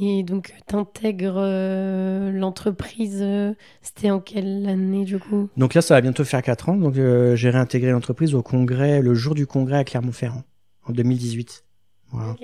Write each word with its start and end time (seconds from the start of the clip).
Et 0.00 0.24
donc, 0.24 0.52
t'intègres 0.66 1.36
euh, 1.38 2.32
l'entreprise, 2.32 3.20
euh, 3.20 3.52
c'était 3.80 4.10
en 4.10 4.18
quelle 4.18 4.66
année 4.68 5.04
du 5.04 5.18
coup? 5.18 5.48
Donc 5.56 5.74
là, 5.74 5.82
ça 5.82 5.94
va 5.94 6.00
bientôt 6.00 6.24
faire 6.24 6.42
4 6.42 6.70
ans. 6.70 6.76
Donc 6.76 6.96
euh, 6.96 7.36
j'ai 7.36 7.50
réintégré 7.50 7.92
l'entreprise 7.92 8.34
au 8.34 8.42
congrès, 8.42 9.00
le 9.02 9.14
jour 9.14 9.34
du 9.34 9.46
congrès 9.46 9.78
à 9.78 9.84
Clermont-Ferrand, 9.84 10.42
en 10.88 10.92
2018. 10.92 11.64
Voilà. 12.10 12.32
Ok. 12.32 12.40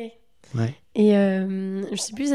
Ouais. 0.56 0.74
Et 0.96 1.16
euh, 1.16 1.82
je 1.92 1.96
sais 1.96 2.12
plus, 2.12 2.28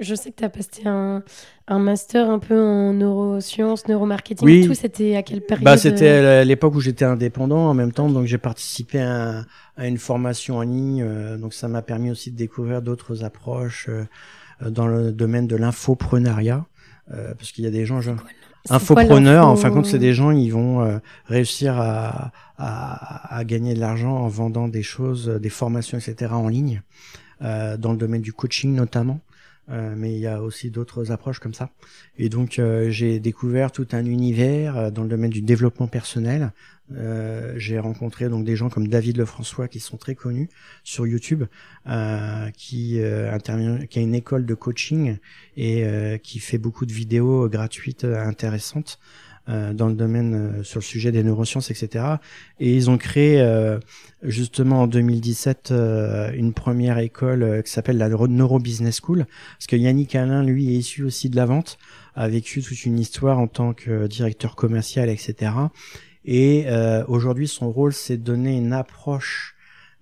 je 0.00 0.14
sais 0.14 0.30
que 0.32 0.36
tu 0.36 0.44
as 0.44 0.48
passé 0.48 0.82
un, 0.86 1.22
un 1.68 1.78
master 1.78 2.28
un 2.28 2.40
peu 2.40 2.60
en 2.60 2.92
neurosciences, 2.92 3.86
neuromarketing 3.86 4.46
Oui. 4.46 4.62
et 4.64 4.66
tout. 4.66 4.74
C'était 4.74 5.14
à 5.16 5.22
quelle 5.22 5.40
période 5.42 5.64
Bah, 5.64 5.76
c'était 5.76 6.08
à 6.08 6.44
l'époque 6.44 6.74
où 6.74 6.80
j'étais 6.80 7.04
indépendant 7.04 7.68
en 7.68 7.74
même 7.74 7.92
temps, 7.92 8.08
donc 8.08 8.26
j'ai 8.26 8.38
participé 8.38 9.00
à, 9.00 9.44
à 9.76 9.86
une 9.86 9.98
formation 9.98 10.56
en 10.56 10.62
ligne, 10.62 11.06
donc 11.38 11.54
ça 11.54 11.68
m'a 11.68 11.82
permis 11.82 12.10
aussi 12.10 12.32
de 12.32 12.36
découvrir 12.36 12.82
d'autres 12.82 13.22
approches 13.22 13.88
dans 14.70 14.86
le 14.86 15.12
domaine 15.12 15.46
de 15.46 15.56
l'infoprenariat, 15.56 16.66
euh, 17.12 17.34
parce 17.34 17.52
qu'il 17.52 17.64
y 17.64 17.66
a 17.66 17.70
des 17.70 17.84
gens, 17.84 18.00
genre, 18.00 18.16
infopreneurs, 18.70 19.46
en 19.46 19.56
fin 19.56 19.70
de 19.70 19.74
compte, 19.74 19.86
c'est 19.86 19.98
des 19.98 20.14
gens, 20.14 20.30
ils 20.30 20.50
vont 20.50 20.82
euh, 20.82 20.98
réussir 21.26 21.78
à, 21.78 22.32
à, 22.58 23.36
à 23.36 23.44
gagner 23.44 23.74
de 23.74 23.80
l'argent 23.80 24.14
en 24.16 24.28
vendant 24.28 24.68
des 24.68 24.82
choses, 24.82 25.28
euh, 25.28 25.38
des 25.38 25.50
formations, 25.50 25.98
etc. 25.98 26.32
en 26.32 26.48
ligne, 26.48 26.82
euh, 27.42 27.76
dans 27.76 27.92
le 27.92 27.98
domaine 27.98 28.22
du 28.22 28.32
coaching 28.32 28.74
notamment. 28.74 29.20
Euh, 29.70 29.94
mais 29.96 30.12
il 30.12 30.18
y 30.18 30.26
a 30.26 30.42
aussi 30.42 30.70
d'autres 30.70 31.12
approches 31.12 31.38
comme 31.38 31.54
ça. 31.54 31.70
Et 32.18 32.28
donc 32.28 32.58
euh, 32.58 32.90
j'ai 32.90 33.20
découvert 33.20 33.70
tout 33.70 33.86
un 33.92 34.04
univers 34.04 34.76
euh, 34.76 34.90
dans 34.90 35.02
le 35.02 35.08
domaine 35.08 35.30
du 35.30 35.40
développement 35.40 35.86
personnel. 35.86 36.52
Euh, 36.96 37.54
j'ai 37.56 37.78
rencontré 37.78 38.28
donc 38.28 38.44
des 38.44 38.56
gens 38.56 38.68
comme 38.68 38.88
David 38.88 39.16
Lefrançois 39.16 39.68
qui 39.68 39.80
sont 39.80 39.96
très 39.96 40.14
connus 40.14 40.48
sur 40.84 41.06
YouTube, 41.06 41.44
euh, 41.88 42.50
qui 42.56 43.00
euh, 43.00 43.32
intervient, 43.32 43.86
qui 43.86 43.98
a 43.98 44.02
une 44.02 44.14
école 44.14 44.46
de 44.46 44.54
coaching 44.54 45.16
et 45.56 45.84
euh, 45.84 46.18
qui 46.18 46.38
fait 46.38 46.58
beaucoup 46.58 46.86
de 46.86 46.92
vidéos 46.92 47.48
gratuites 47.48 48.04
euh, 48.04 48.24
intéressantes 48.24 48.98
dans 49.48 49.88
le 49.88 49.94
domaine 49.94 50.62
sur 50.62 50.78
le 50.78 50.84
sujet 50.84 51.10
des 51.10 51.24
neurosciences, 51.24 51.72
etc. 51.72 52.04
Et 52.60 52.76
ils 52.76 52.90
ont 52.90 52.96
créé 52.96 53.42
justement 54.22 54.82
en 54.82 54.86
2017 54.86 55.70
euh, 55.70 56.32
une 56.32 56.52
première 56.52 56.98
école 56.98 57.62
qui 57.64 57.70
s'appelle 57.70 57.98
la 57.98 58.08
Neuro 58.08 58.58
Business 58.58 59.00
School, 59.02 59.26
parce 59.58 59.66
que 59.66 59.76
Yannick 59.76 60.14
Alain, 60.14 60.42
lui, 60.42 60.68
est 60.68 60.78
issu 60.78 61.02
aussi 61.02 61.28
de 61.28 61.36
la 61.36 61.46
vente, 61.46 61.78
a 62.14 62.28
vécu 62.28 62.62
toute 62.62 62.84
une 62.84 62.98
histoire 62.98 63.38
en 63.38 63.48
tant 63.48 63.72
que 63.72 64.06
directeur 64.06 64.54
commercial, 64.54 65.08
etc. 65.08 65.52
Et 66.24 66.64
euh, 66.66 67.04
aujourd'hui, 67.08 67.48
son 67.48 67.70
rôle, 67.70 67.92
c'est 67.92 68.16
de 68.16 68.22
donner 68.22 68.56
une 68.56 68.72
approche 68.72 69.54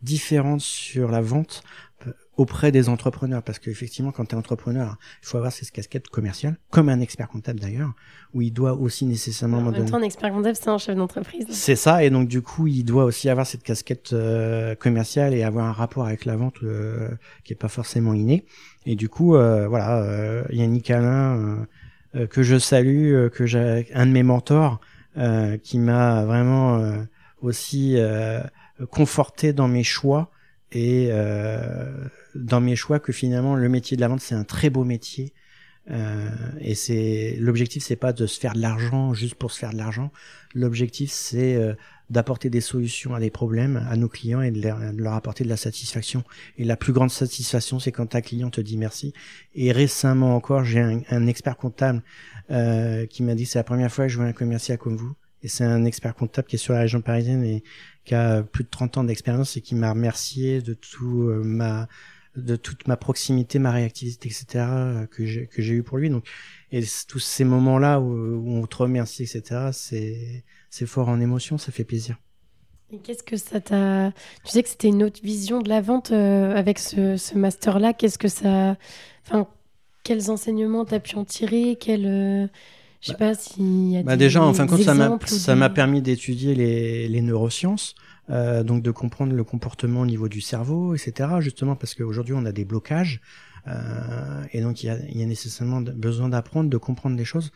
différente 0.03 0.61
sur 0.61 1.11
la 1.11 1.21
vente 1.21 1.63
euh, 2.07 2.13
auprès 2.37 2.73
des 2.73 2.89
entrepreneurs 2.89 3.43
parce 3.43 3.59
qu'effectivement 3.59 4.13
quand 4.13 4.25
tu 4.25 4.35
es 4.35 4.39
entrepreneur 4.39 4.97
il 5.23 5.27
faut 5.27 5.37
avoir 5.37 5.53
cette 5.53 5.71
casquette 5.73 6.09
commerciale 6.09 6.57
comme 6.71 6.89
un 6.89 7.01
expert 7.01 7.29
comptable 7.29 7.61
d'ailleurs 7.61 7.93
où 8.33 8.41
il 8.41 8.51
doit 8.51 8.73
aussi 8.73 9.05
nécessairement 9.05 9.59
En 9.59 9.61
me 9.61 9.67
même 9.67 9.81
donner 9.81 9.91
temps, 9.91 9.99
un 9.99 10.03
expert 10.03 10.33
comptable, 10.33 10.57
c'est 10.57 10.69
un 10.71 10.79
chef 10.79 10.97
d'entreprise. 10.97 11.47
c'est 11.51 11.77
ça, 11.77 12.03
et 12.03 12.09
donc 12.09 12.29
du 12.29 12.41
coup, 12.41 12.67
il 12.67 12.85
doit 12.85 13.05
aussi 13.05 13.29
avoir 13.29 13.47
cette 13.47 13.63
casquette 13.63 14.13
euh, 14.13 14.75
commerciale 14.75 15.35
et 15.35 15.43
avoir 15.43 15.67
un 15.67 15.73
rapport 15.73 16.07
avec 16.07 16.25
la 16.25 16.37
vente 16.37 16.63
euh, 16.63 17.11
qui 17.45 17.53
est 17.53 17.57
pas 17.57 17.69
forcément 17.69 18.15
inné. 18.15 18.47
Et 18.87 18.95
du 18.95 19.09
coup, 19.09 19.35
euh, 19.35 19.69
voilà, 19.69 20.03
euh, 20.03 20.45
Yannick 20.51 20.91
Alain, 20.91 21.37
euh, 21.37 21.57
euh, 22.17 22.27
que 22.27 22.43
je 22.43 22.59
salue, 22.59 23.13
euh, 23.13 23.29
que 23.29 23.47
j'ai 23.47 23.87
un 23.95 24.07
de 24.07 24.13
mes 24.13 24.23
mentors, 24.23 24.81
euh, 25.17 25.57
qui 25.59 25.79
m'a 25.79 26.25
vraiment 26.25 26.79
euh, 26.79 27.03
aussi 27.43 27.95
euh, 27.97 28.41
conforté 28.91 29.53
dans 29.53 29.69
mes 29.69 29.83
choix 29.83 30.31
et 30.73 31.09
euh, 31.11 32.09
dans 32.35 32.61
mes 32.61 32.77
choix 32.77 33.01
que 33.01 33.13
finalement 33.13 33.57
le 33.57 33.69
métier 33.69 33.97
de 33.97 34.01
la 34.03 34.09
vente 34.09 34.21
c'est 34.21 34.37
un 34.37 34.45
très 34.45 34.71
beau 34.71 34.85
métier. 34.85 35.33
Et 36.61 36.77
c'est 36.77 37.37
l'objectif, 37.41 37.83
c'est 37.83 37.97
pas 37.97 38.13
de 38.13 38.25
se 38.29 38.39
faire 38.39 38.53
de 38.53 38.61
l'argent 38.61 39.13
juste 39.13 39.35
pour 39.35 39.51
se 39.51 39.59
faire 39.59 39.73
de 39.73 39.77
l'argent. 39.77 40.13
L'objectif, 40.55 41.11
c'est 41.11 41.59
d'apporter 42.11 42.51
des 42.51 42.61
solutions 42.61 43.15
à 43.15 43.21
des 43.21 43.31
problèmes 43.31 43.87
à 43.89 43.97
nos 43.97 44.09
clients 44.09 44.43
et 44.43 44.51
de 44.51 44.61
leur, 44.61 45.15
apporter 45.15 45.45
de 45.45 45.49
la 45.49 45.57
satisfaction. 45.57 46.25
Et 46.59 46.65
la 46.65 46.77
plus 46.77 46.93
grande 46.93 47.11
satisfaction, 47.11 47.79
c'est 47.79 47.93
quand 47.93 48.07
ta 48.07 48.21
client 48.21 48.51
te 48.51 48.61
dit 48.61 48.77
merci. 48.77 49.15
Et 49.55 49.71
récemment 49.73 50.35
encore, 50.35 50.65
j'ai 50.65 50.81
un, 50.81 51.01
un 51.09 51.27
expert 51.29 51.57
comptable 51.57 52.03
euh, 52.51 53.07
qui 53.07 53.23
m'a 53.23 53.35
dit 53.35 53.47
c'est 53.47 53.61
la 53.61 53.65
première 53.65 53.93
fois 53.93 54.07
que 54.07 54.13
je 54.13 54.17
vois 54.17 54.27
un 54.27 54.33
commercial 54.33 54.77
comme 54.77 54.97
vous. 54.97 55.15
Et 55.43 55.49
c'est 55.49 55.65
un 55.65 55.85
expert 55.85 56.15
comptable 56.15 56.49
qui 56.49 56.57
est 56.57 56.59
sur 56.59 56.75
la 56.75 56.81
région 56.81 57.01
parisienne 57.01 57.45
et 57.45 57.63
qui 58.05 58.15
a 58.15 58.43
plus 58.43 58.65
de 58.65 58.69
30 58.69 58.99
ans 58.99 59.05
d'expérience 59.05 59.57
et 59.57 59.61
qui 59.61 59.75
m'a 59.75 59.91
remercié 59.91 60.61
de 60.61 60.75
tout 60.75 61.29
euh, 61.29 61.43
ma 61.45 61.89
de 62.37 62.55
toute 62.55 62.87
ma 62.87 62.97
proximité, 62.97 63.59
ma 63.59 63.73
réactivité, 63.73 64.29
etc. 64.29 64.65
que 65.11 65.27
j'ai 65.27 65.47
que 65.47 65.63
j'ai 65.63 65.75
eu 65.75 65.83
pour 65.83 65.99
lui. 65.99 66.11
Donc 66.11 66.27
et 66.73 66.83
tous 67.09 67.19
ces 67.19 67.45
moments-là 67.45 68.01
où, 68.01 68.13
où 68.13 68.57
on 68.57 68.67
te 68.67 68.77
remercie, 68.77 69.23
etc. 69.23 69.71
C'est 69.73 70.45
c'est 70.71 70.87
fort 70.87 71.09
en 71.09 71.21
émotion, 71.21 71.59
ça 71.59 71.73
fait 71.73 71.85
plaisir. 71.85 72.17
Et 72.93 72.99
qu'est-ce 72.99 73.23
que 73.23 73.37
ça 73.37 73.61
t'a. 73.61 74.13
Tu 74.45 74.51
sais 74.51 74.63
que 74.63 74.69
c'était 74.69 74.89
une 74.89 75.05
autre 75.05 75.21
vision 75.23 75.61
de 75.63 75.69
la 75.69 75.81
vente 75.81 76.11
euh, 76.11 76.55
avec 76.57 76.79
ce, 76.81 77.17
ce 77.17 77.39
master-là. 77.39 77.93
Qu'est-ce 77.93 78.19
que 78.19 78.27
ça. 78.29 78.77
Enfin, 79.27 79.47
quels 80.03 80.31
enseignements 80.31 80.85
t'as 80.85 80.99
pu 80.99 81.15
en 81.17 81.25
tirer? 81.25 81.77
Quels. 81.81 82.07
euh, 82.07 82.47
Je 83.01 83.09
sais 83.09 83.15
pas 83.15 83.35
s'il 83.35 83.91
y 83.93 83.97
a 83.97 84.03
Bah 84.03 84.17
des, 84.17 84.19
déjà, 84.25 84.43
en 84.43 84.53
fin 84.55 84.65
de 84.67 84.71
compte, 84.71 84.83
ça 84.83 85.55
m'a 85.55 85.69
des- 85.69 85.75
permis 85.75 86.03
d'étudier 86.03 86.55
les, 86.57 87.07
les 87.09 87.21
neurosciences, 87.23 87.95
euh, 88.29 88.65
donc 88.65 88.83
de 88.83 88.91
comprendre 88.91 89.35
le 89.35 89.45
comportement 89.45 90.01
au 90.01 90.07
niveau 90.07 90.29
du 90.29 90.41
cerveau, 90.41 90.95
etc. 90.97 91.41
Justement 91.41 91.77
parce 91.77 91.95
qu'aujourd'hui 91.95 92.35
on 92.37 92.45
a 92.45 92.53
des 92.53 92.65
blocages 92.65 93.21
euh, 93.69 94.43
et 94.53 94.61
donc 94.63 94.83
il 94.83 94.87
y 94.87 94.91
a, 94.91 94.99
y 95.11 95.23
a 95.23 95.27
nécessairement 95.27 95.81
besoin 95.81 96.29
d'apprendre, 96.29 96.71
de 96.71 96.77
comprendre 96.77 97.17
les 97.17 97.25
choses 97.25 97.53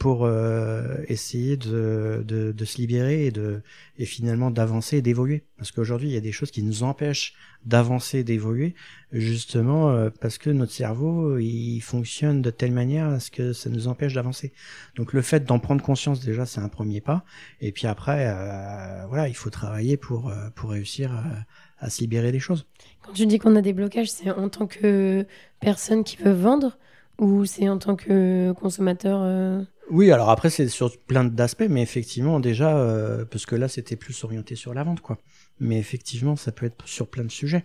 pour 0.00 0.24
euh, 0.24 0.96
essayer 1.08 1.58
de, 1.58 2.24
de, 2.26 2.64
se 2.64 2.78
libérer 2.78 3.26
et 3.26 3.30
de 3.30 3.60
et 3.98 4.06
finalement 4.06 4.50
d'avancer 4.50 4.96
et 4.96 5.02
d'évoluer. 5.02 5.44
Parce 5.58 5.72
qu'aujourd'hui 5.72 6.08
il 6.08 6.14
y 6.14 6.16
a 6.16 6.22
des 6.22 6.32
choses 6.32 6.50
qui 6.50 6.62
nous 6.62 6.82
empêchent 6.84 7.34
d'avancer 7.66 8.20
et 8.20 8.24
d'évoluer 8.24 8.74
justement 9.12 9.90
euh, 9.90 10.08
parce 10.08 10.38
que 10.38 10.48
notre 10.48 10.72
cerveau 10.72 11.36
il 11.36 11.80
fonctionne 11.80 12.40
de 12.40 12.48
telle 12.48 12.72
manière 12.72 13.18
que 13.30 13.52
ça 13.52 13.68
nous 13.68 13.88
empêche 13.88 14.14
d'avancer. 14.14 14.54
Donc 14.96 15.12
le 15.12 15.20
fait 15.20 15.44
d'en 15.44 15.58
prendre 15.58 15.82
conscience 15.82 16.24
déjà 16.24 16.46
c'est 16.46 16.62
un 16.62 16.70
premier 16.70 17.02
pas 17.02 17.22
et 17.60 17.70
puis 17.70 17.86
après 17.86 18.26
euh, 18.26 19.04
voilà 19.06 19.28
il 19.28 19.36
faut 19.36 19.50
travailler 19.50 19.98
pour 19.98 20.32
pour 20.54 20.70
réussir 20.70 21.12
à, 21.12 21.24
à 21.78 21.90
se 21.90 22.00
libérer 22.00 22.32
des 22.32 22.40
choses. 22.40 22.64
Quand 23.02 23.12
tu 23.12 23.26
dis 23.26 23.38
qu'on 23.38 23.54
a 23.54 23.60
des 23.60 23.74
blocages, 23.74 24.10
c'est 24.10 24.30
en 24.30 24.48
tant 24.48 24.66
que 24.66 25.26
personne 25.60 26.04
qui 26.04 26.16
veut 26.16 26.32
vendre 26.32 26.78
ou 27.18 27.44
c'est 27.44 27.68
en 27.68 27.76
tant 27.76 27.96
que 27.96 28.52
consommateur 28.52 29.20
Oui 29.90 30.12
alors 30.12 30.30
après 30.30 30.50
c'est 30.50 30.68
sur 30.68 30.96
plein 30.98 31.24
d'aspects 31.24 31.66
mais 31.68 31.82
effectivement 31.82 32.38
déjà 32.40 32.76
euh, 32.78 33.24
parce 33.24 33.44
que 33.44 33.56
là 33.56 33.66
c'était 33.68 33.96
plus 33.96 34.22
orienté 34.24 34.54
sur 34.54 34.72
la 34.72 34.84
vente 34.84 35.00
quoi. 35.00 35.18
Mais 35.58 35.78
effectivement 35.78 36.36
ça 36.36 36.52
peut 36.52 36.66
être 36.66 36.86
sur 36.86 37.08
plein 37.08 37.24
de 37.24 37.30
sujets. 37.30 37.64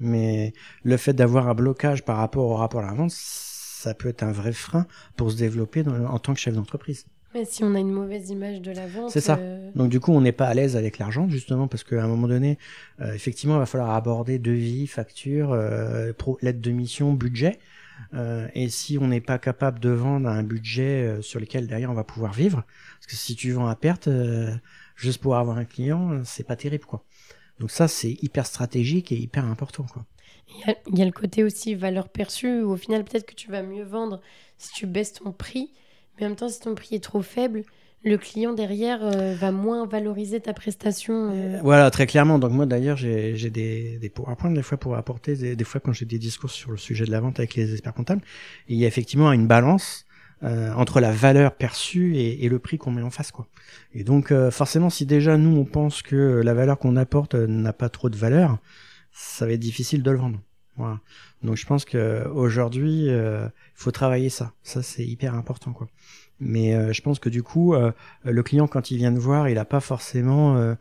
Mais 0.00 0.52
le 0.84 0.96
fait 0.96 1.12
d'avoir 1.12 1.48
un 1.48 1.54
blocage 1.54 2.04
par 2.04 2.16
rapport 2.16 2.44
au 2.46 2.54
rapport 2.56 2.80
à 2.80 2.86
la 2.86 2.94
vente 2.94 3.12
ça 3.12 3.94
peut 3.94 4.08
être 4.08 4.22
un 4.22 4.32
vrai 4.32 4.52
frein 4.52 4.86
pour 5.16 5.30
se 5.30 5.36
développer 5.36 5.82
dans- 5.82 6.06
en 6.06 6.18
tant 6.18 6.32
que 6.34 6.40
chef 6.40 6.54
d'entreprise. 6.54 7.04
Mais 7.34 7.44
si 7.44 7.62
on 7.62 7.74
a 7.74 7.78
une 7.78 7.92
mauvaise 7.92 8.30
image 8.30 8.62
de 8.62 8.72
la 8.72 8.86
vente. 8.86 9.10
C'est 9.10 9.20
ça. 9.20 9.36
euh, 9.38 9.70
Donc 9.74 9.90
du 9.90 10.00
coup, 10.00 10.12
on 10.12 10.22
n'est 10.22 10.32
pas 10.32 10.46
à 10.46 10.54
l'aise 10.54 10.74
avec 10.76 10.98
l'argent 10.98 11.28
justement 11.28 11.68
parce 11.68 11.84
qu'à 11.84 12.02
un 12.02 12.08
moment 12.08 12.28
donné, 12.28 12.56
euh, 13.02 13.12
effectivement, 13.12 13.56
il 13.56 13.58
va 13.58 13.66
falloir 13.66 13.90
aborder 13.90 14.38
devis, 14.38 14.86
facture, 14.86 15.52
euh, 15.52 16.14
pro- 16.14 16.38
lettre 16.40 16.60
de 16.62 16.70
mission, 16.70 17.12
budget. 17.12 17.58
Euh, 18.14 18.48
et 18.54 18.68
si 18.68 18.98
on 18.98 19.08
n'est 19.08 19.20
pas 19.20 19.38
capable 19.38 19.78
de 19.80 19.90
vendre 19.90 20.28
un 20.28 20.42
budget 20.42 21.02
euh, 21.02 21.22
sur 21.22 21.40
lequel 21.40 21.66
derrière 21.66 21.90
on 21.90 21.94
va 21.94 22.04
pouvoir 22.04 22.32
vivre, 22.32 22.64
parce 22.94 23.06
que 23.06 23.16
si 23.16 23.36
tu 23.36 23.52
vends 23.52 23.66
à 23.66 23.76
perte 23.76 24.08
euh, 24.08 24.54
juste 24.94 25.20
pour 25.20 25.36
avoir 25.36 25.58
un 25.58 25.64
client, 25.64 26.22
c'est 26.24 26.44
pas 26.44 26.56
terrible 26.56 26.84
quoi. 26.84 27.04
Donc 27.58 27.70
ça 27.70 27.88
c'est 27.88 28.16
hyper 28.22 28.46
stratégique 28.46 29.12
et 29.12 29.16
hyper 29.16 29.44
important 29.44 29.84
quoi. 29.84 30.04
Il 30.88 30.98
y, 30.98 31.02
a, 31.02 31.04
le 31.04 31.12
côté 31.12 31.42
aussi 31.42 31.74
valeur 31.74 32.08
perçue 32.08 32.62
où 32.62 32.70
au 32.70 32.76
final 32.76 33.04
peut-être 33.04 33.26
que 33.26 33.34
tu 33.34 33.50
vas 33.50 33.62
mieux 33.62 33.82
vendre 33.82 34.20
si 34.58 34.72
tu 34.72 34.86
baisses 34.86 35.14
ton 35.14 35.32
prix, 35.32 35.72
mais 36.16 36.26
en 36.26 36.28
même 36.30 36.36
temps 36.36 36.48
si 36.48 36.60
ton 36.60 36.74
prix 36.74 36.94
est 36.94 37.02
trop 37.04 37.22
faible, 37.22 37.64
le 38.06 38.18
client 38.18 38.52
derrière 38.52 39.00
euh, 39.02 39.34
va 39.34 39.50
moins 39.50 39.86
valoriser 39.86 40.40
ta 40.40 40.52
prestation. 40.52 41.32
Euh. 41.32 41.58
Voilà, 41.62 41.90
très 41.90 42.06
clairement. 42.06 42.38
Donc 42.38 42.52
moi 42.52 42.64
d'ailleurs, 42.64 42.96
j'ai 42.96 43.50
des, 43.50 43.98
des 43.98 44.08
PowerPoint 44.08 44.52
des 44.52 44.62
fois 44.62 44.78
pour 44.78 44.96
apporter, 44.96 45.56
des, 45.56 45.64
fois 45.64 45.80
quand 45.80 45.92
j'ai 45.92 46.06
des 46.06 46.18
discours 46.18 46.50
sur 46.50 46.70
le 46.70 46.76
sujet 46.76 47.04
de 47.04 47.10
la 47.10 47.20
vente 47.20 47.40
avec 47.40 47.54
les 47.56 47.72
experts 47.72 47.94
comptables, 47.94 48.22
il 48.68 48.76
y 48.76 48.84
a 48.84 48.88
effectivement 48.88 49.32
une 49.32 49.46
balance 49.46 50.06
euh, 50.44 50.72
entre 50.74 51.00
la 51.00 51.10
valeur 51.10 51.56
perçue 51.56 52.16
et, 52.16 52.48
le 52.48 52.58
prix 52.58 52.78
qu'on 52.78 52.92
met 52.92 53.02
en 53.02 53.10
face. 53.10 53.32
quoi. 53.32 53.48
Et 53.92 54.04
donc 54.04 54.32
forcément, 54.50 54.88
si 54.88 55.04
déjà 55.04 55.36
nous 55.36 55.56
on 55.56 55.64
pense 55.64 56.02
que 56.02 56.42
la 56.44 56.54
valeur 56.54 56.78
qu'on 56.78 56.96
apporte 56.96 57.34
n'a 57.34 57.72
pas 57.72 57.88
trop 57.88 58.08
de 58.08 58.16
valeur, 58.16 58.58
ça 59.12 59.46
va 59.46 59.52
être 59.52 59.60
difficile 59.60 60.02
de 60.02 60.10
le 60.12 60.18
vendre. 60.18 60.38
Voilà. 60.76 61.00
Donc 61.42 61.56
je 61.56 61.66
pense 61.66 61.84
que 61.84 62.28
aujourd'hui, 62.28 63.06
il 63.06 63.50
faut 63.74 63.90
travailler 63.90 64.28
ça. 64.28 64.52
Ça 64.62 64.82
c'est 64.82 65.04
hyper 65.04 65.34
important 65.34 65.72
quoi. 65.72 65.88
Mais 66.40 66.74
euh, 66.74 66.92
je 66.92 67.02
pense 67.02 67.18
que 67.18 67.28
du 67.28 67.42
coup, 67.42 67.74
euh, 67.74 67.92
le 68.24 68.42
client 68.42 68.66
quand 68.66 68.90
il 68.90 68.98
vient 68.98 69.12
de 69.12 69.18
voir, 69.18 69.48
il 69.48 69.58
a 69.58 69.64
pas 69.64 69.80
forcément 69.80 70.56
euh, 70.56 70.74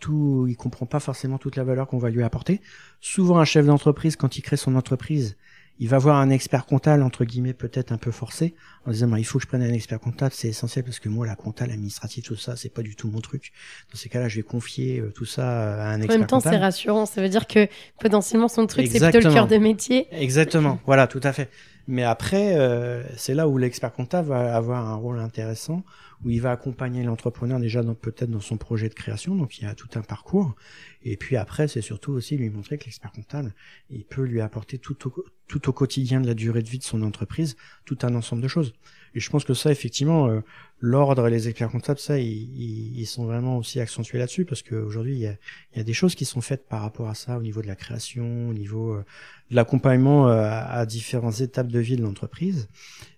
tout, 0.00 0.46
il 0.48 0.56
comprend 0.56 0.86
pas 0.86 1.00
forcément 1.00 1.38
toute 1.38 1.56
la 1.56 1.64
valeur 1.64 1.88
qu'on 1.88 1.98
va 1.98 2.10
lui 2.10 2.22
apporter. 2.22 2.60
Souvent, 3.00 3.38
un 3.38 3.44
chef 3.44 3.66
d'entreprise, 3.66 4.16
quand 4.16 4.36
il 4.36 4.42
crée 4.42 4.56
son 4.56 4.76
entreprise, 4.76 5.36
il 5.80 5.88
va 5.88 5.98
voir 5.98 6.18
un 6.18 6.30
expert 6.30 6.66
comptable 6.66 7.02
entre 7.02 7.24
guillemets 7.24 7.52
peut-être 7.52 7.90
un 7.90 7.96
peu 7.96 8.12
forcé 8.12 8.54
en 8.86 8.92
disant 8.92 9.08
bah, 9.08 9.18
il 9.18 9.24
faut 9.24 9.40
que 9.40 9.42
je 9.42 9.48
prenne 9.48 9.62
un 9.62 9.72
expert 9.72 9.98
comptable 9.98 10.32
c'est 10.32 10.46
essentiel 10.46 10.84
parce 10.84 11.00
que 11.00 11.08
moi 11.08 11.26
la 11.26 11.34
comptable 11.34 11.72
administrative 11.72 12.22
tout 12.22 12.36
ça 12.36 12.54
c'est 12.54 12.68
pas 12.68 12.82
du 12.82 12.94
tout 12.94 13.08
mon 13.08 13.20
truc. 13.20 13.50
Dans 13.90 13.98
ces 13.98 14.08
cas-là 14.08 14.28
je 14.28 14.36
vais 14.36 14.44
confier 14.44 15.02
tout 15.16 15.24
ça 15.24 15.82
à 15.82 15.88
un 15.88 16.00
expert 16.00 16.06
comptable 16.06 16.12
en 16.12 16.18
même 16.18 16.26
temps 16.28 16.40
c'est 16.40 16.56
rassurant. 16.56 17.06
Ça 17.06 17.20
veut 17.20 17.28
dire 17.28 17.48
que 17.48 17.66
potentiellement 17.98 18.46
son 18.46 18.68
truc 18.68 18.86
c'est 18.86 19.00
plutôt 19.00 19.26
le 19.26 19.34
cœur 19.34 19.48
de 19.48 19.56
métier. 19.56 20.06
Exactement. 20.12 20.78
Voilà 20.86 21.08
tout 21.08 21.20
à 21.24 21.32
fait 21.32 21.50
mais 21.86 22.02
après, 22.02 22.56
euh, 22.56 23.02
c'est 23.16 23.34
là 23.34 23.48
où 23.48 23.58
l'expert 23.58 23.92
comptable 23.92 24.28
va 24.28 24.56
avoir 24.56 24.88
un 24.88 24.94
rôle 24.94 25.18
intéressant, 25.18 25.84
où 26.24 26.30
il 26.30 26.40
va 26.40 26.52
accompagner 26.52 27.02
l'entrepreneur 27.02 27.60
déjà 27.60 27.82
peut-être 27.82 28.30
dans 28.30 28.40
son 28.40 28.56
projet 28.56 28.88
de 28.88 28.94
création, 28.94 29.34
donc 29.34 29.58
il 29.58 29.64
y 29.64 29.66
a 29.66 29.74
tout 29.74 29.88
un 29.94 30.00
parcours. 30.02 30.54
Et 31.02 31.16
puis 31.16 31.36
après, 31.36 31.68
c'est 31.68 31.82
surtout 31.82 32.12
aussi 32.12 32.36
lui 32.36 32.48
montrer 32.48 32.78
que 32.78 32.84
l'expert 32.84 33.12
comptable, 33.12 33.54
il 33.90 34.04
peut 34.04 34.22
lui 34.22 34.40
apporter 34.40 34.78
tout 34.78 35.08
au, 35.08 35.24
tout 35.46 35.68
au 35.68 35.72
quotidien 35.72 36.20
de 36.20 36.26
la 36.26 36.34
durée 36.34 36.62
de 36.62 36.68
vie 36.68 36.78
de 36.78 36.84
son 36.84 37.02
entreprise, 37.02 37.56
tout 37.84 37.98
un 38.02 38.14
ensemble 38.14 38.42
de 38.42 38.48
choses. 38.48 38.72
Et 39.14 39.20
je 39.20 39.30
pense 39.30 39.44
que 39.44 39.54
ça, 39.54 39.70
effectivement, 39.70 40.28
euh, 40.28 40.40
l'ordre 40.80 41.28
et 41.28 41.30
les 41.30 41.48
experts 41.48 41.70
comptables, 41.70 42.00
ça, 42.00 42.18
ils, 42.18 42.98
ils, 42.98 43.06
sont 43.06 43.24
vraiment 43.26 43.58
aussi 43.58 43.78
accentués 43.78 44.18
là-dessus, 44.18 44.44
parce 44.44 44.62
qu'aujourd'hui, 44.62 45.14
il 45.14 45.20
y 45.20 45.26
a, 45.28 45.36
y 45.76 45.80
a, 45.80 45.84
des 45.84 45.92
choses 45.92 46.16
qui 46.16 46.24
sont 46.24 46.40
faites 46.40 46.66
par 46.66 46.82
rapport 46.82 47.08
à 47.08 47.14
ça, 47.14 47.38
au 47.38 47.42
niveau 47.42 47.62
de 47.62 47.68
la 47.68 47.76
création, 47.76 48.48
au 48.48 48.52
niveau 48.52 48.94
euh, 48.94 49.04
de 49.50 49.56
l'accompagnement 49.56 50.28
euh, 50.28 50.42
à, 50.50 50.84
différentes 50.84 51.40
étapes 51.40 51.68
de 51.68 51.78
vie 51.78 51.96
de 51.96 52.02
l'entreprise, 52.02 52.68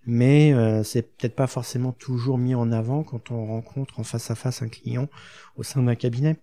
mais 0.07 0.55
c'est 0.85 1.03
peut-être 1.03 1.35
pas 1.35 1.49
forcément 1.49 1.91
toujours 1.91 2.39
mis 2.39 2.55
en 2.55 2.71
avant 2.71 3.03
quand 3.03 3.33
on 3.33 3.45
rencontre 3.47 3.99
en 3.99 4.05
face 4.05 4.31
à 4.31 4.37
face 4.37 4.63
un 4.63 4.69
client 4.69 5.09
au 5.57 5.65
sein 5.65 5.83
d'un 5.83 5.97
cabinet. 5.97 6.37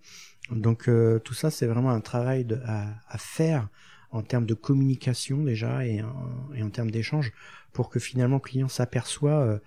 Donc 0.50 0.90
tout 1.24 1.32
ça, 1.32 1.50
c'est 1.50 1.64
vraiment 1.64 1.90
un 1.90 2.02
travail 2.02 2.44
de, 2.44 2.60
à, 2.66 2.88
à 3.08 3.16
faire 3.16 3.68
en 4.10 4.22
termes 4.22 4.44
de 4.44 4.54
communication 4.54 5.42
déjà 5.42 5.86
et 5.86 6.02
en, 6.02 6.54
et 6.54 6.62
en 6.62 6.68
termes 6.68 6.90
d'échange 6.90 7.32
pour 7.74 7.90
que 7.90 7.98
finalement 7.98 8.36
le 8.36 8.40
client 8.40 8.68
s'aperçoit 8.68 9.40
euh, 9.40 9.58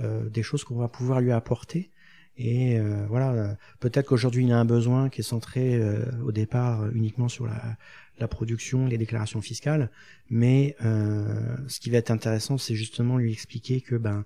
euh, 0.00 0.28
des 0.28 0.44
choses 0.44 0.62
qu'on 0.62 0.76
va 0.76 0.86
pouvoir 0.86 1.20
lui 1.20 1.32
apporter. 1.32 1.90
Et 2.36 2.78
euh, 2.78 3.06
voilà, 3.08 3.56
peut-être 3.80 4.06
qu'aujourd'hui 4.06 4.44
il 4.44 4.52
a 4.52 4.58
un 4.58 4.64
besoin 4.64 5.08
qui 5.08 5.20
est 5.20 5.24
centré 5.24 5.80
au 6.24 6.32
départ 6.32 6.88
uniquement 6.90 7.28
sur 7.28 7.46
la, 7.46 7.76
la, 8.18 8.26
production, 8.28 8.86
les 8.86 8.98
déclarations 8.98 9.40
fiscales, 9.40 9.88
mais 10.30 10.76
ce 10.80 11.78
qui 11.78 11.90
va 11.90 11.98
être 11.98 12.10
intéressant, 12.10 12.58
c'est 12.58 12.74
justement 12.74 13.18
lui 13.18 13.30
expliquer 13.30 13.80
que 13.80 13.94
ben 13.94 14.24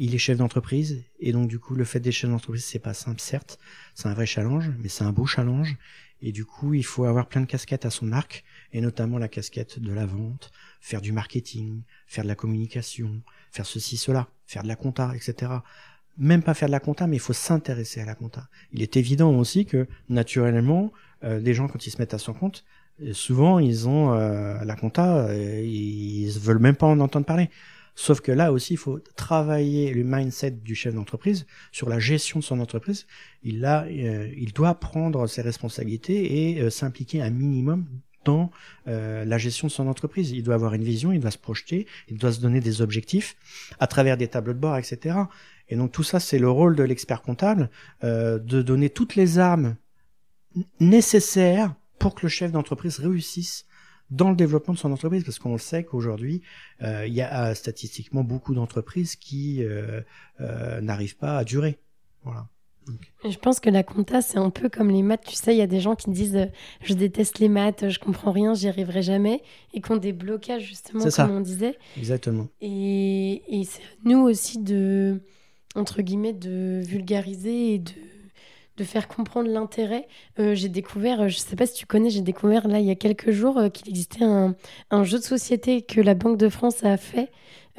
il 0.00 0.12
est 0.12 0.18
chef 0.18 0.38
d'entreprise. 0.38 1.04
Et 1.20 1.30
donc 1.30 1.46
du 1.46 1.60
coup 1.60 1.76
le 1.76 1.84
fait 1.84 2.00
d'être 2.00 2.14
chef 2.14 2.30
d'entreprise 2.30 2.64
c'est 2.64 2.80
pas 2.80 2.94
simple 2.94 3.20
certes, 3.20 3.60
c'est 3.94 4.08
un 4.08 4.14
vrai 4.14 4.26
challenge, 4.26 4.72
mais 4.80 4.88
c'est 4.88 5.04
un 5.04 5.12
beau 5.12 5.24
challenge. 5.24 5.76
Et 6.22 6.30
du 6.30 6.44
coup, 6.44 6.72
il 6.72 6.84
faut 6.84 7.04
avoir 7.04 7.26
plein 7.26 7.40
de 7.40 7.46
casquettes 7.46 7.84
à 7.84 7.90
son 7.90 8.12
arc, 8.12 8.44
et 8.72 8.80
notamment 8.80 9.18
la 9.18 9.28
casquette 9.28 9.80
de 9.80 9.92
la 9.92 10.06
vente, 10.06 10.52
faire 10.82 11.00
du 11.00 11.12
marketing, 11.12 11.80
faire 12.06 12.24
de 12.24 12.28
la 12.28 12.34
communication, 12.34 13.22
faire 13.50 13.64
ceci, 13.64 13.96
cela, 13.96 14.28
faire 14.46 14.62
de 14.62 14.68
la 14.68 14.76
compta, 14.76 15.12
etc. 15.14 15.50
Même 16.18 16.42
pas 16.42 16.52
faire 16.52 16.68
de 16.68 16.72
la 16.72 16.80
compta, 16.80 17.06
mais 17.06 17.16
il 17.16 17.20
faut 17.20 17.32
s'intéresser 17.32 18.02
à 18.02 18.04
la 18.04 18.14
compta. 18.14 18.48
Il 18.74 18.82
est 18.82 18.98
évident 18.98 19.34
aussi 19.34 19.64
que, 19.64 19.86
naturellement, 20.10 20.92
euh, 21.24 21.38
les 21.38 21.54
gens, 21.54 21.68
quand 21.68 21.86
ils 21.86 21.90
se 21.90 21.98
mettent 21.98 22.12
à 22.12 22.18
son 22.18 22.34
compte, 22.34 22.64
euh, 23.00 23.14
souvent, 23.14 23.58
ils 23.58 23.88
ont 23.88 24.12
euh, 24.12 24.62
la 24.64 24.76
compta, 24.76 25.28
euh, 25.28 25.62
ils 25.64 26.38
veulent 26.38 26.58
même 26.58 26.76
pas 26.76 26.86
en 26.86 27.00
entendre 27.00 27.24
parler. 27.24 27.48
Sauf 27.94 28.20
que 28.20 28.32
là 28.32 28.52
aussi, 28.52 28.74
il 28.74 28.78
faut 28.78 29.00
travailler 29.16 29.92
le 29.92 30.02
mindset 30.02 30.52
du 30.52 30.74
chef 30.74 30.94
d'entreprise 30.94 31.46
sur 31.72 31.88
la 31.88 31.98
gestion 31.98 32.38
de 32.38 32.44
son 32.44 32.58
entreprise. 32.60 33.06
Il, 33.42 33.64
a, 33.64 33.84
euh, 33.84 34.32
il 34.36 34.52
doit 34.52 34.74
prendre 34.74 35.26
ses 35.26 35.42
responsabilités 35.42 36.50
et 36.50 36.60
euh, 36.60 36.70
s'impliquer 36.70 37.20
un 37.20 37.30
minimum 37.30 37.86
dans 38.24 38.50
euh, 38.88 39.24
la 39.24 39.38
gestion 39.38 39.68
de 39.68 39.72
son 39.72 39.88
entreprise. 39.88 40.30
Il 40.30 40.42
doit 40.42 40.54
avoir 40.54 40.74
une 40.74 40.84
vision, 40.84 41.12
il 41.12 41.20
doit 41.20 41.30
se 41.30 41.38
projeter, 41.38 41.86
il 42.08 42.18
doit 42.18 42.32
se 42.32 42.40
donner 42.40 42.60
des 42.60 42.82
objectifs 42.82 43.36
à 43.80 43.86
travers 43.86 44.16
des 44.16 44.28
tableaux 44.28 44.54
de 44.54 44.58
bord, 44.58 44.76
etc. 44.76 45.16
Et 45.68 45.76
donc 45.76 45.92
tout 45.92 46.02
ça, 46.02 46.20
c'est 46.20 46.38
le 46.38 46.50
rôle 46.50 46.76
de 46.76 46.82
l'expert 46.82 47.22
comptable, 47.22 47.70
de 48.02 48.62
donner 48.62 48.90
toutes 48.90 49.16
les 49.16 49.38
armes 49.38 49.76
nécessaires 50.80 51.74
pour 51.98 52.14
que 52.14 52.22
le 52.22 52.28
chef 52.28 52.52
d'entreprise 52.52 52.98
réussisse 52.98 53.64
dans 54.12 54.28
le 54.28 54.36
développement 54.36 54.74
de 54.74 54.78
son 54.78 54.92
entreprise, 54.92 55.24
parce 55.24 55.38
qu'on 55.38 55.56
sait 55.56 55.84
qu'aujourd'hui, 55.84 56.42
euh, 56.82 57.06
il 57.06 57.14
y 57.14 57.22
a 57.22 57.46
euh, 57.46 57.54
statistiquement 57.54 58.22
beaucoup 58.22 58.54
d'entreprises 58.54 59.16
qui 59.16 59.64
euh, 59.64 60.02
n'arrivent 60.80 61.16
pas 61.16 61.38
à 61.38 61.44
durer. 61.44 61.78
Voilà. 62.22 62.46
Je 63.24 63.36
pense 63.38 63.60
que 63.60 63.70
la 63.70 63.82
compta, 63.82 64.20
c'est 64.20 64.38
un 64.38 64.50
peu 64.50 64.68
comme 64.68 64.90
les 64.90 65.02
maths. 65.02 65.24
Tu 65.26 65.34
sais, 65.34 65.54
il 65.54 65.58
y 65.58 65.62
a 65.62 65.66
des 65.66 65.80
gens 65.80 65.94
qui 65.94 66.10
disent 66.10 66.48
Je 66.82 66.94
déteste 66.94 67.38
les 67.38 67.48
maths, 67.48 67.88
je 67.88 67.98
comprends 67.98 68.32
rien, 68.32 68.54
j'y 68.54 68.68
arriverai 68.68 69.02
jamais. 69.02 69.42
Et 69.74 69.80
qui 69.80 69.92
ont 69.92 69.96
des 69.96 70.12
blocages, 70.12 70.64
justement, 70.64 71.04
comme 71.08 71.30
on 71.30 71.40
disait. 71.40 71.78
Exactement. 71.96 72.48
Et, 72.60 73.42
et 73.48 73.64
c'est 73.64 73.82
nous 74.04 74.20
aussi 74.20 74.58
de, 74.58 75.20
entre 75.74 76.02
guillemets, 76.02 76.32
de 76.32 76.82
vulgariser 76.84 77.74
et 77.74 77.78
de 77.78 77.92
de 78.76 78.84
faire 78.84 79.08
comprendre 79.08 79.50
l'intérêt. 79.50 80.08
Euh, 80.38 80.54
j'ai 80.54 80.68
découvert, 80.68 81.22
euh, 81.22 81.28
je 81.28 81.36
ne 81.36 81.40
sais 81.40 81.56
pas 81.56 81.66
si 81.66 81.74
tu 81.74 81.86
connais, 81.86 82.10
j'ai 82.10 82.22
découvert 82.22 82.68
là 82.68 82.80
il 82.80 82.86
y 82.86 82.90
a 82.90 82.94
quelques 82.94 83.30
jours 83.30 83.58
euh, 83.58 83.68
qu'il 83.68 83.88
existait 83.88 84.24
un, 84.24 84.56
un, 84.90 85.04
jeu 85.04 85.18
de 85.18 85.24
société 85.24 85.82
que 85.82 86.00
la 86.00 86.14
Banque 86.14 86.38
de 86.38 86.48
France 86.48 86.82
a 86.84 86.96
fait 86.96 87.30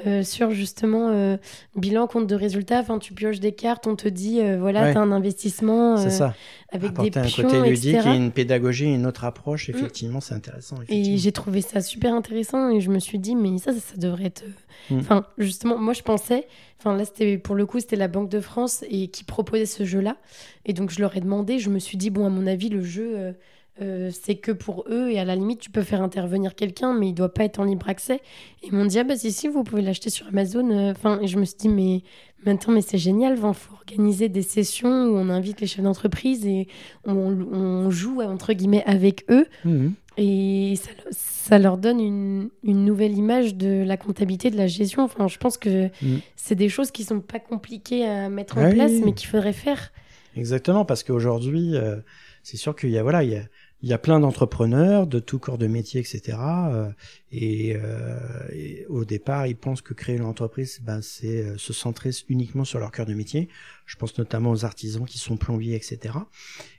euh, 0.05 0.24
sur 0.24 0.51
justement 0.51 1.10
euh, 1.10 1.38
bilan, 1.75 2.07
compte 2.07 2.27
de 2.27 2.36
résultats. 2.36 2.79
Enfin, 2.79 3.00
tu 3.00 3.13
pioches 3.13 3.39
des 3.39 3.53
cartes, 3.53 3.88
on 3.88 3.95
te 3.95 4.07
dit 4.07 4.41
euh, 4.41 4.57
voilà, 4.60 4.91
tu 4.91 4.98
as 4.98 5.01
un 5.01 5.12
investissement 5.12 5.98
ça. 6.10 6.33
avec 6.72 6.93
des 6.93 7.10
pions, 7.12 7.22
un 7.22 7.43
côté 7.43 7.69
ludique 7.69 8.05
et 8.05 8.15
une 8.15 8.31
pédagogie, 8.31 8.93
une 8.93 9.05
autre 9.05 9.24
approche. 9.24 9.69
Mm. 9.69 9.75
Effectivement, 9.75 10.22
c'est 10.22 10.36
intéressant. 10.36 10.77
Et 10.89 11.17
j'ai 11.17 11.31
trouvé 11.31 11.62
ça 11.62 11.81
super 11.81 12.13
intéressant 12.13 12.69
et 12.69 12.81
je 12.81 12.89
me 12.89 13.00
suis 13.00 13.19
dit 13.19 13.36
mais 13.36 13.57
ça, 13.57 13.72
ça, 13.74 13.98
devrait 13.98 14.25
être. 14.25 14.43
Mm. 14.89 15.00
Enfin, 15.00 15.25
justement, 15.38 15.77
moi 15.77 15.93
je 15.93 16.01
pensais. 16.01 16.48
Enfin 16.79 16.98
là, 16.98 17.05
c'était 17.05 17.38
pour 17.38 17.55
le 17.55 17.65
coup, 17.65 17.79
c'était 17.79 17.95
la 17.95 18.10
Banque 18.10 18.29
de 18.29 18.41
France 18.41 18.83
et 18.89 19.07
qui 19.07 19.24
proposait 19.24 19.65
ce 19.65 19.86
jeu-là. 19.86 20.17
Et 20.65 20.74
donc 20.74 20.91
je 20.91 21.00
leur 21.00 21.15
ai 21.15 21.22
demandé. 21.22 21.60
Je 21.60 21.69
me 21.69 21.79
suis 21.79 21.98
dit 21.98 22.10
bon, 22.10 22.25
à 22.25 22.29
mon 22.29 22.45
avis, 22.45 22.69
le 22.69 22.83
jeu 22.83 23.33
euh, 23.82 24.12
c'est 24.13 24.36
que 24.36 24.51
pour 24.51 24.86
eux 24.88 25.10
et 25.10 25.18
à 25.18 25.25
la 25.25 25.36
limite 25.36 25.60
tu 25.60 25.72
peux 25.72 25.82
faire 25.82 26.03
intervenir 26.03 26.53
quelqu'un 26.53 26.94
mais 26.94 27.10
il 27.10 27.13
doit 27.13 27.34
pas 27.34 27.44
être 27.44 27.60
en 27.60 27.63
libre 27.63 27.89
accès. 27.89 28.22
Et 28.62 28.68
ils 28.68 28.74
m'ont 28.74 28.86
dit 28.86 29.00
ah 29.00 29.03
bah 29.03 29.18
si 29.18 29.32
si 29.32 29.48
vous 29.48 29.63
pouvez 29.63 29.82
l'acheter 29.82 30.12
sur 30.12 30.27
Amazon. 30.27 30.70
Euh, 30.70 30.92
enfin 30.92 31.20
et 31.22 31.27
je 31.27 31.39
me 31.39 31.46
suis 31.46 31.58
dit 31.58 31.70
mais 31.70 32.03
maintenant 32.46 32.75
mais 32.75 32.82
c'est 32.82 33.00
génial 33.00 33.34
il 33.34 33.53
faut 33.53 33.74
organiser 33.74 34.30
des 34.30 34.44
sessions 34.44 35.06
où 35.06 35.18
on 35.18 35.27
invite 35.30 35.60
les 35.60 35.65
chefs 35.65 35.84
d'entreprise 35.84 36.46
et 36.46 36.68
on, 37.03 37.89
joue 37.89 38.22
entre 38.22 38.53
guillemets 38.53 38.84
avec 38.86 39.25
eux. 39.32 39.48
Mmh. 39.65 39.88
et 40.18 40.75
ça, 41.10 41.58
leur 41.58 41.77
donne 41.80 42.00
une, 42.00 42.86
nouvelle 42.86 43.18
image 43.18 43.56
de 43.56 43.84
la 43.84 43.98
comptabilité 43.98 44.51
de 44.51 44.58
la 44.58 44.68
gestion. 44.68 45.01
Enfin 45.01 45.27
je 45.27 45.39
pense 45.39 45.58
que 45.58 45.88
mmh. 45.88 46.20
c'est 46.36 46.56
des 46.56 46.70
choses 46.70 46.92
qui 46.92 47.03
sont 47.03 47.22
pas 47.22 47.39
compliquées 47.39 48.06
à 48.06 48.30
mettre 48.30 48.60
en 48.60 48.70
place 48.70 48.92
mais 49.03 49.13
qu'il 49.13 49.27
faudrait 49.27 49.51
faire. 49.51 49.92
Exactement 50.36 50.86
parce 50.86 51.01
qu'aujourd'hui 51.03 51.75
euh, 51.75 51.98
c'est 52.44 52.58
sûr 52.58 52.75
qu'il 52.75 52.92
y 52.92 52.98
a 52.98 53.03
voilà 53.03 53.24
il 53.24 53.32
y 53.32 53.36
a 53.36 53.44
il 53.84 53.90
y 53.90 53.94
a 53.94 53.98
plein 53.98 54.22
d'entrepreneurs 54.22 55.08
de 55.08 55.20
tout 55.20 55.40
corps 55.40 55.58
de 55.58 55.68
métier, 55.68 56.00
etc. 56.00 56.38
Euh, 56.40 56.90
euh, 57.34 58.18
et, 58.54 58.86
au 58.88 59.04
départ, 59.04 59.46
ils 59.46 59.58
pensent 59.58 59.82
que 59.82 59.94
créer 59.94 60.16
une 60.16 60.24
entreprise, 60.24 60.80
ben, 60.82 61.02
c'est 61.02 61.44
euh, 61.44 61.58
se 61.58 61.74
centrer 61.74 62.12
uniquement 62.30 62.63
sur 62.63 62.80
leur 62.80 62.92
cœur 62.92 63.06
de 63.06 63.13
métier. 63.13 63.50
Je 63.86 63.98
pense 63.98 64.18
notamment 64.18 64.52
aux 64.52 64.63
artisans 64.63 65.06
qui 65.06 65.18
sont 65.18 65.36
plombiers, 65.36 65.75
etc. 65.75 66.18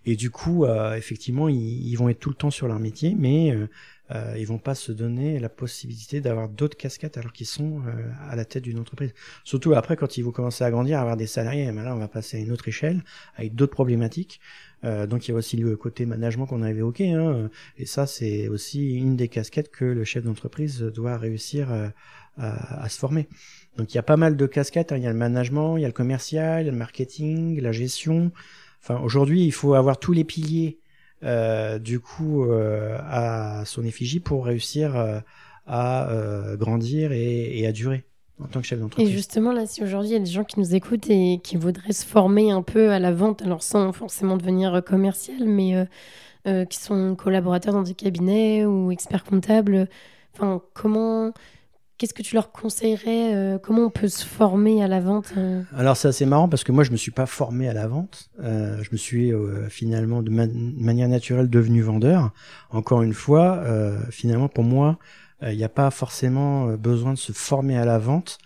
Et 0.06 0.16
du 0.16 0.30
coup, 0.30 0.64
effectivement, 0.96 1.50
ils, 1.50 1.94
vont 1.96 2.08
être 2.08 2.18
tout 2.18 2.30
le 2.30 2.34
temps 2.34 2.50
sur 2.50 2.66
leur 2.66 2.78
métier, 2.78 3.14
mais 3.14 3.54
euh, 4.10 4.34
ils 4.38 4.46
vont 4.46 4.58
pas 4.58 4.74
se 4.74 4.92
donner 4.92 5.38
la 5.38 5.48
possibilité 5.48 6.20
d'avoir 6.20 6.48
d'autres 6.48 6.76
casquettes 6.76 7.16
alors 7.16 7.32
qu'ils 7.32 7.46
sont 7.46 7.80
euh, 7.86 8.10
à 8.28 8.36
la 8.36 8.44
tête 8.44 8.62
d'une 8.62 8.78
entreprise. 8.78 9.14
Surtout 9.44 9.72
après, 9.74 9.96
quand 9.96 10.18
ils 10.18 10.22
vont 10.22 10.30
commencer 10.30 10.62
à 10.62 10.70
grandir, 10.70 10.98
à 10.98 11.00
avoir 11.00 11.16
des 11.16 11.26
salariés, 11.26 11.70
ben 11.72 11.82
là, 11.82 11.94
on 11.94 11.98
va 11.98 12.08
passer 12.08 12.36
à 12.36 12.40
une 12.40 12.52
autre 12.52 12.68
échelle 12.68 13.02
avec 13.36 13.54
d'autres 13.54 13.72
problématiques. 13.72 14.40
Euh, 14.84 15.06
donc 15.06 15.26
il 15.26 15.30
y 15.30 15.34
a 15.34 15.36
aussi 15.36 15.56
le 15.56 15.76
côté 15.76 16.04
management 16.04 16.46
qu'on 16.46 16.62
a 16.62 16.70
évoqué, 16.70 17.12
hein, 17.12 17.48
et 17.78 17.86
ça 17.86 18.06
c'est 18.06 18.48
aussi 18.48 18.96
une 18.96 19.16
des 19.16 19.28
casquettes 19.28 19.70
que 19.70 19.84
le 19.84 20.04
chef 20.04 20.24
d'entreprise 20.24 20.80
doit 20.82 21.16
réussir 21.16 21.72
euh, 21.72 21.88
à, 22.36 22.82
à, 22.82 22.88
se 22.90 22.98
former. 22.98 23.26
Donc 23.78 23.94
il 23.94 23.96
y 23.96 23.98
a 23.98 24.02
pas 24.02 24.18
mal 24.18 24.36
de 24.36 24.46
casquettes, 24.46 24.92
hein. 24.92 24.98
il 24.98 25.02
y 25.02 25.06
a 25.06 25.12
le 25.12 25.18
management, 25.18 25.78
il 25.78 25.82
y 25.82 25.84
a 25.84 25.88
le 25.88 25.94
commercial, 25.94 26.66
le 26.66 26.72
marketing, 26.72 27.58
la 27.60 27.72
gestion. 27.72 28.30
Enfin 28.82 29.00
aujourd'hui 29.00 29.46
il 29.46 29.52
faut 29.52 29.72
avoir 29.72 29.98
tous 29.98 30.12
les 30.12 30.24
piliers 30.24 30.78
du 31.78 32.00
coup 32.00 32.44
euh, 32.44 32.98
à 33.08 33.64
son 33.64 33.84
effigie 33.84 34.20
pour 34.20 34.44
réussir 34.46 34.96
euh, 34.96 35.20
à 35.66 36.08
grandir 36.56 37.12
et, 37.12 37.58
et, 37.58 37.66
à 37.66 37.72
durer 37.72 38.04
en 38.38 38.46
tant 38.46 38.60
que 38.60 38.66
chef 38.66 38.78
d'entreprise. 38.78 39.08
Et 39.08 39.12
justement, 39.12 39.52
là, 39.52 39.66
si 39.66 39.82
aujourd'hui 39.82 40.10
il 40.10 40.12
y 40.14 40.16
a 40.16 40.20
des 40.20 40.30
gens 40.30 40.44
qui 40.44 40.60
nous 40.60 40.74
écoutent 40.74 41.08
et 41.08 41.40
qui 41.42 41.56
voudraient 41.56 41.92
se 41.92 42.04
former 42.04 42.50
un 42.50 42.62
peu 42.62 42.90
à 42.90 42.98
la 42.98 43.12
vente, 43.12 43.42
alors 43.42 43.62
sans 43.62 43.92
forcément 43.92 44.36
devenir 44.36 44.82
commercial, 44.84 45.44
mais 45.46 45.86
qui 46.44 46.78
sont 46.78 47.16
collaborateurs 47.16 47.72
dans 47.72 47.82
des 47.82 47.94
cabinets 47.94 48.66
ou 48.66 48.90
experts 48.90 49.24
comptables, 49.24 49.88
enfin, 50.34 50.60
comment 50.74 51.32
Qu'est-ce 51.96 52.14
que 52.14 52.22
tu 52.22 52.34
leur 52.34 52.50
conseillerais 52.50 53.34
euh, 53.34 53.58
Comment 53.58 53.82
on 53.82 53.90
peut 53.90 54.08
se 54.08 54.26
former 54.26 54.82
à 54.82 54.88
la 54.88 54.98
vente 54.98 55.32
euh 55.36 55.62
Alors 55.76 55.96
c'est 55.96 56.08
assez 56.08 56.26
marrant 56.26 56.48
parce 56.48 56.64
que 56.64 56.72
moi 56.72 56.82
je 56.82 56.90
me 56.90 56.96
suis 56.96 57.12
pas 57.12 57.26
formé 57.26 57.68
à 57.68 57.72
la 57.72 57.86
vente. 57.86 58.30
Euh, 58.42 58.82
je 58.82 58.88
me 58.90 58.96
suis 58.96 59.32
finalement 59.68 60.20
de, 60.20 60.30
manière 60.30 61.08
naturelle 61.08 61.48
devenu 61.48 61.82
vendeur. 61.82 62.32
Encore 62.70 63.02
une 63.02 63.14
fois, 63.14 63.62
finalement 64.10 64.48
pour 64.48 64.64
moi, 64.64 64.98
il 65.42 65.56
n'y 65.56 65.62
a 65.62 65.68
pas 65.68 65.90
forcément 65.90 66.66
besoin 66.76 67.12
de 67.12 67.18
se 67.18 67.32
former 67.32 67.78
à 67.78 67.84
la 67.84 67.98
vente. 67.98 68.38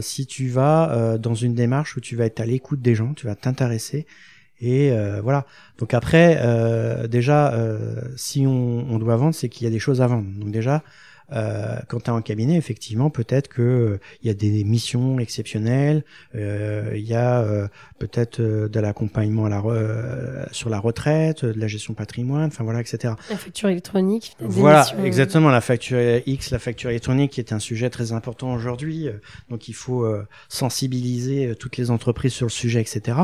si 0.00 0.26
tu 0.26 0.48
vas 0.48 1.18
dans 1.18 1.34
une 1.34 1.54
démarche 1.54 1.96
où 1.96 2.00
tu 2.00 2.14
vas 2.14 2.26
être 2.26 2.40
à 2.40 2.46
l'écoute 2.46 2.80
des 2.80 2.94
gens, 2.94 3.12
tu 3.14 3.26
vas 3.26 3.34
t'intéresser 3.34 4.06
et 4.60 4.92
voilà. 5.22 5.46
Donc 5.78 5.94
après, 5.94 6.40
déjà, 7.08 7.54
si 8.16 8.46
on, 8.46 8.86
on, 8.88 8.98
doit 9.00 9.16
vendre, 9.16 9.34
c'est 9.34 9.48
qu'il 9.48 9.64
y 9.64 9.66
a 9.66 9.72
des 9.72 9.80
choses 9.80 10.00
à 10.00 10.06
vendre. 10.06 10.28
Donc 10.38 10.52
déjà, 10.52 10.84
euh, 11.32 11.76
quand 11.88 12.00
tu 12.00 12.06
es 12.06 12.10
en 12.10 12.22
cabinet, 12.22 12.56
effectivement, 12.56 13.10
peut-être 13.10 13.48
que 13.48 13.62
euh, 13.62 14.00
il 14.22 14.28
y 14.28 14.30
a 14.30 14.34
des 14.34 14.64
missions 14.64 15.18
exceptionnelles, 15.18 16.04
euh, 16.34 16.92
il 16.94 17.04
y 17.04 17.14
a 17.14 17.40
euh, 17.40 17.68
peut-être 17.98 18.40
de 18.40 18.80
l'accompagnement 18.80 19.46
à 19.46 19.48
la 19.48 19.58
sur 20.52 20.70
la 20.70 20.78
retraite, 20.78 21.44
de 21.44 21.58
la 21.58 21.66
gestion 21.66 21.94
patrimoine, 21.94 22.46
enfin 22.46 22.64
voilà, 22.64 22.80
etc. 22.80 23.14
La 23.28 23.36
facture 23.36 23.68
électronique. 23.68 24.36
Voilà, 24.40 24.86
exactement, 25.04 25.50
la 25.50 25.60
facture 25.60 25.98
X, 26.26 26.50
la 26.50 26.58
facture 26.58 26.90
électronique, 26.90 27.32
qui 27.32 27.40
est 27.40 27.52
un 27.52 27.58
sujet 27.58 27.90
très 27.90 28.12
important 28.12 28.52
aujourd'hui. 28.54 29.08
Donc 29.50 29.68
il 29.68 29.74
faut 29.74 30.06
sensibiliser 30.48 31.54
toutes 31.58 31.76
les 31.76 31.90
entreprises 31.90 32.32
sur 32.32 32.46
le 32.46 32.50
sujet, 32.50 32.80
etc. 32.80 33.18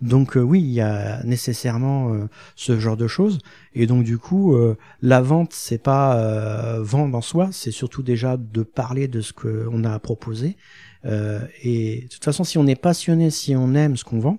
Donc 0.00 0.36
oui, 0.36 0.60
il 0.60 0.72
y 0.72 0.80
a 0.80 1.22
nécessairement 1.24 2.28
ce 2.54 2.78
genre 2.78 2.96
de 2.96 3.06
choses. 3.08 3.38
Et 3.78 3.86
donc 3.86 4.02
du 4.02 4.18
coup, 4.18 4.56
euh, 4.56 4.76
la 5.02 5.20
vente, 5.20 5.52
c'est 5.52 5.82
pas 5.82 6.18
euh, 6.18 6.82
vendre 6.82 7.16
en 7.16 7.20
soi, 7.20 7.50
c'est 7.52 7.70
surtout 7.70 8.02
déjà 8.02 8.36
de 8.36 8.64
parler 8.64 9.06
de 9.06 9.20
ce 9.20 9.32
qu'on 9.32 9.84
a 9.84 9.92
à 9.92 9.98
proposer. 10.00 10.56
Euh, 11.04 11.40
et 11.62 12.02
de 12.02 12.08
toute 12.08 12.24
façon, 12.24 12.42
si 12.42 12.58
on 12.58 12.66
est 12.66 12.80
passionné, 12.80 13.30
si 13.30 13.54
on 13.54 13.74
aime 13.74 13.96
ce 13.96 14.02
qu'on 14.02 14.18
vend, 14.18 14.38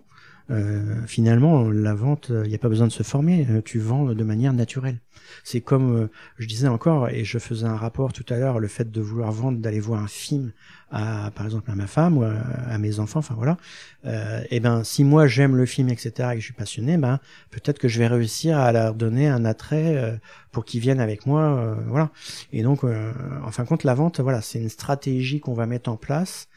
euh, 0.50 0.96
finalement, 1.06 1.70
la 1.70 1.94
vente, 1.94 2.29
il 2.29 2.50
n'y 2.50 2.56
a 2.56 2.60
pas 2.60 2.70
besoin 2.70 2.88
de 2.88 2.91
se 2.91 3.03
former, 3.03 3.48
tu 3.65 3.79
vends 3.79 4.06
de 4.06 4.24
manière 4.24 4.53
naturelle. 4.53 4.98
C'est 5.44 5.62
comme 5.62 6.10
je 6.38 6.48
disais 6.48 6.68
encore, 6.68 7.10
et 7.10 7.24
je 7.24 7.38
faisais 7.38 7.65
un 7.65 7.75
rapport 7.75 8.13
tout 8.13 8.25
à 8.29 8.38
l'heure, 8.38 8.60
le 8.60 8.68
fait 8.68 8.91
de 8.91 9.01
vouloir 9.01 9.32
vendre, 9.32 9.60
d'aller 9.60 9.79
voir 9.79 10.01
un 10.01 10.08
film 10.08 10.51
à, 10.91 11.32
par 11.36 11.46
exemple, 11.46 11.70
à 11.70 11.75
ma 11.75 11.88
femme 11.88 12.18
ou 12.18 12.24
à, 12.24 12.77
mes 12.77 13.00
enfants, 13.00 13.20
enfin 13.20 13.36
voilà. 13.36 13.58
Euh, 14.06 14.41
et 14.50 14.60
ben, 14.60 14.84
si 14.84 15.03
moi 15.03 15.27
j'aime 15.27 15.56
le 15.56 15.65
film, 15.65 15.89
etc., 15.89 16.12
et 16.32 16.36
que 16.36 16.39
je 16.39 16.46
suis 16.46 16.53
passionné, 16.53 16.98
ben 16.98 17.20
peut-être 17.51 17.79
que 17.79 17.88
je 17.88 18.00
vais 18.00 18.08
réussir 18.08 18.58
à 18.58 18.72
leur 18.72 18.94
donner 18.96 19.27
un 19.27 19.46
attrait 19.46 19.98
euh, 19.98 20.15
pour 20.51 20.65
qu'ils 20.65 20.79
viennent 20.79 21.00
avec 21.00 21.25
moi, 21.25 21.41
euh, 21.41 21.75
voilà. 21.88 22.10
Et 22.51 22.63
donc, 22.63 22.84
euh, 22.84 23.12
en 23.44 23.51
fin 23.51 23.63
de 23.63 23.68
compte, 23.68 23.84
la 23.84 23.94
vente, 23.94 24.20
voilà, 24.20 24.41
c'est 24.41 24.60
une 24.60 24.70
stratégie 24.70 25.39
qu'on 25.39 25.53
va 25.53 25.65
mettre 25.65 25.89
en 25.89 25.98
place 25.98 26.48
euh, 26.48 26.49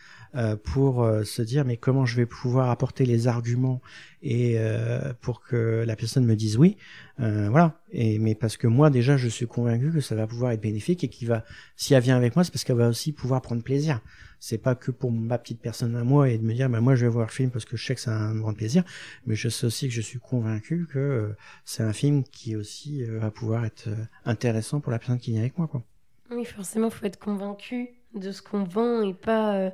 pour 0.64 1.02
euh, 1.02 1.24
se 1.24 1.42
dire 1.42 1.64
mais 1.64 1.76
comment 1.76 2.06
je 2.06 2.16
vais 2.16 2.24
pouvoir 2.24 2.70
apporter 2.70 3.04
les 3.04 3.28
arguments 3.28 3.82
et 4.22 4.54
euh, 4.56 5.12
pour 5.20 5.42
que 5.42 5.84
la 5.86 5.94
personne 5.94 6.24
me 6.24 6.36
dise 6.36 6.56
oui 6.56 6.76
voilà. 7.18 7.78
Et 7.92 8.18
mais 8.18 8.34
parce 8.34 8.56
que 8.56 8.66
moi 8.66 8.90
déjà 8.90 9.16
je 9.16 9.28
suis 9.28 9.46
convaincu 9.46 9.92
que 9.92 10.00
ça 10.00 10.16
va 10.16 10.26
pouvoir 10.26 10.50
être 10.50 10.60
bénéfique 10.60 11.04
et 11.04 11.08
qu'il 11.08 11.28
va 11.28 11.44
si 11.76 11.94
elle 11.94 12.02
vient 12.02 12.16
avec 12.16 12.34
moi 12.34 12.42
c'est 12.42 12.50
parce 12.50 12.64
qu'elle 12.64 12.76
va 12.76 12.88
aussi 12.88 13.12
pouvoir 13.12 13.42
prendre 13.42 13.62
plaisir. 13.62 14.00
C'est 14.40 14.58
pas 14.58 14.74
que 14.74 14.90
pour 14.90 15.12
ma 15.12 15.38
petite 15.38 15.60
personne 15.60 15.94
à 15.94 16.02
moi 16.02 16.28
et 16.28 16.36
de 16.36 16.42
me 16.42 16.52
dire 16.52 16.68
bah 16.68 16.80
moi 16.80 16.96
je 16.96 17.04
vais 17.04 17.12
voir 17.12 17.26
le 17.26 17.32
film 17.32 17.50
parce 17.50 17.64
que 17.64 17.76
je 17.76 17.86
sais 17.86 17.94
que 17.94 18.00
c'est 18.00 18.10
un 18.10 18.34
grand 18.34 18.54
plaisir. 18.54 18.82
Mais 19.26 19.36
je 19.36 19.48
sais 19.48 19.66
aussi 19.66 19.86
que 19.86 19.94
je 19.94 20.00
suis 20.00 20.18
convaincu 20.18 20.88
que 20.90 21.32
c'est 21.64 21.84
un 21.84 21.92
film 21.92 22.24
qui 22.24 22.56
aussi 22.56 23.04
va 23.04 23.30
pouvoir 23.30 23.64
être 23.64 23.88
intéressant 24.24 24.80
pour 24.80 24.90
la 24.90 24.98
personne 24.98 25.20
qui 25.20 25.30
vient 25.30 25.42
avec 25.42 25.58
moi 25.58 25.68
quoi. 25.68 25.84
Oui 26.32 26.44
forcément 26.44 26.90
faut 26.90 27.04
être 27.04 27.20
convaincu 27.20 27.90
de 28.14 28.32
ce 28.32 28.42
qu'on 28.42 28.64
vend 28.64 29.02
et 29.02 29.14
pas 29.14 29.70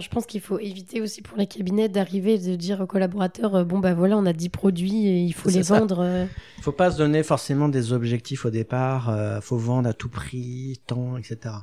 je 0.00 0.08
pense 0.08 0.26
qu'il 0.26 0.40
faut 0.40 0.58
éviter 0.58 1.00
aussi 1.00 1.22
pour 1.22 1.38
les 1.38 1.46
cabinets 1.46 1.88
d'arriver 1.88 2.34
et 2.34 2.38
de 2.38 2.56
dire 2.56 2.80
aux 2.80 2.86
collaborateurs 2.86 3.54
euh, 3.54 3.64
bon, 3.64 3.78
bah 3.78 3.94
voilà, 3.94 4.16
on 4.18 4.26
a 4.26 4.32
10 4.32 4.48
produits 4.48 5.06
et 5.06 5.20
il 5.20 5.32
faut 5.32 5.48
les 5.48 5.62
vendre. 5.62 6.02
Il 6.02 6.08
euh. 6.08 6.24
ne 6.58 6.62
faut 6.62 6.72
pas 6.72 6.90
se 6.90 6.98
donner 6.98 7.22
forcément 7.22 7.68
des 7.68 7.92
objectifs 7.92 8.44
au 8.44 8.50
départ. 8.50 9.06
Il 9.08 9.18
euh, 9.18 9.40
faut 9.40 9.56
vendre 9.56 9.88
à 9.88 9.92
tout 9.92 10.08
prix, 10.08 10.80
temps, 10.86 11.16
etc. 11.16 11.54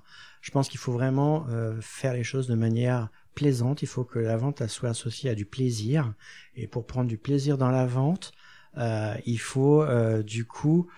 Je 0.41 0.51
pense 0.51 0.69
qu'il 0.69 0.79
faut 0.79 0.91
vraiment 0.91 1.45
faire 1.79 2.13
les 2.13 2.25
choses 2.25 2.47
de 2.47 2.55
manière 2.55 3.07
plaisante. 3.33 3.81
Il 3.81 3.87
faut 3.87 4.03
que 4.03 4.19
la 4.19 4.35
vente 4.35 4.67
soit 4.67 4.89
associée 4.89 5.29
à 5.29 5.35
du 5.35 5.45
plaisir. 5.45 6.13
Et 6.57 6.67
pour 6.67 6.85
prendre 6.85 7.07
du 7.07 7.17
plaisir 7.17 7.57
dans 7.57 7.69
la 7.69 7.85
vente, 7.85 8.33
il 8.75 9.39
faut 9.39 9.85
du 10.21 10.43
coup 10.43 10.89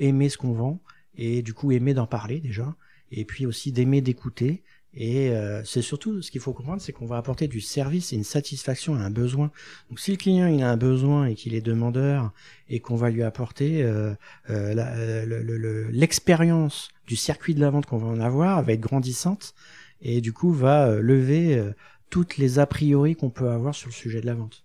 aimer 0.00 0.28
ce 0.28 0.36
qu'on 0.36 0.50
vend 0.50 0.80
et 1.16 1.42
du 1.42 1.54
coup 1.54 1.70
aimer 1.70 1.94
d'en 1.94 2.08
parler 2.08 2.40
déjà. 2.40 2.74
Et 3.12 3.24
puis 3.24 3.46
aussi 3.46 3.70
d'aimer 3.70 4.00
d'écouter 4.00 4.64
et 4.94 5.30
euh, 5.30 5.62
c'est 5.64 5.82
surtout 5.82 6.22
ce 6.22 6.30
qu'il 6.30 6.40
faut 6.40 6.52
comprendre, 6.52 6.80
c'est 6.80 6.92
qu'on 6.92 7.06
va 7.06 7.18
apporter 7.18 7.46
du 7.46 7.60
service 7.60 8.12
et 8.12 8.16
une 8.16 8.24
satisfaction 8.24 8.94
à 8.94 9.00
un 9.00 9.10
besoin. 9.10 9.50
Donc 9.90 10.00
si 10.00 10.10
le 10.10 10.16
client 10.16 10.46
il 10.46 10.62
a 10.62 10.70
un 10.70 10.76
besoin 10.76 11.26
et 11.26 11.34
qu'il 11.34 11.54
est 11.54 11.60
demandeur 11.60 12.32
et 12.68 12.80
qu'on 12.80 12.96
va 12.96 13.10
lui 13.10 13.22
apporter 13.22 13.82
euh, 13.82 14.14
euh, 14.50 15.88
l'expérience 15.92 16.88
du 17.06 17.16
circuit 17.16 17.54
de 17.54 17.60
la 17.60 17.70
vente 17.70 17.86
qu'on 17.86 17.98
va 17.98 18.08
en 18.08 18.20
avoir 18.20 18.62
va 18.62 18.72
être 18.72 18.80
grandissante 18.80 19.54
et 20.00 20.20
du 20.20 20.32
coup 20.32 20.52
va 20.52 20.94
lever 21.00 21.62
toutes 22.10 22.38
les 22.38 22.58
a 22.58 22.66
priori 22.66 23.14
qu'on 23.14 23.30
peut 23.30 23.50
avoir 23.50 23.74
sur 23.74 23.88
le 23.88 23.94
sujet 23.94 24.20
de 24.20 24.26
la 24.26 24.34
vente. 24.34 24.64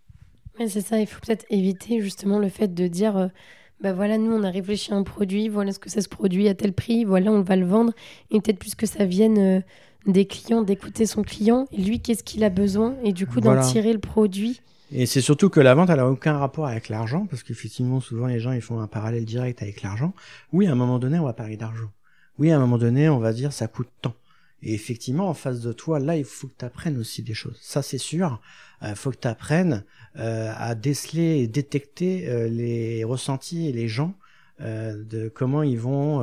Mais 0.59 0.69
c'est 0.69 0.81
ça, 0.81 0.99
il 0.99 1.07
faut 1.07 1.19
peut-être 1.19 1.45
éviter 1.49 2.01
justement 2.01 2.37
le 2.37 2.49
fait 2.49 2.73
de 2.73 2.87
dire 2.87 3.29
bah 3.81 3.93
voilà, 3.93 4.17
nous 4.17 4.31
on 4.31 4.43
a 4.43 4.51
réfléchi 4.51 4.93
à 4.93 4.95
un 4.95 5.03
produit, 5.03 5.49
voilà 5.49 5.73
ce 5.73 5.79
que 5.79 5.89
ça 5.89 6.01
se 6.01 6.09
produit 6.09 6.47
à 6.47 6.53
tel 6.53 6.73
prix, 6.73 7.03
voilà 7.03 7.31
on 7.31 7.41
va 7.41 7.55
le 7.55 7.65
vendre, 7.65 7.93
et 8.31 8.39
peut-être 8.39 8.59
plus 8.59 8.75
que 8.75 8.85
ça 8.85 9.05
vienne 9.05 9.63
des 10.05 10.25
clients, 10.25 10.61
d'écouter 10.61 11.05
son 11.05 11.23
client, 11.23 11.67
et 11.71 11.81
lui, 11.81 11.99
qu'est-ce 11.99 12.23
qu'il 12.23 12.43
a 12.43 12.49
besoin, 12.49 12.95
et 13.03 13.13
du 13.13 13.27
coup 13.27 13.41
d'en 13.41 13.61
tirer 13.61 13.93
le 13.93 13.99
produit. 13.99 14.61
Et 14.91 15.05
c'est 15.05 15.21
surtout 15.21 15.49
que 15.49 15.59
la 15.59 15.73
vente, 15.73 15.89
elle 15.89 15.97
n'a 15.97 16.07
aucun 16.07 16.37
rapport 16.37 16.67
avec 16.67 16.89
l'argent, 16.89 17.25
parce 17.29 17.43
qu'effectivement, 17.43 17.99
souvent, 17.99 18.27
les 18.27 18.39
gens, 18.39 18.51
ils 18.51 18.61
font 18.61 18.79
un 18.79 18.87
parallèle 18.87 19.25
direct 19.25 19.61
avec 19.61 19.81
l'argent. 19.81 20.13
Oui, 20.51 20.67
à 20.67 20.71
un 20.71 20.75
moment 20.75 20.99
donné, 20.99 21.17
on 21.19 21.25
va 21.25 21.33
parler 21.33 21.57
d'argent. 21.57 21.89
Oui, 22.37 22.51
à 22.51 22.57
un 22.57 22.59
moment 22.59 22.77
donné, 22.77 23.09
on 23.09 23.19
va 23.19 23.33
dire, 23.33 23.53
ça 23.53 23.67
coûte 23.67 23.89
tant. 24.01 24.13
Et 24.61 24.73
effectivement, 24.73 25.27
en 25.27 25.33
face 25.33 25.59
de 25.61 25.73
toi, 25.73 25.99
là, 25.99 26.15
il 26.15 26.23
faut 26.23 26.47
que 26.47 26.53
tu 26.57 26.65
apprennes 26.65 26.97
aussi 26.97 27.21
des 27.21 27.33
choses. 27.33 27.57
Ça, 27.61 27.81
c'est 27.81 27.97
sûr. 27.97 28.39
Il 28.81 28.89
euh, 28.89 28.95
faut 28.95 29.11
que 29.11 29.17
tu 29.17 29.27
apprennes 29.27 29.83
euh, 30.17 30.53
à 30.55 30.73
déceler 30.73 31.39
et 31.39 31.47
détecter 31.47 32.29
euh, 32.29 32.47
les 32.47 33.03
ressentis 33.03 33.67
et 33.67 33.71
les 33.71 33.87
gens 33.87 34.15
de 34.59 35.27
comment 35.27 35.61
ils 35.61 35.79
vont 35.79 36.21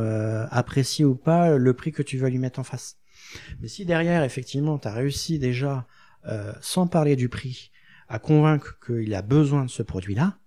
apprécier 0.50 1.04
ou 1.04 1.14
pas 1.14 1.58
le 1.58 1.74
prix 1.74 1.92
que 1.92 2.02
tu 2.02 2.16
vas 2.16 2.30
lui 2.30 2.38
mettre 2.38 2.58
en 2.58 2.62
face. 2.62 2.96
Mais 3.60 3.68
si 3.68 3.84
derrière, 3.84 4.22
effectivement, 4.24 4.78
tu 4.78 4.88
as 4.88 4.92
réussi 4.92 5.38
déjà, 5.38 5.86
euh, 6.26 6.52
sans 6.60 6.86
parler 6.86 7.16
du 7.16 7.28
prix, 7.28 7.70
à 8.08 8.18
convaincre 8.18 8.78
qu'il 8.84 9.14
a 9.14 9.22
besoin 9.22 9.64
de 9.64 9.70
ce 9.70 9.82
produit-là, 9.82 10.38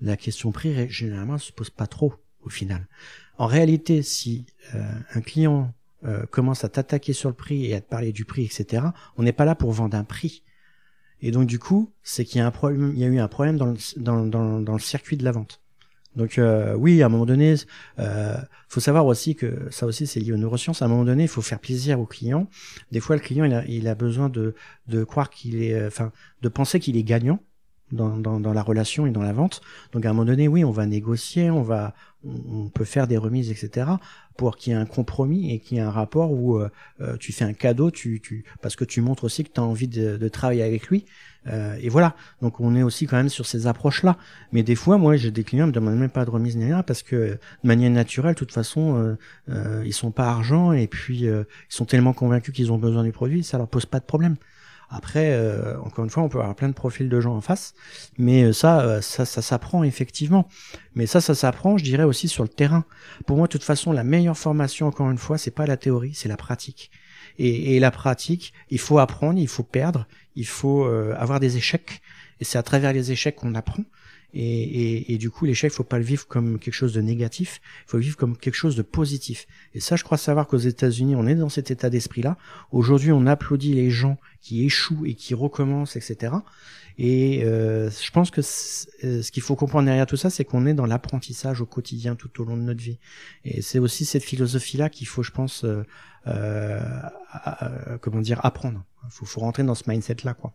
la 0.00 0.16
question 0.16 0.52
prix, 0.52 0.88
généralement, 0.88 1.34
ne 1.34 1.38
se 1.38 1.52
pose 1.52 1.70
pas 1.70 1.86
trop 1.86 2.14
au 2.42 2.50
final. 2.50 2.86
En 3.38 3.46
réalité, 3.46 4.02
si 4.02 4.46
euh, 4.74 4.82
un 5.14 5.20
client 5.20 5.74
euh, 6.04 6.26
commence 6.26 6.64
à 6.64 6.68
t'attaquer 6.68 7.12
sur 7.12 7.28
le 7.28 7.34
prix 7.34 7.66
et 7.66 7.74
à 7.74 7.80
te 7.80 7.88
parler 7.88 8.12
du 8.12 8.24
prix, 8.24 8.44
etc., 8.44 8.84
on 9.16 9.22
n'est 9.22 9.32
pas 9.32 9.44
là 9.44 9.54
pour 9.54 9.72
vendre 9.72 9.96
un 9.96 10.04
prix. 10.04 10.44
Et 11.20 11.30
donc 11.30 11.46
du 11.46 11.58
coup, 11.58 11.92
c'est 12.02 12.24
qu'il 12.24 12.38
y 12.38 12.42
a 12.42 12.52
il 12.70 12.98
y 12.98 13.04
a 13.04 13.08
eu 13.08 13.18
un 13.18 13.28
problème 13.28 13.56
dans 13.56 13.72
le 13.72 14.78
circuit 14.78 15.16
de 15.16 15.24
la 15.24 15.32
vente. 15.32 15.63
Donc 16.16 16.38
euh, 16.38 16.74
oui, 16.74 17.02
à 17.02 17.06
un 17.06 17.08
moment 17.08 17.26
donné, 17.26 17.54
euh, 17.98 18.36
faut 18.68 18.80
savoir 18.80 19.06
aussi 19.06 19.34
que 19.34 19.68
ça 19.70 19.86
aussi 19.86 20.06
c'est 20.06 20.20
lié 20.20 20.32
aux 20.32 20.36
neurosciences. 20.36 20.82
À 20.82 20.84
un 20.84 20.88
moment 20.88 21.04
donné, 21.04 21.24
il 21.24 21.28
faut 21.28 21.42
faire 21.42 21.58
plaisir 21.58 22.00
au 22.00 22.06
client. 22.06 22.48
Des 22.92 23.00
fois, 23.00 23.16
le 23.16 23.22
client 23.22 23.44
il 23.44 23.54
a, 23.54 23.64
il 23.66 23.88
a 23.88 23.94
besoin 23.94 24.28
de, 24.28 24.54
de 24.88 25.04
croire 25.04 25.30
qu'il 25.30 25.62
est, 25.62 25.74
euh, 25.74 25.88
enfin, 25.88 26.12
de 26.42 26.48
penser 26.48 26.80
qu'il 26.80 26.96
est 26.96 27.02
gagnant. 27.02 27.40
Dans, 27.92 28.16
dans, 28.16 28.40
dans, 28.40 28.52
la 28.52 28.62
relation 28.62 29.06
et 29.06 29.10
dans 29.10 29.22
la 29.22 29.32
vente. 29.32 29.60
Donc 29.92 30.04
à 30.04 30.10
un 30.10 30.12
moment 30.12 30.24
donné, 30.24 30.48
oui, 30.48 30.64
on 30.64 30.70
va 30.70 30.86
négocier, 30.86 31.50
on 31.50 31.62
va, 31.62 31.94
on, 32.24 32.68
peut 32.68 32.84
faire 32.84 33.06
des 33.06 33.16
remises, 33.16 33.50
etc. 33.50 33.86
pour 34.36 34.56
qu'il 34.56 34.72
y 34.72 34.76
ait 34.76 34.78
un 34.78 34.86
compromis 34.86 35.52
et 35.52 35.60
qu'il 35.60 35.76
y 35.76 35.80
ait 35.80 35.84
un 35.84 35.90
rapport 35.90 36.32
où 36.32 36.56
euh, 36.56 36.70
euh, 37.00 37.16
tu 37.18 37.32
fais 37.32 37.44
un 37.44 37.52
cadeau, 37.52 37.90
tu, 37.90 38.20
tu, 38.20 38.44
parce 38.62 38.76
que 38.76 38.84
tu 38.84 39.00
montres 39.00 39.24
aussi 39.24 39.44
que 39.44 39.50
tu 39.52 39.60
as 39.60 39.62
envie 39.62 39.88
de, 39.88 40.16
de, 40.16 40.28
travailler 40.28 40.62
avec 40.62 40.88
lui. 40.88 41.04
Euh, 41.46 41.76
et 41.80 41.88
voilà. 41.88 42.16
Donc 42.40 42.60
on 42.60 42.74
est 42.74 42.82
aussi 42.82 43.06
quand 43.06 43.16
même 43.16 43.28
sur 43.28 43.46
ces 43.46 43.66
approches-là. 43.66 44.16
Mais 44.52 44.62
des 44.62 44.74
fois, 44.74 44.96
moi, 44.98 45.16
j'ai 45.16 45.30
des 45.30 45.44
clients 45.44 45.66
qui 45.66 45.70
me 45.70 45.74
demandent 45.74 45.98
même 45.98 46.10
pas 46.10 46.24
de 46.24 46.30
remise 46.30 46.56
ni 46.56 46.64
rien 46.64 46.82
parce 46.82 47.02
que 47.02 47.32
de 47.32 47.38
manière 47.62 47.90
naturelle, 47.90 48.34
de 48.34 48.38
toute 48.38 48.52
façon, 48.52 49.16
euh, 49.48 49.82
ils 49.84 49.92
sont 49.92 50.10
pas 50.10 50.28
argent 50.28 50.72
et 50.72 50.86
puis 50.86 51.24
ils 51.24 51.46
sont 51.68 51.84
tellement 51.84 52.14
convaincus 52.14 52.54
qu'ils 52.54 52.72
ont 52.72 52.78
besoin 52.78 53.04
du 53.04 53.12
produit, 53.12 53.44
ça 53.44 53.58
leur 53.58 53.68
pose 53.68 53.86
pas 53.86 54.00
de 54.00 54.04
problème. 54.04 54.36
Après, 54.90 55.32
euh, 55.32 55.78
encore 55.80 56.04
une 56.04 56.10
fois, 56.10 56.22
on 56.22 56.28
peut 56.28 56.38
avoir 56.38 56.54
plein 56.54 56.68
de 56.68 56.74
profils 56.74 57.08
de 57.08 57.20
gens 57.20 57.34
en 57.34 57.40
face, 57.40 57.74
mais 58.18 58.44
euh, 58.44 58.52
ça, 58.52 58.80
euh, 58.80 59.00
ça, 59.00 59.24
ça 59.24 59.42
s'apprend 59.42 59.82
effectivement. 59.84 60.48
Mais 60.94 61.06
ça, 61.06 61.20
ça 61.20 61.34
s'apprend, 61.34 61.76
je 61.76 61.84
dirais 61.84 62.04
aussi 62.04 62.28
sur 62.28 62.42
le 62.42 62.48
terrain. 62.48 62.84
Pour 63.26 63.36
moi, 63.36 63.46
de 63.46 63.52
toute 63.52 63.64
façon, 63.64 63.92
la 63.92 64.04
meilleure 64.04 64.38
formation, 64.38 64.86
encore 64.86 65.10
une 65.10 65.18
fois, 65.18 65.38
c'est 65.38 65.50
pas 65.50 65.66
la 65.66 65.76
théorie, 65.76 66.14
c'est 66.14 66.28
la 66.28 66.36
pratique. 66.36 66.90
Et, 67.38 67.74
et, 67.74 67.80
la 67.80 67.90
pratique, 67.90 68.52
il 68.70 68.78
faut 68.78 68.98
apprendre, 69.00 69.40
il 69.40 69.48
faut 69.48 69.64
perdre, 69.64 70.06
il 70.36 70.46
faut 70.46 70.84
avoir 70.84 71.40
des 71.40 71.56
échecs. 71.56 72.00
Et 72.44 72.46
c'est 72.46 72.58
à 72.58 72.62
travers 72.62 72.92
les 72.92 73.10
échecs 73.10 73.36
qu'on 73.36 73.54
apprend. 73.54 73.84
Et, 74.34 74.42
et, 74.42 75.14
et, 75.14 75.16
du 75.16 75.30
coup, 75.30 75.46
l'échec, 75.46 75.72
faut 75.72 75.82
pas 75.82 75.96
le 75.96 76.04
vivre 76.04 76.26
comme 76.26 76.58
quelque 76.58 76.74
chose 76.74 76.92
de 76.92 77.00
négatif, 77.00 77.62
il 77.86 77.90
faut 77.90 77.96
le 77.96 78.02
vivre 78.02 78.18
comme 78.18 78.36
quelque 78.36 78.54
chose 78.54 78.76
de 78.76 78.82
positif. 78.82 79.46
Et 79.72 79.80
ça, 79.80 79.96
je 79.96 80.04
crois 80.04 80.18
savoir 80.18 80.46
qu'aux 80.46 80.58
États-Unis, 80.58 81.16
on 81.16 81.26
est 81.26 81.36
dans 81.36 81.48
cet 81.48 81.70
état 81.70 81.88
d'esprit-là. 81.88 82.36
Aujourd'hui, 82.70 83.12
on 83.12 83.26
applaudit 83.26 83.72
les 83.72 83.90
gens 83.90 84.18
qui 84.42 84.66
échouent 84.66 85.06
et 85.06 85.14
qui 85.14 85.32
recommencent, 85.32 85.96
etc. 85.96 86.34
Et 86.98 87.44
euh, 87.44 87.88
je 87.90 88.10
pense 88.10 88.30
que 88.30 88.42
euh, 88.42 89.22
ce 89.22 89.30
qu'il 89.30 89.42
faut 89.42 89.56
comprendre 89.56 89.86
derrière 89.86 90.04
tout 90.04 90.18
ça, 90.18 90.28
c'est 90.28 90.44
qu'on 90.44 90.66
est 90.66 90.74
dans 90.74 90.84
l'apprentissage 90.84 91.62
au 91.62 91.66
quotidien 91.66 92.14
tout 92.14 92.42
au 92.42 92.44
long 92.44 92.58
de 92.58 92.62
notre 92.62 92.82
vie. 92.82 92.98
Et 93.46 93.62
c'est 93.62 93.78
aussi 93.78 94.04
cette 94.04 94.22
philosophie-là 94.22 94.90
qu'il 94.90 95.06
faut, 95.06 95.22
je 95.22 95.30
pense, 95.30 95.64
euh, 95.64 95.82
euh 96.26 96.80
comment 98.02 98.20
dire, 98.20 98.44
apprendre. 98.44 98.84
Il 99.04 99.12
faut, 99.12 99.24
faut 99.24 99.40
rentrer 99.40 99.62
dans 99.62 99.74
ce 99.74 99.88
mindset-là, 99.88 100.34
quoi. 100.34 100.52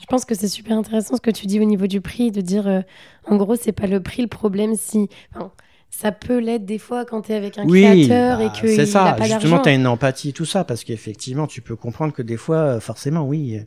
Je 0.00 0.06
pense 0.06 0.24
que 0.24 0.34
c'est 0.34 0.48
super 0.48 0.76
intéressant 0.76 1.16
ce 1.16 1.20
que 1.20 1.30
tu 1.30 1.46
dis 1.46 1.60
au 1.60 1.64
niveau 1.64 1.86
du 1.86 2.00
prix, 2.00 2.30
de 2.30 2.40
dire 2.40 2.66
euh, 2.66 2.80
en 3.26 3.36
gros, 3.36 3.56
c'est 3.56 3.72
pas 3.72 3.86
le 3.86 4.00
prix 4.00 4.22
le 4.22 4.28
problème 4.28 4.74
si. 4.76 5.08
Enfin, 5.34 5.52
ça 5.90 6.12
peut 6.12 6.38
l'être 6.38 6.66
des 6.66 6.78
fois 6.78 7.06
quand 7.06 7.22
tu 7.22 7.32
es 7.32 7.34
avec 7.34 7.56
un 7.56 7.66
créateur 7.66 8.40
et 8.40 8.46
bah, 8.48 8.52
que 8.60 8.68
c'est 8.68 8.86
ça. 8.86 9.16
Justement, 9.22 9.58
tu 9.58 9.70
as 9.70 9.74
une 9.74 9.86
empathie, 9.86 10.34
tout 10.34 10.44
ça, 10.44 10.62
parce 10.62 10.84
qu'effectivement, 10.84 11.46
tu 11.46 11.62
peux 11.62 11.76
comprendre 11.76 12.12
que 12.12 12.20
des 12.20 12.36
fois, 12.36 12.78
forcément, 12.78 13.26
oui, 13.26 13.58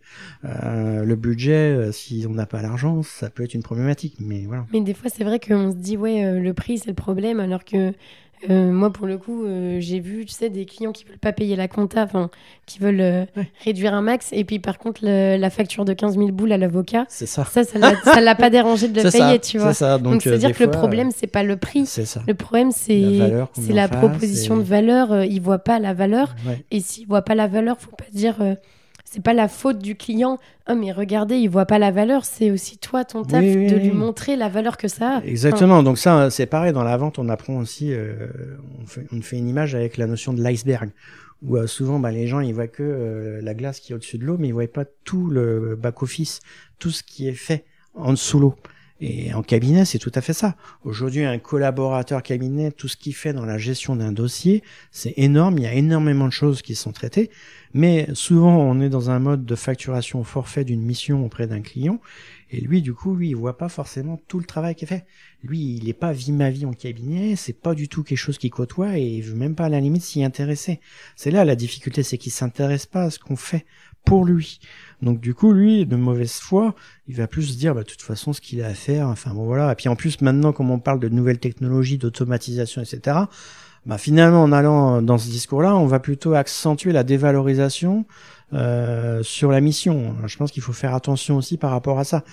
euh, 0.46 1.04
le 1.04 1.16
budget, 1.16 1.52
euh, 1.52 1.92
si 1.92 2.26
on 2.30 2.34
n'a 2.34 2.46
pas 2.46 2.62
l'argent, 2.62 3.02
ça 3.02 3.32
peut 3.32 3.44
être 3.44 3.56
une 3.56 3.64
problématique. 3.64 4.16
Mais 4.20 4.46
voilà. 4.46 4.66
Mais 4.72 4.82
des 4.82 4.94
fois, 4.94 5.10
c'est 5.14 5.24
vrai 5.24 5.40
qu'on 5.40 5.72
se 5.72 5.76
dit, 5.76 5.98
ouais, 5.98 6.40
le 6.40 6.54
prix, 6.54 6.78
c'est 6.78 6.90
le 6.90 6.94
problème, 6.94 7.40
alors 7.40 7.66
que 7.66 7.92
euh, 8.50 8.72
moi, 8.72 8.92
pour 8.92 9.06
le 9.06 9.18
coup, 9.18 9.46
euh, 9.46 9.78
j'ai 9.80 10.00
vu, 10.00 10.26
tu 10.26 10.34
sais, 10.34 10.50
des 10.50 10.66
clients 10.66 10.92
qui 10.92 11.04
veulent 11.04 11.18
pas 11.18 11.32
payer 11.32 11.56
la 11.56 11.68
compta, 11.68 12.04
enfin, 12.04 12.30
qui 12.66 12.80
veulent 12.80 13.02
euh, 13.02 13.26
réduire 13.64 13.94
un 13.94 14.02
max, 14.02 14.30
et 14.32 14.44
puis 14.44 14.60
par 14.60 14.78
contre, 14.80 15.02
la 15.04 15.50
facture 15.50 15.86
de 15.86 15.94
15 15.94 16.16
000 16.16 16.32
boules 16.32 16.52
à 16.52 16.58
l'avocat, 16.58 17.06
ça. 17.08 17.26
Ça, 17.46 17.64
ça 17.64 18.22
l'a 18.22 18.36
pas 18.36 18.50
dérangé 18.50 18.88
de 18.88 19.02
le 19.02 19.12
payer, 19.12 19.40
tu 19.40 19.58
vois. 19.58 19.74
Ça. 19.74 19.98
Donc, 19.98 20.22
c'est-à-dire 20.22 20.56
que 20.56 20.64
le 20.64 20.72
problème, 20.72 21.12
c'est 21.16 21.28
pas 21.28 21.44
le 21.44 21.58
prix. 21.58 21.86
Ça. 21.86 22.22
Le 22.28 22.34
problème, 22.34 22.72
c'est 22.72 23.00
la, 23.00 23.48
la 23.70 23.88
proposition 23.88 24.58
de 24.58 24.64
valeur. 24.64 25.24
il 25.24 25.42
voit 25.42 25.60
pas 25.60 25.80
la 25.80 25.94
valeur, 25.94 26.36
et 26.72 26.80
s'il 26.80 27.08
voit 27.08 27.24
pas 27.24 27.36
la 27.36 27.48
valeur, 27.48 27.80
faut 27.80 27.96
pas 27.96 28.06
dire 28.12 28.38
c'est 29.12 29.22
pas 29.22 29.34
la 29.34 29.50
faute 29.50 29.80
du 29.80 29.96
client. 29.96 30.40
Oh, 30.70 30.74
mais 30.74 30.94
regardez, 30.94 31.36
il 31.36 31.50
voit 31.50 31.66
pas 31.66 31.80
la 31.80 31.92
valeur. 31.92 32.24
C'est 32.24 32.50
aussi 32.50 32.78
toi, 32.78 33.04
ton 33.04 33.24
taf, 33.24 33.44
de 33.44 33.76
lui 33.76 33.92
montrer 33.92 34.38
la 34.38 34.48
valeur 34.48 34.78
que 34.78 34.88
ça 34.88 35.18
a. 35.18 35.24
Exactement. 35.26 35.84
Donc 35.84 35.98
ça, 35.98 36.30
c'est 36.30 36.46
pareil 36.46 36.72
dans 36.72 36.86
la 36.86 36.96
vente. 36.96 37.20
On 37.20 37.28
apprend 37.28 37.58
aussi. 37.58 37.92
Euh, 37.92 38.28
on, 38.82 38.86
fait, 38.86 39.06
on, 39.12 39.22
fait, 39.22 39.38
une 39.38 39.50
image 39.50 39.76
avec 39.76 39.98
la 39.98 40.08
notion 40.08 40.32
de 40.32 40.42
l'iceberg, 40.42 40.92
où 41.42 41.58
euh, 41.58 41.68
souvent, 41.68 42.00
bah, 42.00 42.12
les 42.12 42.26
gens 42.26 42.40
ils 42.40 42.54
voient 42.54 42.70
que 42.70 42.84
euh, 42.84 43.42
la 43.42 43.54
glace 43.54 43.82
qui 43.82 43.92
est 43.92 43.96
au-dessus 43.96 44.18
de 44.18 44.24
l'eau, 44.24 44.38
mais 44.40 44.48
ils 44.48 44.54
voient 44.54 44.66
pas 44.68 44.86
tout 45.04 45.30
le 45.30 45.76
back 45.76 46.02
office, 46.04 46.40
tout 46.80 46.92
ce 46.92 47.04
qui 47.04 47.28
est 47.28 47.34
fait 47.34 47.66
en 47.96 48.12
dessous 48.12 48.40
l'eau. 48.40 48.56
Et 49.04 49.34
en 49.34 49.42
cabinet, 49.42 49.84
c'est 49.84 49.98
tout 49.98 50.12
à 50.14 50.22
fait 50.22 50.34
ça. 50.34 50.56
Aujourd'hui, 50.84 51.24
un 51.24 51.40
collaborateur 51.40 52.22
cabinet, 52.22 52.72
tout 52.72 52.88
ce 52.88 52.96
qu'il 52.96 53.16
fait 53.16 53.34
dans 53.34 53.46
la 53.46 53.58
gestion 53.58 53.96
d'un 53.96 54.12
dossier, 54.12 54.62
c'est 54.92 55.16
énorme. 55.18 55.58
Il 55.58 55.64
y 55.64 55.68
a 55.68 55.74
énormément 55.74 56.28
de 56.28 56.32
choses 56.32 56.62
qui 56.62 56.76
sont 56.76 56.92
traitées. 56.92 57.32
Mais 57.74 58.08
souvent, 58.14 58.56
on 58.56 58.80
est 58.80 58.90
dans 58.90 59.10
un 59.10 59.18
mode 59.18 59.44
de 59.44 59.56
facturation 59.56 60.24
forfait 60.24 60.66
d'une 60.66 60.84
mission 60.84 61.26
auprès 61.26 61.48
d'un 61.48 61.62
client. 61.62 62.00
Et 62.52 62.62
lui, 62.62 62.84
du 62.84 62.94
coup, 62.94 63.16
lui, 63.16 63.30
il 63.30 63.36
voit 63.36 63.58
pas 63.58 63.70
forcément 63.70 64.22
tout 64.28 64.38
le 64.38 64.46
travail 64.46 64.76
qui 64.76 64.86
est 64.86 64.88
fait. 64.88 65.06
Lui, 65.42 65.78
il 65.78 65.86
n'est 65.86 65.94
pas 65.94 66.12
vie 66.12 66.32
ma 66.32 66.52
vie 66.52 66.68
en 66.68 66.74
cabinet. 66.74 67.36
C'est 67.36 67.60
pas 67.60 67.74
du 67.74 67.88
tout 67.88 68.04
quelque 68.04 68.20
chose 68.20 68.38
qu'il 68.38 68.52
côtoie 68.52 69.00
et 69.00 69.08
il 69.08 69.24
veut 69.24 69.36
même 69.36 69.56
pas 69.56 69.66
à 69.66 69.70
la 69.70 69.80
limite 69.80 70.04
s'y 70.04 70.24
intéresser. 70.24 70.80
C'est 71.16 71.32
là 71.32 71.44
la 71.44 71.56
difficulté, 71.56 72.04
c'est 72.04 72.20
qu'il 72.20 72.32
s'intéresse 72.32 72.86
pas 72.86 73.04
à 73.04 73.10
ce 73.10 73.18
qu'on 73.18 73.36
fait 73.36 73.66
pour 74.06 74.26
lui. 74.26 74.60
Donc 75.02 75.20
du 75.20 75.34
coup, 75.34 75.54
lui, 75.54 75.86
de 75.86 75.96
mauvaise 75.96 76.34
foi, 76.34 76.76
il 77.08 77.16
va 77.16 77.28
plus 77.28 77.44
se 77.44 77.58
dire, 77.58 77.74
bah, 77.74 77.84
de 77.84 77.88
toute 77.88 78.02
façon, 78.02 78.34
ce 78.34 78.42
qu'il 78.42 78.62
a 78.62 78.68
à 78.68 78.74
faire, 78.74 79.08
enfin 79.08 79.34
bon 79.34 79.46
voilà. 79.46 79.72
Et 79.72 79.76
puis 79.76 79.90
en 79.90 79.96
plus, 79.96 80.22
maintenant, 80.22 80.54
comme 80.54 80.70
on 80.70 80.80
parle 80.80 81.00
de 81.00 81.10
nouvelles 81.10 81.40
technologies, 81.40 81.98
d'automatisation, 81.98 82.82
etc., 82.82 83.18
bah, 83.86 83.98
finalement, 83.98 84.44
en 84.44 84.52
allant 84.52 85.02
dans 85.02 85.18
ce 85.18 85.28
discours-là, 85.30 85.76
on 85.76 85.88
va 85.88 86.00
plutôt 86.00 86.34
accentuer 86.34 86.92
la 86.92 87.04
dévalorisation 87.04 88.06
euh, 88.54 89.24
sur 89.24 89.52
la 89.52 89.62
mission. 89.62 90.16
je 90.28 90.38
pense 90.38 90.52
qu'il 90.52 90.62
faut 90.62 90.74
faire 90.74 90.94
attention 90.94 91.38
aussi 91.38 91.58
par 91.58 91.72
rapport 91.72 91.98
à 91.98 92.04
ça, 92.04 92.24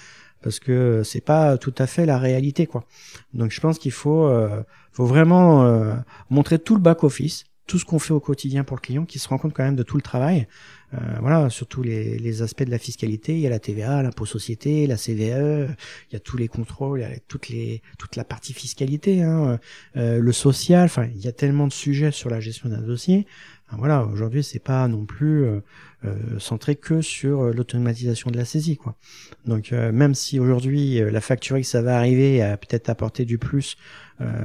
parce 0.42 0.58
que 0.58 1.02
c'est 1.04 1.20
pas 1.20 1.56
tout 1.56 1.74
à 1.78 1.86
fait 1.86 2.04
la 2.06 2.18
réalité, 2.18 2.66
quoi. 2.66 2.84
Donc 3.32 3.50
je 3.50 3.60
pense 3.60 3.78
qu'il 3.78 3.92
faut, 3.92 4.24
euh, 4.24 4.62
faut 4.92 5.06
vraiment 5.06 5.64
euh, 5.64 5.94
montrer 6.28 6.58
tout 6.58 6.74
le 6.74 6.80
back 6.82 7.02
office, 7.02 7.44
tout 7.66 7.78
ce 7.78 7.84
qu'on 7.84 7.98
fait 7.98 8.12
au 8.12 8.20
quotidien 8.20 8.64
pour 8.64 8.76
le 8.76 8.80
client, 8.80 9.04
qui 9.04 9.18
se 9.18 9.28
rend 9.28 9.38
compte 9.38 9.54
quand 9.54 9.64
même 9.64 9.76
de 9.76 9.82
tout 9.82 9.96
le 9.96 10.02
travail. 10.02 10.48
Euh, 10.94 10.96
voilà, 11.20 11.50
surtout 11.50 11.82
les, 11.82 12.18
les, 12.18 12.40
aspects 12.40 12.62
de 12.62 12.70
la 12.70 12.78
fiscalité. 12.78 13.34
Il 13.34 13.40
y 13.40 13.46
a 13.46 13.50
la 13.50 13.58
TVA, 13.58 14.02
l'impôt 14.02 14.24
société, 14.24 14.86
la 14.86 14.96
CVE, 14.96 15.74
il 16.10 16.14
y 16.14 16.16
a 16.16 16.20
tous 16.20 16.38
les 16.38 16.48
contrôles, 16.48 17.00
il 17.00 17.02
y 17.02 17.04
a 17.04 17.18
toutes 17.28 17.48
les, 17.50 17.82
toute 17.98 18.16
la 18.16 18.24
partie 18.24 18.54
fiscalité, 18.54 19.22
hein, 19.22 19.58
euh, 19.96 20.18
le 20.18 20.32
social. 20.32 20.86
Enfin, 20.86 21.06
il 21.14 21.20
y 21.22 21.28
a 21.28 21.32
tellement 21.32 21.66
de 21.66 21.72
sujets 21.72 22.10
sur 22.10 22.30
la 22.30 22.40
gestion 22.40 22.70
d'un 22.70 22.80
dossier. 22.80 23.26
voilà, 23.72 24.04
aujourd'hui, 24.04 24.42
c'est 24.42 24.58
pas 24.58 24.88
non 24.88 25.04
plus 25.04 25.44
euh, 25.44 25.60
euh 26.04 26.38
centré 26.38 26.74
que 26.76 27.02
sur 27.02 27.42
euh, 27.42 27.52
l'automatisation 27.52 28.30
de 28.30 28.38
la 28.38 28.46
saisie, 28.46 28.78
quoi. 28.78 28.96
Donc, 29.44 29.72
même 29.72 30.14
si 30.14 30.40
aujourd'hui 30.40 31.00
la 31.00 31.20
facturing, 31.20 31.64
ça 31.64 31.82
va 31.82 31.98
arriver 31.98 32.40
à 32.42 32.56
peut-être 32.56 32.88
apporter 32.88 33.24
du 33.24 33.38
plus 33.38 33.76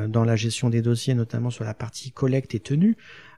dans 0.07 0.23
la 0.23 0.35
gestion 0.35 0.69
des 0.69 0.81
dossiers, 0.81 1.15
notamment 1.15 1.49
sur 1.49 1.63
la 1.63 1.73
partie 1.73 2.11
collecte 2.11 2.53
et 2.53 2.59
tenue. 2.59 2.95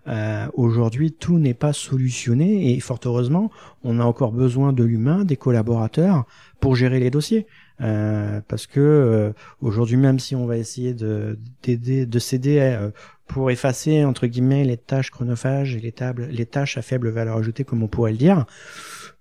Euh, 0.07 0.47
Aujourd'hui, 0.53 1.11
tout 1.11 1.39
n'est 1.39 1.53
pas 1.53 1.73
solutionné 1.73 2.73
et 2.73 2.79
fort 2.79 2.99
heureusement, 3.05 3.51
on 3.83 3.99
a 3.99 4.03
encore 4.03 4.31
besoin 4.31 4.73
de 4.73 4.83
l'humain, 4.83 5.25
des 5.25 5.37
collaborateurs 5.37 6.25
pour 6.59 6.75
gérer 6.75 6.99
les 6.99 7.09
dossiers. 7.09 7.47
Euh, 7.81 8.39
parce 8.47 8.67
que 8.67 8.79
euh, 8.79 9.33
aujourd'hui, 9.59 9.97
même 9.97 10.19
si 10.19 10.33
on 10.35 10.45
va 10.45 10.57
essayer 10.57 10.93
de 10.93 11.37
d'aider, 11.61 12.05
de 12.05 12.19
s'aider 12.19 12.59
euh, 12.59 12.89
pour 13.27 13.51
effacer 13.51 14.05
entre 14.05 14.27
guillemets 14.27 14.63
les 14.63 14.77
tâches 14.77 15.11
chronophages 15.11 15.75
et 15.75 15.79
les 15.81 15.91
tables, 15.91 16.27
les 16.31 16.45
tâches 16.45 16.77
à 16.77 16.81
faible 16.81 17.09
valeur 17.09 17.37
ajoutée, 17.37 17.65
comme 17.65 17.83
on 17.83 17.87
pourrait 17.87 18.11
le 18.11 18.17
dire. 18.17 18.45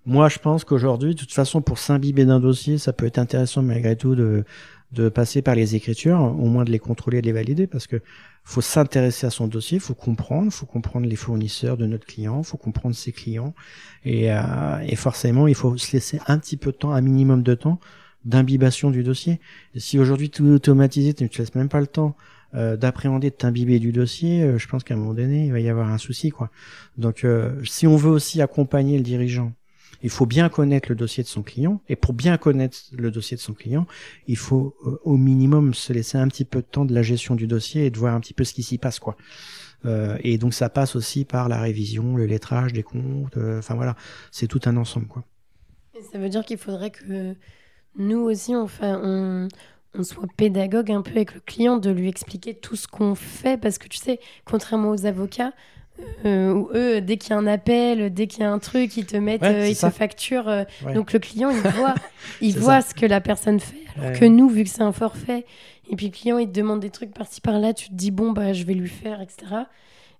Moi, 0.05 0.29
je 0.29 0.37
pense 0.39 0.63
qu'aujourd'hui, 0.63 1.15
de 1.15 1.19
toute 1.19 1.33
façon, 1.33 1.61
pour 1.61 1.79
s'imbiber 1.79 2.25
d'un 2.25 2.39
dossier, 2.39 2.77
ça 2.77 2.93
peut 2.93 3.07
être 3.07 3.17
intéressant 3.17 3.63
malgré 3.63 3.95
tout 3.95 4.15
de 4.15 4.45
de 4.95 5.09
passer 5.09 5.41
par 5.41 5.55
les 5.55 5.75
écritures, 5.75 6.19
au 6.19 6.45
moins 6.45 6.63
de 6.63 6.71
les 6.71 6.79
contrôler 6.79 7.17
et 7.17 7.21
de 7.21 7.27
les 7.27 7.33
valider, 7.33 7.67
parce 7.67 7.85
que 7.85 8.01
faut 8.43 8.61
s'intéresser 8.61 9.27
à 9.27 9.29
son 9.29 9.47
dossier, 9.47 9.79
faut 9.79 9.93
comprendre, 9.93 10.51
faut 10.51 10.65
comprendre 10.65 11.05
les 11.05 11.15
fournisseurs 11.15 11.77
de 11.77 11.85
notre 11.85 12.05
client, 12.05 12.43
faut 12.43 12.57
comprendre 12.57 12.95
ses 12.95 13.11
clients, 13.11 13.53
et, 14.05 14.31
euh, 14.31 14.95
forcément, 14.95 15.47
il 15.47 15.55
faut 15.55 15.77
se 15.77 15.91
laisser 15.91 16.19
un 16.27 16.39
petit 16.39 16.55
peu 16.55 16.71
de 16.71 16.77
temps, 16.77 16.91
un 16.91 17.01
minimum 17.01 17.43
de 17.43 17.55
temps 17.55 17.79
d'imbibation 18.23 18.89
du 18.89 19.03
dossier. 19.03 19.39
si 19.75 19.99
aujourd'hui 19.99 20.29
tout 20.29 20.47
est 20.47 20.51
automatisé, 20.51 21.13
tu 21.13 21.23
ne 21.23 21.27
te 21.27 21.37
laisses 21.37 21.53
même 21.53 21.69
pas 21.69 21.81
le 21.81 21.87
temps 21.87 22.15
euh, 22.55 22.77
d'appréhender, 22.77 23.29
de 23.31 23.35
t'imbiber 23.35 23.79
du 23.79 23.91
dossier, 23.91 24.41
euh, 24.41 24.57
je 24.57 24.67
pense 24.67 24.83
qu'à 24.83 24.93
un 24.93 24.97
moment 24.97 25.13
donné, 25.13 25.47
il 25.47 25.51
va 25.51 25.59
y 25.59 25.69
avoir 25.69 25.89
un 25.89 25.97
souci, 25.97 26.29
quoi. 26.29 26.49
Donc, 26.97 27.25
si 27.65 27.85
on 27.85 27.97
veut 27.97 28.09
aussi 28.11 28.41
accompagner 28.41 28.97
le 28.97 29.03
dirigeant 29.03 29.51
il 30.01 30.09
faut 30.09 30.25
bien 30.25 30.49
connaître 30.49 30.89
le 30.89 30.95
dossier 30.95 31.23
de 31.23 31.27
son 31.27 31.43
client. 31.43 31.81
Et 31.89 31.95
pour 31.95 32.13
bien 32.13 32.37
connaître 32.37 32.77
le 32.91 33.11
dossier 33.11 33.37
de 33.37 33.41
son 33.41 33.53
client, 33.53 33.85
il 34.27 34.37
faut 34.37 34.75
euh, 34.85 34.99
au 35.03 35.17
minimum 35.17 35.73
se 35.73 35.93
laisser 35.93 36.17
un 36.17 36.27
petit 36.27 36.45
peu 36.45 36.59
de 36.59 36.67
temps 36.67 36.85
de 36.85 36.93
la 36.93 37.01
gestion 37.01 37.35
du 37.35 37.47
dossier 37.47 37.85
et 37.85 37.89
de 37.89 37.97
voir 37.97 38.13
un 38.13 38.19
petit 38.19 38.33
peu 38.33 38.43
ce 38.43 38.53
qui 38.53 38.63
s'y 38.63 38.77
passe, 38.77 38.99
quoi. 38.99 39.15
Euh, 39.85 40.17
et 40.23 40.37
donc 40.37 40.53
ça 40.53 40.69
passe 40.69 40.95
aussi 40.95 41.25
par 41.25 41.47
la 41.47 41.59
révision, 41.59 42.15
le 42.15 42.25
lettrage 42.25 42.73
des 42.73 42.83
comptes. 42.83 43.37
Euh, 43.37 43.59
enfin 43.59 43.75
voilà, 43.75 43.95
c'est 44.31 44.47
tout 44.47 44.61
un 44.65 44.77
ensemble, 44.77 45.07
quoi. 45.07 45.23
Ça 46.11 46.17
veut 46.17 46.29
dire 46.29 46.43
qu'il 46.43 46.57
faudrait 46.57 46.91
que 46.91 47.35
nous 47.97 48.19
aussi 48.19 48.53
on, 48.53 48.67
on, 48.81 49.47
on 49.93 50.03
soit 50.03 50.27
pédagogue 50.35 50.91
un 50.91 51.01
peu 51.01 51.11
avec 51.11 51.33
le 51.33 51.39
client, 51.39 51.77
de 51.77 51.89
lui 51.89 52.09
expliquer 52.09 52.53
tout 52.53 52.75
ce 52.75 52.87
qu'on 52.87 53.15
fait, 53.15 53.59
parce 53.59 53.77
que 53.77 53.87
tu 53.87 53.97
sais, 53.97 54.19
contrairement 54.43 54.91
aux 54.91 55.05
avocats, 55.05 55.53
euh, 56.25 56.51
où 56.53 56.69
eux, 56.73 57.01
dès 57.01 57.17
qu'il 57.17 57.31
y 57.31 57.33
a 57.33 57.37
un 57.37 57.47
appel, 57.47 58.13
dès 58.13 58.27
qu'il 58.27 58.41
y 58.41 58.43
a 58.43 58.51
un 58.51 58.59
truc, 58.59 58.97
ils 58.97 59.05
te 59.05 59.15
mettent, 59.17 59.41
Ouais, 59.41 59.71
ils 59.71 59.75
ça. 59.75 59.89
te 59.91 59.95
facturent. 59.95 60.47
euh, 60.49 60.63
Ouais. 60.85 60.93
Donc 60.93 61.13
le 61.13 61.19
client, 61.19 61.49
il 61.49 61.61
voit, 61.71 61.95
il 62.41 62.57
voit 62.57 62.81
ça. 62.81 62.89
ce 62.89 62.93
que 62.95 63.05
la 63.05 63.21
personne 63.21 63.59
fait. 63.59 63.77
Alors 63.97 64.11
Ouais. 64.11 64.19
que 64.19 64.25
nous, 64.25 64.49
vu 64.49 64.63
que 64.63 64.69
c'est 64.69 64.81
un 64.81 64.91
forfait, 64.91 65.45
et 65.89 65.95
puis 65.95 66.07
le 66.07 66.11
client, 66.11 66.37
il 66.37 66.47
te 66.47 66.53
demande 66.53 66.79
des 66.81 66.89
trucs 66.89 67.13
par-ci 67.13 67.39
par-là, 67.41 67.73
tu 67.73 67.89
te 67.89 67.93
dis 67.93 68.11
bon 68.11 68.31
bah 68.31 68.51
je 68.53 68.63
vais 68.63 68.73
lui 68.73 68.89
faire, 68.89 69.21
etc. 69.21 69.45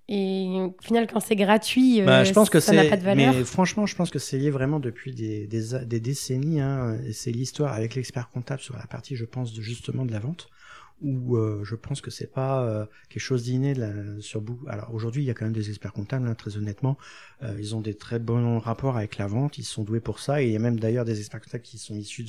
Et 0.08 0.46
au 0.62 0.76
final, 0.84 1.08
quand 1.12 1.20
c'est 1.20 1.36
gratuit, 1.36 2.00
euh, 2.02 2.06
Bah, 2.06 2.24
je 2.24 2.32
pense 2.32 2.52
que 2.52 2.60
ça 2.60 2.74
n'a 2.74 2.86
pas 2.86 2.96
de 2.96 3.02
valeur. 3.02 3.34
Mais 3.34 3.44
franchement, 3.44 3.88
je 3.88 3.96
pense 3.96 4.12
que 4.12 4.20
c'est 4.20 4.38
lié 4.38 4.52
vraiment 4.52 4.80
depuis 4.80 5.12
des, 5.14 5.48
des, 5.48 5.64
des 5.84 6.00
décennies. 6.00 6.62
Hein, 6.62 6.98
c'est 7.12 7.32
l'histoire 7.32 7.74
avec 7.74 7.96
l'expert 7.96 8.30
comptable 8.30 8.62
sur 8.62 8.78
la 8.78 8.86
partie, 8.86 9.16
je 9.16 9.26
pense, 9.26 9.52
de, 9.54 9.64
justement 9.64 10.06
de 10.06 10.12
la 10.12 10.20
vente, 10.20 10.48
où 11.02 11.36
euh, 11.36 11.62
je 11.64 11.76
pense 11.76 12.02
que 12.02 12.10
c'est 12.10 12.32
pas 12.32 12.64
euh, 12.64 12.86
quelque 13.10 13.22
chose 13.22 13.44
d'inné 13.44 13.76
sur 14.20 14.42
beaucoup. 14.42 14.68
Alors 14.68 14.94
aujourd'hui, 14.94 15.24
il 15.24 15.26
y 15.26 15.30
a 15.30 15.34
quand 15.34 15.46
même 15.46 15.54
des 15.54 15.70
experts 15.70 15.94
comptables, 15.94 16.28
hein, 16.28 16.36
très 16.36 16.58
honnêtement. 16.58 16.98
Euh, 17.44 17.56
ils 17.60 17.76
ont 17.76 17.82
des 17.82 17.94
très 17.94 18.20
bons 18.20 18.60
rapports 18.60 18.98
avec 18.98 19.18
la 19.18 19.28
vente, 19.28 19.58
ils 19.58 19.64
sont 19.64 19.84
doués 19.84 20.00
pour 20.00 20.20
ça. 20.20 20.42
Et 20.42 20.48
il 20.48 20.52
y 20.52 20.56
a 20.56 20.60
même 20.60 20.80
d'ailleurs 20.80 21.06
des 21.06 21.20
experts 21.20 21.42
comptables 21.42 21.64
qui 21.64 21.78
sont 21.78 21.96
issus 21.96 22.26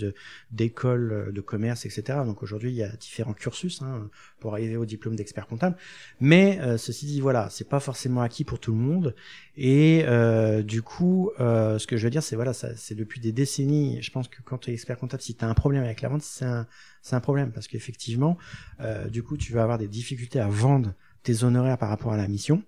d'écoles 0.51 1.13
euh, 1.13 1.33
de 1.33 1.41
commerce, 1.41 1.87
etc. 1.87 2.21
Donc 2.25 2.43
aujourd'hui, 2.43 2.71
il 2.71 2.77
y 2.77 2.83
a 2.83 2.89
différents 2.89 3.35
cursus 3.35 3.83
hein, 3.83 4.09
pour 4.41 4.53
arriver 4.53 4.77
au 4.77 4.85
diplôme 4.85 5.17
d'expert 5.17 5.47
comptable. 5.47 5.77
Mais 6.21 6.59
euh, 6.61 6.79
ceci 6.79 7.07
dit, 7.07 7.21
voilà, 7.21 7.49
c'est 7.51 7.69
pas 7.69 7.81
forcément 7.81 8.23
acquis 8.23 8.45
pour 8.45 8.59
tout 8.59 8.73
le 8.73 8.79
monde. 8.79 9.15
Et 9.57 10.05
euh, 10.07 10.63
du 10.63 10.83
coup, 10.83 11.31
euh, 11.41 11.79
ce 11.79 11.87
que 11.87 11.97
je 11.97 12.05
veux 12.05 12.11
dire, 12.11 12.23
c'est 12.23 12.37
voilà, 12.37 12.53
c'est 12.53 12.95
depuis 12.95 13.21
des 13.21 13.33
décennies. 13.33 14.03
Je 14.03 14.11
pense 14.11 14.29
que 14.29 14.43
quand 14.43 14.59
tu 14.59 14.71
es 14.71 14.75
expert 14.75 14.99
comptable, 14.99 15.23
si 15.23 15.35
tu 15.35 15.45
as 15.45 15.49
un 15.49 15.55
problème 15.55 15.83
avec 15.83 16.03
la 16.03 16.11
vente, 16.11 16.23
c'est 16.23 16.45
un, 16.45 16.67
un 17.13 17.21
problème 17.21 17.53
parce 17.53 17.67
qu'effectivement, 17.69 18.37
euh, 18.81 19.09
du 19.09 19.23
coup, 19.23 19.37
tu 19.37 19.53
vas 19.53 19.63
avoir 19.63 19.79
des 19.79 19.89
difficultés 19.89 20.41
à 20.41 20.49
vendre 20.49 20.93
tes 21.23 21.43
honoraires 21.43 21.79
par 21.79 21.89
rapport 21.89 22.13
à 22.13 22.17
la 22.17 22.29
mission. 22.29 22.63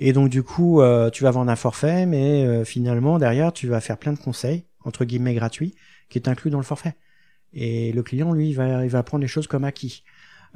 Et 0.00 0.12
donc 0.12 0.28
du 0.28 0.42
coup, 0.42 0.80
euh, 0.80 1.10
tu 1.10 1.24
vas 1.24 1.30
vendre 1.30 1.50
un 1.50 1.56
forfait, 1.56 2.06
mais 2.06 2.44
euh, 2.44 2.64
finalement 2.64 3.18
derrière, 3.18 3.52
tu 3.52 3.66
vas 3.66 3.80
faire 3.80 3.98
plein 3.98 4.12
de 4.12 4.18
conseils 4.18 4.64
entre 4.84 5.04
guillemets 5.04 5.34
gratuits 5.34 5.74
qui 6.08 6.18
est 6.18 6.28
inclus 6.28 6.50
dans 6.50 6.58
le 6.58 6.64
forfait. 6.64 6.94
Et 7.52 7.92
le 7.92 8.02
client, 8.02 8.32
lui, 8.32 8.50
il 8.50 8.54
va, 8.54 8.84
il 8.84 8.90
va 8.90 9.02
prendre 9.02 9.22
les 9.22 9.28
choses 9.28 9.46
comme 9.46 9.64
acquis. 9.64 10.04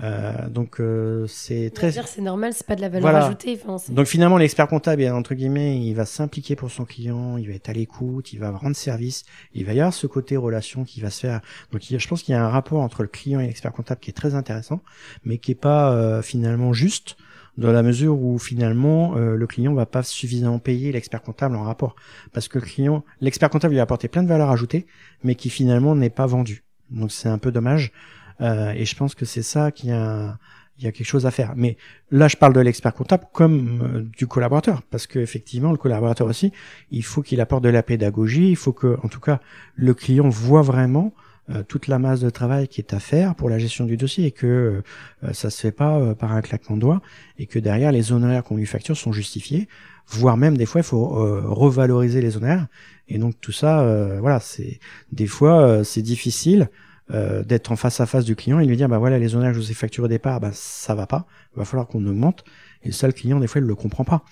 Euh, 0.03 0.49
donc 0.49 0.81
euh, 0.81 1.27
c'est 1.27 1.71
très 1.75 1.91
dire 1.91 2.09
c'est 2.09 2.23
normal, 2.23 2.55
c'est 2.55 2.67
pas 2.67 2.77
de 2.77 2.81
la 2.81 2.89
valeur 2.89 3.11
Voilà. 3.11 3.27
ajoutée. 3.27 3.59
Enfin, 3.63 3.77
donc 3.93 4.07
finalement, 4.07 4.39
l'expert 4.39 4.67
comptable, 4.67 5.05
entre 5.09 5.35
guillemets, 5.35 5.79
il 5.83 5.93
va 5.93 6.07
s'impliquer 6.07 6.57
pour 6.57 6.71
son 6.71 6.87
client, 6.87 7.37
il 7.37 7.47
va 7.49 7.55
être 7.55 7.69
à 7.69 7.75
l'écoute, 7.75 8.33
il 8.33 8.39
va 8.39 8.51
rendre 8.53 8.75
service, 8.75 9.25
il 9.53 9.67
va 9.67 9.75
y 9.75 9.81
avoir 9.81 9.93
ce 9.93 10.07
côté 10.07 10.37
relation 10.39 10.85
qui 10.85 11.03
va 11.03 11.11
se 11.11 11.21
faire. 11.21 11.41
Donc 11.73 11.91
il 11.91 11.93
y 11.93 11.97
a- 11.97 11.99
je 11.99 12.09
pense 12.09 12.23
qu'il 12.23 12.33
y 12.33 12.37
a 12.37 12.43
un 12.43 12.49
rapport 12.49 12.81
entre 12.81 13.03
le 13.03 13.09
client 13.09 13.39
et 13.41 13.47
l'expert 13.47 13.73
comptable 13.73 14.01
qui 14.01 14.09
est 14.09 14.15
très 14.15 14.35
intéressant, 14.35 14.81
mais 15.25 15.37
qui 15.37 15.51
est 15.53 15.57
pas 15.57 15.93
euh, 15.93 16.23
finalement 16.23 16.73
juste 16.73 17.17
dans 17.59 17.73
la 17.73 17.83
mesure 17.83 18.21
où 18.21 18.39
finalement 18.39 19.17
euh, 19.17 19.37
le 19.37 19.47
client 19.47 19.75
va 19.75 19.87
pas 19.87 20.03
suffisamment 20.03 20.59
payer 20.59 20.93
l'expert 20.93 21.23
comptable 21.23 21.57
en 21.57 21.65
rapport, 21.65 21.97
parce 22.33 22.49
que 22.49 22.59
le 22.59 22.65
client, 22.65 23.05
l'expert 23.21 23.51
comptable 23.51 23.75
lui 23.75 23.81
a 23.81 23.83
apporté 23.83 24.09
plein 24.09 24.23
de 24.23 24.29
valeur 24.29 24.51
ajoutée, 24.51 24.87
mais 25.23 25.35
qui 25.35 25.51
finalement 25.51 25.95
n'est 25.95 26.11
pas 26.11 26.27
vendu. 26.27 26.65
Donc 26.91 27.13
c'est 27.13 27.29
un 27.29 27.39
peu 27.39 27.53
dommage, 27.53 27.93
Euh, 28.41 28.73
et 28.73 28.85
je 28.85 28.97
pense 28.97 29.15
que 29.15 29.25
c'est 29.25 29.43
ça 29.43 29.71
qui 29.71 29.91
a 29.93 30.39
y 30.79 30.87
a 30.87 30.93
quelque 30.93 31.07
chose 31.07 31.27
à 31.27 31.31
faire. 31.31 31.53
Mais 31.57 31.77
là, 32.11 32.29
je 32.29 32.37
parle 32.37 32.53
de 32.53 32.61
l'expert 32.61 32.95
comptable 32.95 33.27
comme 33.33 33.83
euh, 33.83 34.03
du 34.19 34.27
collaborateur, 34.27 34.83
parce 34.91 35.07
que 35.07 35.19
effectivement, 35.19 35.71
le 35.71 35.77
collaborateur 35.77 36.27
aussi, 36.27 36.53
il 36.91 37.05
faut 37.05 37.23
qu'il 37.23 37.41
apporte 37.41 37.63
de 37.63 37.69
la 37.69 37.83
pédagogie. 37.83 38.51
Il 38.51 38.57
faut 38.57 38.73
que, 38.73 38.99
en 39.03 39.09
tout 39.09 39.21
cas, 39.21 39.41
le 39.77 39.95
client 39.95 40.29
voit 40.29 40.63
vraiment 40.63 41.13
euh, 41.51 41.63
toute 41.65 41.89
la 41.89 41.99
masse 41.99 42.21
de 42.21 42.31
travail 42.31 42.69
qui 42.69 42.81
est 42.81 42.95
à 42.95 43.01
faire 43.01 43.35
pour 43.35 43.51
la 43.51 43.59
gestion 43.59 43.85
du 43.85 43.97
dossier 43.97 44.27
et 44.27 44.31
que 44.31 44.83
euh, 45.25 45.33
ça 45.33 45.51
se 45.51 45.61
fait 45.61 45.73
pas 45.73 45.99
euh, 45.99 46.15
par 46.15 46.33
un 46.33 46.41
claquement 46.41 46.77
de 46.77 46.81
doigts 46.81 47.03
et 47.39 47.47
que 47.47 47.59
derrière 47.59 47.91
les 47.91 48.13
honoraires 48.13 48.45
qu'on 48.45 48.57
lui 48.57 48.67
facture 48.67 48.97
sont 48.97 49.13
justifiés, 49.13 49.69
voire 50.07 50.37
même 50.37 50.57
des 50.57 50.67
fois 50.67 50.83
il 50.83 50.85
faut 50.85 51.19
euh, 51.19 51.43
revaloriser 51.45 52.21
les 52.21 52.37
honoraires. 52.37 52.69
Et 53.09 53.19
donc 53.19 53.35
tout 53.41 53.53
ça, 53.53 53.85
voilà, 54.21 54.41
c'est 54.41 54.79
des 55.11 55.27
fois 55.27 55.85
c'est 55.85 56.01
difficile 56.01 56.71
d'être 57.11 57.71
en 57.71 57.77
face 57.77 58.01
à 58.01 58.07
face 58.07 58.25
du 58.25 58.37
client 58.37 58.59
et 58.59 58.65
lui 58.65 58.77
dire 58.77 58.89
bah 58.89 58.97
voilà 58.97 59.19
les 59.19 59.35
honoraires 59.35 59.53
que 59.53 59.59
je 59.59 59.65
vous 59.65 59.71
ai 59.71 59.75
facturés 59.75 60.07
au 60.07 60.09
départ 60.09 60.41
bah 60.41 60.51
ça 60.55 60.95
va 60.95 61.07
pas. 61.07 61.27
Il 61.55 61.59
va 61.59 61.67
falloir 61.67 61.89
qu'on 61.89 62.07
augmente 62.07 62.43
et 62.85 62.93
ça 62.93 63.07
le 63.07 63.13
client 63.13 63.41
des 63.41 63.47
fois 63.47 63.61
il 63.61 63.67
le 63.67 63.75
comprend 63.75 64.05
pas 64.05 64.23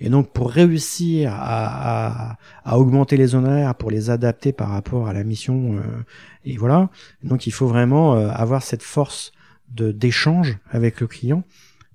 et 0.00 0.08
donc 0.08 0.32
pour 0.32 0.50
réussir 0.50 1.32
à, 1.32 2.30
à, 2.30 2.38
à 2.64 2.78
augmenter 2.78 3.16
les 3.16 3.34
honoraires 3.34 3.74
pour 3.74 3.90
les 3.90 4.10
adapter 4.10 4.52
par 4.52 4.70
rapport 4.70 5.08
à 5.08 5.12
la 5.12 5.24
mission 5.24 5.76
euh, 5.76 5.80
et 6.44 6.56
voilà 6.56 6.90
donc 7.22 7.46
il 7.46 7.52
faut 7.52 7.66
vraiment 7.66 8.16
euh, 8.16 8.28
avoir 8.30 8.62
cette 8.62 8.82
force 8.82 9.32
de 9.74 9.92
d'échange 9.92 10.58
avec 10.70 11.00
le 11.00 11.06
client 11.06 11.42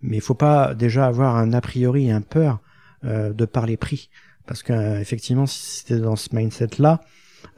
mais 0.02 0.17
il 0.17 0.21
faut 0.21 0.34
pas 0.34 0.74
déjà 0.74 1.08
avoir 1.08 1.36
un 1.36 1.54
a 1.54 1.62
priori 1.62 2.08
et 2.08 2.12
un 2.12 2.21
peur 2.21 2.60
euh, 3.06 3.34
de 3.34 3.45
par 3.45 3.65
les 3.65 3.78
prix 3.78 4.10
parce 4.45 4.63
que 4.63 4.74
euh, 4.74 5.00
effectivement 5.00 5.45
si 5.45 5.80
c'était 5.80 6.00
dans 6.00 6.15
ce 6.15 6.36
mindset 6.36 6.69
là 6.80 7.02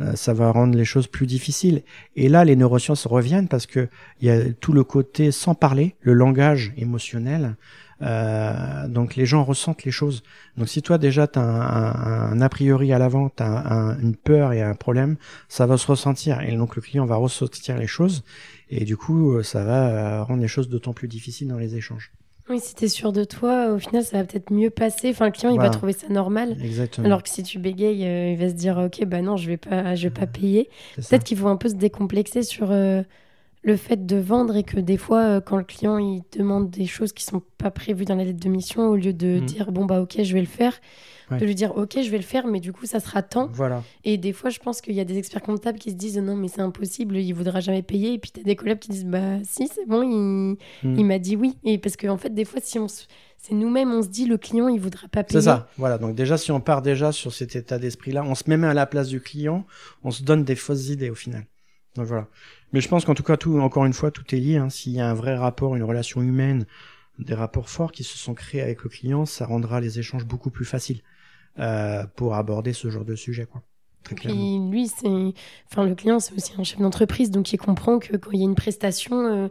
euh, 0.01 0.15
ça 0.15 0.33
va 0.33 0.51
rendre 0.51 0.77
les 0.77 0.85
choses 0.85 1.07
plus 1.07 1.27
difficiles. 1.27 1.83
Et 2.15 2.29
là, 2.29 2.45
les 2.45 2.55
neurosciences 2.55 3.05
reviennent 3.05 3.47
parce 3.47 3.65
que 3.65 3.87
il 4.21 4.27
y 4.27 4.31
a 4.31 4.51
tout 4.53 4.73
le 4.73 4.83
côté 4.83 5.31
sans 5.31 5.55
parler, 5.55 5.95
le 6.01 6.13
langage 6.13 6.73
émotionnel. 6.77 7.55
Euh, 8.03 8.87
donc 8.87 9.15
les 9.15 9.25
gens 9.25 9.43
ressentent 9.43 9.83
les 9.83 9.91
choses. 9.91 10.23
Donc 10.57 10.67
si 10.69 10.81
toi 10.81 10.97
déjà 10.97 11.27
tu 11.27 11.39
as 11.39 11.41
un, 11.41 11.61
un, 11.61 12.31
un 12.33 12.41
a 12.41 12.49
priori 12.49 12.91
à 12.93 12.99
l'avant, 12.99 13.29
tu 13.29 13.41
as 13.43 13.95
une 14.01 14.15
peur 14.15 14.53
et 14.53 14.61
un 14.61 14.75
problème, 14.75 15.15
ça 15.47 15.65
va 15.65 15.77
se 15.77 15.87
ressentir. 15.87 16.41
Et 16.41 16.55
donc 16.55 16.75
le 16.75 16.81
client 16.81 17.05
va 17.05 17.15
ressentir 17.15 17.77
les 17.77 17.87
choses. 17.87 18.23
Et 18.69 18.85
du 18.85 18.97
coup, 18.97 19.33
euh, 19.33 19.43
ça 19.43 19.63
va 19.63 20.23
rendre 20.23 20.41
les 20.41 20.47
choses 20.47 20.67
d'autant 20.69 20.93
plus 20.93 21.07
difficiles 21.07 21.47
dans 21.47 21.57
les 21.59 21.75
échanges. 21.75 22.11
Oui, 22.49 22.59
si 22.59 22.75
t'es 22.75 22.89
sûr 22.89 23.13
de 23.13 23.23
toi, 23.23 23.69
au 23.71 23.79
final, 23.79 24.03
ça 24.03 24.17
va 24.17 24.25
peut-être 24.25 24.51
mieux 24.51 24.69
passer. 24.69 25.11
Enfin, 25.11 25.27
le 25.27 25.31
client, 25.31 25.49
il 25.51 25.55
Voilà. 25.55 25.69
va 25.69 25.77
trouver 25.77 25.93
ça 25.93 26.09
normal. 26.09 26.57
Exactement. 26.61 27.05
Alors 27.05 27.23
que 27.23 27.29
si 27.29 27.41
tu 27.41 27.57
bégayes, 27.57 28.03
euh, 28.05 28.31
il 28.31 28.37
va 28.37 28.49
se 28.49 28.53
dire, 28.53 28.77
ok, 28.79 29.05
bah 29.05 29.21
non, 29.21 29.37
je 29.37 29.47
vais 29.47 29.55
pas, 29.55 29.95
je 29.95 30.03
vais 30.03 30.13
pas 30.13 30.27
payer. 30.27 30.69
Peut-être 30.97 31.23
qu'il 31.23 31.37
faut 31.37 31.47
un 31.47 31.55
peu 31.55 31.69
se 31.69 31.75
décomplexer 31.75 32.43
sur 32.43 32.71
euh, 32.71 33.01
le 33.65 33.77
fait 33.77 34.05
de 34.05 34.17
vendre 34.17 34.55
et 34.57 34.63
que 34.63 34.79
des 34.79 34.97
fois, 34.97 35.21
euh, 35.21 35.41
quand 35.41 35.55
le 35.55 35.63
client 35.63 35.97
il 35.97 36.21
demande 36.37 36.69
des 36.69 36.85
choses 36.85 37.13
qui 37.13 37.23
sont 37.23 37.41
pas 37.57 37.71
prévues 37.71 38.03
dans 38.03 38.15
la 38.15 38.25
lettre 38.25 38.39
de 38.41 38.49
mission, 38.49 38.89
au 38.89 38.95
lieu 38.97 39.13
de 39.13 39.39
Mhm. 39.39 39.45
dire 39.45 39.71
bon 39.71 39.85
bah 39.85 40.01
ok, 40.01 40.21
je 40.21 40.33
vais 40.33 40.41
le 40.41 40.45
faire, 40.47 40.73
Ouais. 41.31 41.37
de 41.37 41.45
lui 41.45 41.55
dire 41.55 41.75
ok, 41.77 41.97
je 42.03 42.09
vais 42.09 42.17
le 42.17 42.23
faire, 42.23 42.45
mais 42.45 42.59
du 42.59 42.73
coup, 42.73 42.85
ça 42.85 42.99
sera 42.99 43.21
tant. 43.23 43.47
Voilà. 43.53 43.81
Et 44.03 44.17
des 44.17 44.33
fois, 44.33 44.49
je 44.49 44.59
pense 44.59 44.81
qu'il 44.81 44.93
y 44.93 44.99
a 44.99 45.05
des 45.05 45.17
experts 45.17 45.41
comptables 45.41 45.79
qui 45.79 45.91
se 45.91 45.95
disent 45.95 46.17
non, 46.17 46.35
mais 46.35 46.49
c'est 46.49 46.59
impossible, 46.61 47.15
il 47.17 47.31
voudra 47.31 47.61
jamais 47.61 47.81
payer. 47.83 48.13
Et 48.13 48.19
puis 48.19 48.31
t'as 48.31 48.43
des 48.43 48.57
collègues 48.57 48.79
qui 48.79 48.89
disent 48.89 49.05
bah 49.05 49.37
si, 49.43 49.69
c'est 49.73 49.87
bon, 49.87 50.03
il, 50.03 50.57
Mm. 50.87 50.99
il 50.99 51.05
m'a 51.05 51.17
dit 51.19 51.37
oui. 51.37 51.57
Et 51.63 51.77
parce 51.77 51.95
qu'en 51.95 52.09
en 52.09 52.17
fait, 52.17 52.33
des 52.33 52.43
fois, 52.43 52.59
si 52.61 52.77
on 52.79 52.89
se- 52.89 53.05
c'est 53.37 53.55
nous-mêmes, 53.55 53.93
on 53.93 54.01
se 54.01 54.09
dit 54.09 54.25
le 54.25 54.37
client, 54.37 54.67
il 54.67 54.79
voudra 54.81 55.07
pas 55.07 55.23
payer. 55.23 55.39
C'est 55.39 55.45
ça, 55.45 55.69
voilà. 55.77 55.97
Donc 55.97 56.15
déjà, 56.15 56.37
si 56.37 56.51
on 56.51 56.59
part 56.59 56.81
déjà 56.81 57.13
sur 57.13 57.33
cet 57.33 57.55
état 57.55 57.79
d'esprit-là, 57.79 58.23
on 58.25 58.35
se 58.35 58.43
met 58.47 58.57
même 58.57 58.69
à 58.69 58.73
la 58.73 58.85
place 58.85 59.07
du 59.07 59.21
client, 59.21 59.65
on 60.03 60.11
se 60.11 60.23
donne 60.23 60.43
des 60.43 60.55
fausses 60.55 60.89
idées 60.89 61.09
au 61.09 61.15
final. 61.15 61.45
Donc 61.95 62.07
voilà. 62.07 62.27
Mais 62.73 62.81
je 62.81 62.89
pense 62.89 63.05
qu'en 63.05 63.13
tout 63.13 63.23
cas, 63.23 63.37
tout, 63.37 63.59
encore 63.59 63.85
une 63.85 63.93
fois, 63.93 64.11
tout 64.11 64.23
est 64.35 64.39
lié. 64.39 64.57
Hein. 64.57 64.69
S'il 64.69 64.93
y 64.93 64.99
a 64.99 65.09
un 65.09 65.13
vrai 65.13 65.35
rapport, 65.35 65.75
une 65.75 65.83
relation 65.83 66.21
humaine, 66.21 66.65
des 67.19 67.35
rapports 67.35 67.69
forts 67.69 67.91
qui 67.91 68.03
se 68.03 68.17
sont 68.17 68.33
créés 68.33 68.61
avec 68.61 68.83
le 68.83 68.89
client, 68.89 69.25
ça 69.25 69.45
rendra 69.45 69.79
les 69.79 69.99
échanges 69.99 70.25
beaucoup 70.25 70.49
plus 70.49 70.65
faciles 70.65 71.01
euh, 71.59 72.03
pour 72.15 72.33
aborder 72.33 72.73
ce 72.73 72.89
genre 72.89 73.05
de 73.05 73.15
sujet, 73.15 73.45
quoi. 73.45 73.61
Très 74.03 74.15
clairement. 74.15 74.41
Puis 74.41 74.69
lui, 74.69 74.87
c'est, 74.87 75.33
enfin, 75.71 75.85
le 75.85 75.95
client, 75.95 76.19
c'est 76.19 76.33
aussi 76.33 76.51
un 76.57 76.63
chef 76.63 76.79
d'entreprise, 76.79 77.31
donc 77.31 77.53
il 77.53 77.57
comprend 77.57 77.99
que 77.99 78.17
quand 78.17 78.31
il 78.31 78.39
y 78.39 78.41
a 78.41 78.45
une 78.45 78.55
prestation, 78.55 79.25
euh, 79.25 79.47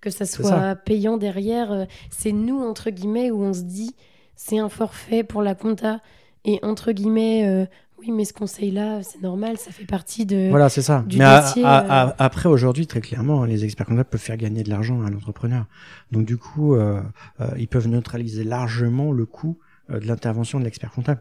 que 0.00 0.08
ça 0.08 0.24
soit 0.24 0.48
ça. 0.48 0.76
payant 0.76 1.18
derrière, 1.18 1.72
euh, 1.72 1.84
c'est 2.10 2.32
nous 2.32 2.58
entre 2.62 2.88
guillemets 2.88 3.30
où 3.30 3.42
on 3.42 3.52
se 3.52 3.60
dit 3.60 3.94
c'est 4.34 4.58
un 4.58 4.70
forfait 4.70 5.22
pour 5.22 5.42
la 5.42 5.54
compta 5.54 6.00
et 6.46 6.58
entre 6.62 6.92
guillemets 6.92 7.68
oui, 8.00 8.10
mais 8.12 8.24
ce 8.24 8.32
conseil-là, 8.32 9.02
c'est 9.02 9.20
normal, 9.22 9.56
ça 9.58 9.70
fait 9.70 9.84
partie 9.84 10.26
de. 10.26 10.48
Voilà, 10.50 10.68
c'est 10.68 10.82
ça. 10.82 11.04
du 11.06 11.18
Mais 11.18 11.24
à- 11.24 11.40
dossier, 11.42 11.64
à- 11.64 11.84
euh. 11.84 11.86
à- 11.88 12.14
après, 12.24 12.48
aujourd'hui, 12.48 12.86
très 12.86 13.00
clairement, 13.00 13.44
les 13.44 13.64
experts 13.64 13.86
comptables 13.86 14.08
peuvent 14.08 14.20
faire 14.20 14.36
gagner 14.36 14.62
de 14.62 14.70
l'argent 14.70 15.02
à 15.02 15.10
l'entrepreneur. 15.10 15.66
Donc, 16.12 16.24
du 16.26 16.36
coup, 16.36 16.74
euh, 16.74 17.00
euh, 17.40 17.46
ils 17.58 17.68
peuvent 17.68 17.88
neutraliser 17.88 18.44
largement 18.44 19.12
le 19.12 19.26
coût 19.26 19.58
de 19.88 19.98
l'intervention 20.06 20.60
de 20.60 20.64
l'expert 20.64 20.92
comptable. 20.92 21.20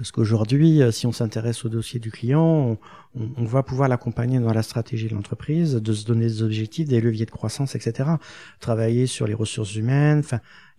Parce 0.00 0.12
qu'aujourd'hui, 0.12 0.80
euh, 0.80 0.90
si 0.92 1.06
on 1.06 1.12
s'intéresse 1.12 1.62
au 1.66 1.68
dossier 1.68 2.00
du 2.00 2.10
client, 2.10 2.78
on, 3.14 3.44
va 3.44 3.62
pouvoir 3.62 3.86
l'accompagner 3.86 4.40
dans 4.40 4.54
la 4.54 4.62
stratégie 4.62 5.08
de 5.08 5.14
l'entreprise, 5.14 5.74
de 5.74 5.92
se 5.92 6.06
donner 6.06 6.24
des 6.24 6.42
objectifs, 6.42 6.88
des 6.88 7.02
leviers 7.02 7.26
de 7.26 7.30
croissance, 7.30 7.74
etc. 7.74 8.08
Travailler 8.60 9.06
sur 9.06 9.26
les 9.26 9.34
ressources 9.34 9.74
humaines, 9.76 10.22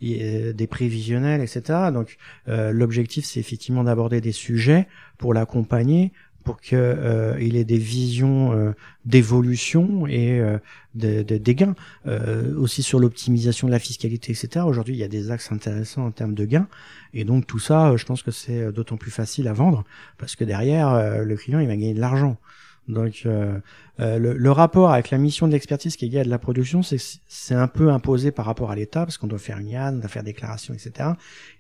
euh, 0.02 0.54
des 0.54 0.66
prévisionnels, 0.66 1.42
etc. 1.42 1.92
Donc, 1.94 2.18
euh, 2.48 2.72
l'objectif, 2.72 3.24
c'est 3.24 3.40
effectivement 3.40 3.84
d'aborder 3.84 4.22
des 4.22 4.32
sujets 4.32 4.88
pour 5.20 5.36
l'accompagner, 5.36 6.14
pour 6.44 6.60
que 6.62 6.76
euh, 6.76 7.38
ait 7.38 7.64
des 7.64 7.78
visions 7.78 8.54
euh, 8.54 8.72
d'évolution 9.06 10.08
et 10.08 10.40
euh, 10.40 10.58
de- 10.96 11.22
de- 11.24 11.38
des 11.38 11.56
gains. 11.56 11.76
Euh, 12.08 12.56
aussi 12.58 12.84
sur 12.84 13.00
l'optimisation 13.00 13.68
de 13.68 13.72
la 13.72 13.80
fiscalité, 13.80 14.32
etc. 14.32 14.66
Aujourd'hui, 14.66 14.96
il 14.96 15.00
y 15.00 15.04
a 15.04 15.08
des 15.08 15.32
axes 15.32 15.52
intéressants 15.52 16.06
en 16.06 16.12
termes 16.12 16.34
de 16.34 16.46
gains. 16.46 16.68
Et 17.14 17.24
donc 17.24 17.46
tout 17.48 17.60
ça, 17.60 17.96
je 17.98 18.06
pense 18.06 18.24
que 18.24 18.32
c'est 18.32 18.72
d'autant 18.72 18.98
plus 18.98 19.12
facile 19.12 19.48
à 19.48 19.54
vendre 19.54 19.84
parce 20.18 20.36
que 20.36 20.44
derrière, 20.44 21.24
le 21.24 21.36
client, 21.36 21.60
il 21.60 21.68
va 21.68 21.74
gagner 21.76 21.94
de 21.94 22.00
l'argent. 22.00 22.38
Donc 22.88 23.24
euh, 23.26 23.60
euh, 24.00 24.18
le, 24.18 24.52
rapport 24.52 24.92
avec 24.92 25.12
la 25.12 25.18
mission 25.18 25.48
de 25.48 25.52
l'expertise 25.52 25.96
qui 25.96 26.06
est 26.06 26.10
liée 26.10 26.20
à 26.20 26.24
de 26.24 26.30
la 26.30 26.40
production, 26.40 26.82
c'est 26.82 26.98
c'est 27.28 27.54
un 27.54 27.68
peu 27.68 27.92
imposé 27.92 28.32
par 28.32 28.46
rapport 28.46 28.72
à 28.72 28.76
l'État 28.76 29.06
parce 29.06 29.18
qu'on 29.18 29.28
doit 29.28 29.40
faire 29.40 29.60
une 29.60 29.70
IAN, 29.70 29.94
on 29.94 30.00
doit 30.00 30.10
faire 30.10 30.24
déclaration, 30.24 30.74
etc. 30.74 31.10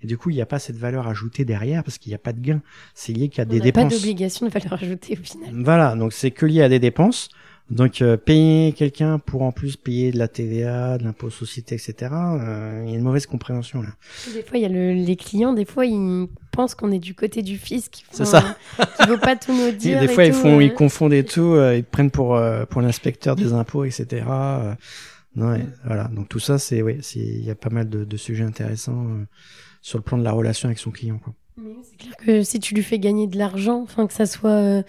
Et 0.01 0.07
du 0.07 0.17
coup, 0.17 0.31
il 0.31 0.35
n'y 0.35 0.41
a 0.41 0.45
pas 0.45 0.59
cette 0.59 0.77
valeur 0.77 1.07
ajoutée 1.07 1.45
derrière 1.45 1.83
parce 1.83 1.97
qu'il 1.97 2.09
n'y 2.09 2.15
a 2.15 2.19
pas 2.19 2.33
de 2.33 2.41
gain. 2.41 2.61
C'est 2.95 3.13
lié 3.13 3.29
a 3.37 3.45
des 3.45 3.59
dépenses. 3.59 3.93
Pas 3.93 3.97
d'obligation 3.97 4.47
de 4.47 4.51
valeur 4.51 4.73
ajoutée 4.73 5.17
au 5.19 5.23
final. 5.23 5.49
Voilà, 5.63 5.95
donc 5.95 6.11
c'est 6.13 6.31
que 6.31 6.45
lié 6.45 6.63
à 6.63 6.69
des 6.69 6.79
dépenses. 6.79 7.29
Donc 7.71 8.01
euh, 8.01 8.17
payer 8.17 8.73
quelqu'un 8.73 9.17
pour 9.17 9.43
en 9.43 9.53
plus 9.53 9.77
payer 9.77 10.11
de 10.11 10.19
la 10.19 10.27
TVA, 10.27 10.97
de 10.97 11.05
l'impôt 11.05 11.29
société, 11.29 11.75
etc. 11.75 12.11
Euh, 12.11 12.83
il 12.85 12.91
y 12.91 12.95
a 12.95 12.97
une 12.97 13.03
mauvaise 13.03 13.25
compréhension 13.25 13.81
là. 13.81 13.89
Des 14.33 14.43
fois 14.43 14.57
il 14.57 14.61
y 14.61 14.65
a 14.65 14.69
le, 14.69 14.91
les 14.91 15.15
clients, 15.15 15.53
des 15.53 15.63
fois 15.63 15.85
ils 15.85 16.27
pensent 16.51 16.75
qu'on 16.75 16.91
est 16.91 16.99
du 16.99 17.15
côté 17.15 17.41
du 17.41 17.57
fisc. 17.57 18.03
C'est 18.11 18.25
ça. 18.25 18.57
Qui 18.99 19.07
veut 19.07 19.17
pas 19.17 19.37
tout 19.37 19.53
nous 19.53 19.71
dire. 19.77 20.01
des 20.01 20.09
fois 20.09 20.25
ils 20.25 20.33
font, 20.33 20.59
ils 20.59 20.73
confondent 20.73 21.13
et 21.13 21.23
tout, 21.23 21.53
euh, 21.53 21.77
ils 21.77 21.85
prennent 21.85 22.11
pour 22.11 22.37
pour 22.69 22.81
l'inspecteur 22.81 23.37
des 23.37 23.53
impôts, 23.53 23.85
etc. 23.85 24.25
non, 25.37 25.57
voilà. 25.85 26.09
Donc 26.09 26.27
tout 26.27 26.39
ça 26.39 26.59
c'est 26.59 26.81
oui, 26.81 26.99
il 27.15 27.45
y 27.45 27.51
a 27.51 27.55
pas 27.55 27.69
mal 27.69 27.89
de, 27.89 28.03
de 28.03 28.17
sujets 28.17 28.43
intéressants 28.43 29.07
sur 29.81 29.97
le 29.97 30.03
plan 30.03 30.17
de 30.17 30.25
la 30.25 30.33
relation 30.33 30.67
avec 30.67 30.77
son 30.77 30.91
client. 30.91 31.19
Quoi. 31.23 31.33
C'est 31.83 31.97
clair 31.97 32.15
que 32.17 32.43
si 32.43 32.59
tu 32.59 32.75
lui 32.75 32.83
fais 32.83 32.99
gagner 32.99 33.27
de 33.27 33.37
l'argent, 33.37 33.81
enfin 33.81 34.07
que 34.07 34.13
ça 34.13 34.25
soit 34.25 34.83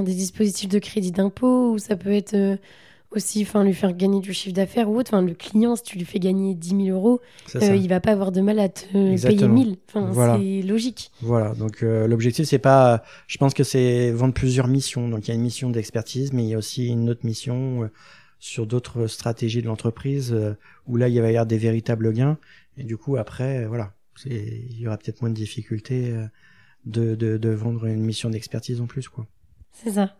des 0.00 0.14
dispositifs 0.14 0.68
de 0.68 0.78
crédit 0.78 1.12
d'impôt, 1.12 1.72
ou 1.72 1.78
ça 1.78 1.96
peut 1.96 2.12
être 2.12 2.34
euh, 2.34 2.56
aussi 3.10 3.42
enfin 3.42 3.62
lui 3.62 3.74
faire 3.74 3.94
gagner 3.94 4.20
du 4.20 4.32
chiffre 4.32 4.54
d'affaires 4.54 4.88
ou 4.88 4.98
autre. 4.98 5.12
Enfin, 5.12 5.22
le 5.22 5.34
client, 5.34 5.76
si 5.76 5.82
tu 5.82 5.98
lui 5.98 6.06
fais 6.06 6.18
gagner 6.18 6.54
10 6.54 6.86
000 6.86 6.96
euros, 6.96 7.20
euh, 7.56 7.76
il 7.76 7.88
va 7.88 8.00
pas 8.00 8.12
avoir 8.12 8.32
de 8.32 8.40
mal 8.40 8.58
à 8.58 8.70
te 8.70 8.86
payer 8.90 9.46
1000. 9.46 9.76
Enfin, 9.94 10.38
c'est 10.38 10.62
logique. 10.62 11.10
Voilà, 11.20 11.54
donc 11.54 11.82
euh, 11.82 12.06
l'objectif, 12.06 12.46
c'est 12.46 12.58
pas. 12.58 13.02
Je 13.26 13.36
pense 13.36 13.52
que 13.52 13.64
c'est 13.64 14.10
vendre 14.12 14.32
plusieurs 14.32 14.68
missions. 14.68 15.08
Donc 15.08 15.28
il 15.28 15.28
y 15.28 15.32
a 15.32 15.34
une 15.34 15.42
mission 15.42 15.68
d'expertise, 15.68 16.32
mais 16.32 16.44
il 16.44 16.48
y 16.48 16.54
a 16.54 16.58
aussi 16.58 16.86
une 16.86 17.10
autre 17.10 17.26
mission 17.26 17.90
sur 18.38 18.66
d'autres 18.66 19.06
stratégies 19.06 19.60
de 19.60 19.66
l'entreprise 19.66 20.34
où 20.86 20.96
là, 20.96 21.08
il 21.08 21.20
va 21.20 21.26
y 21.26 21.30
avoir 21.30 21.46
des 21.46 21.58
véritables 21.58 22.12
gains. 22.12 22.38
Et 22.78 22.84
du 22.84 22.96
coup, 22.96 23.16
après, 23.18 23.66
voilà, 23.66 23.92
il 24.24 24.80
y 24.80 24.86
aura 24.86 24.96
peut-être 24.96 25.20
moins 25.20 25.30
de 25.30 25.34
difficultés 25.34 26.14
de, 26.86 27.14
de, 27.14 27.36
de 27.36 27.48
vendre 27.50 27.84
une 27.84 28.02
mission 28.02 28.30
d'expertise 28.30 28.80
en 28.80 28.86
plus, 28.86 29.08
quoi. 29.08 29.26
C'est 29.72 29.92
ça. 29.92 30.14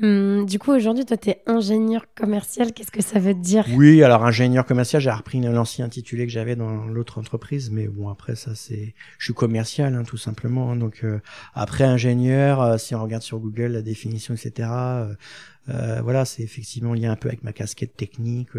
Hum, 0.00 0.46
du 0.46 0.60
coup, 0.60 0.70
aujourd'hui, 0.70 1.04
toi, 1.04 1.16
tu 1.16 1.30
es 1.30 1.42
ingénieur 1.46 2.06
commercial. 2.14 2.72
Qu'est-ce 2.72 2.92
que 2.92 3.02
ça 3.02 3.18
veut 3.18 3.34
dire? 3.34 3.64
Oui, 3.74 4.02
alors 4.04 4.24
ingénieur 4.24 4.64
commercial, 4.64 5.02
j'ai 5.02 5.10
repris 5.10 5.40
l'ancien 5.40 5.86
intitulé 5.86 6.26
que 6.26 6.32
j'avais 6.32 6.54
dans 6.54 6.86
l'autre 6.86 7.18
entreprise. 7.18 7.70
Mais 7.70 7.88
bon, 7.88 8.08
après, 8.08 8.36
ça, 8.36 8.54
c'est... 8.54 8.94
Je 9.18 9.24
suis 9.24 9.34
commercial, 9.34 9.94
hein, 9.94 10.04
tout 10.04 10.16
simplement. 10.18 10.70
Hein. 10.70 10.76
donc, 10.76 11.00
euh, 11.02 11.20
après 11.54 11.84
ingénieur, 11.84 12.62
euh, 12.62 12.78
si 12.78 12.94
on 12.94 13.02
regarde 13.02 13.22
sur 13.22 13.40
Google 13.40 13.72
la 13.72 13.82
définition, 13.82 14.34
etc., 14.34 14.68
euh, 15.68 16.00
voilà, 16.02 16.24
c'est 16.24 16.42
effectivement 16.42 16.94
lié 16.94 17.06
un 17.06 17.16
peu 17.16 17.28
avec 17.28 17.42
ma 17.42 17.52
casquette 17.52 17.96
technique, 17.96 18.50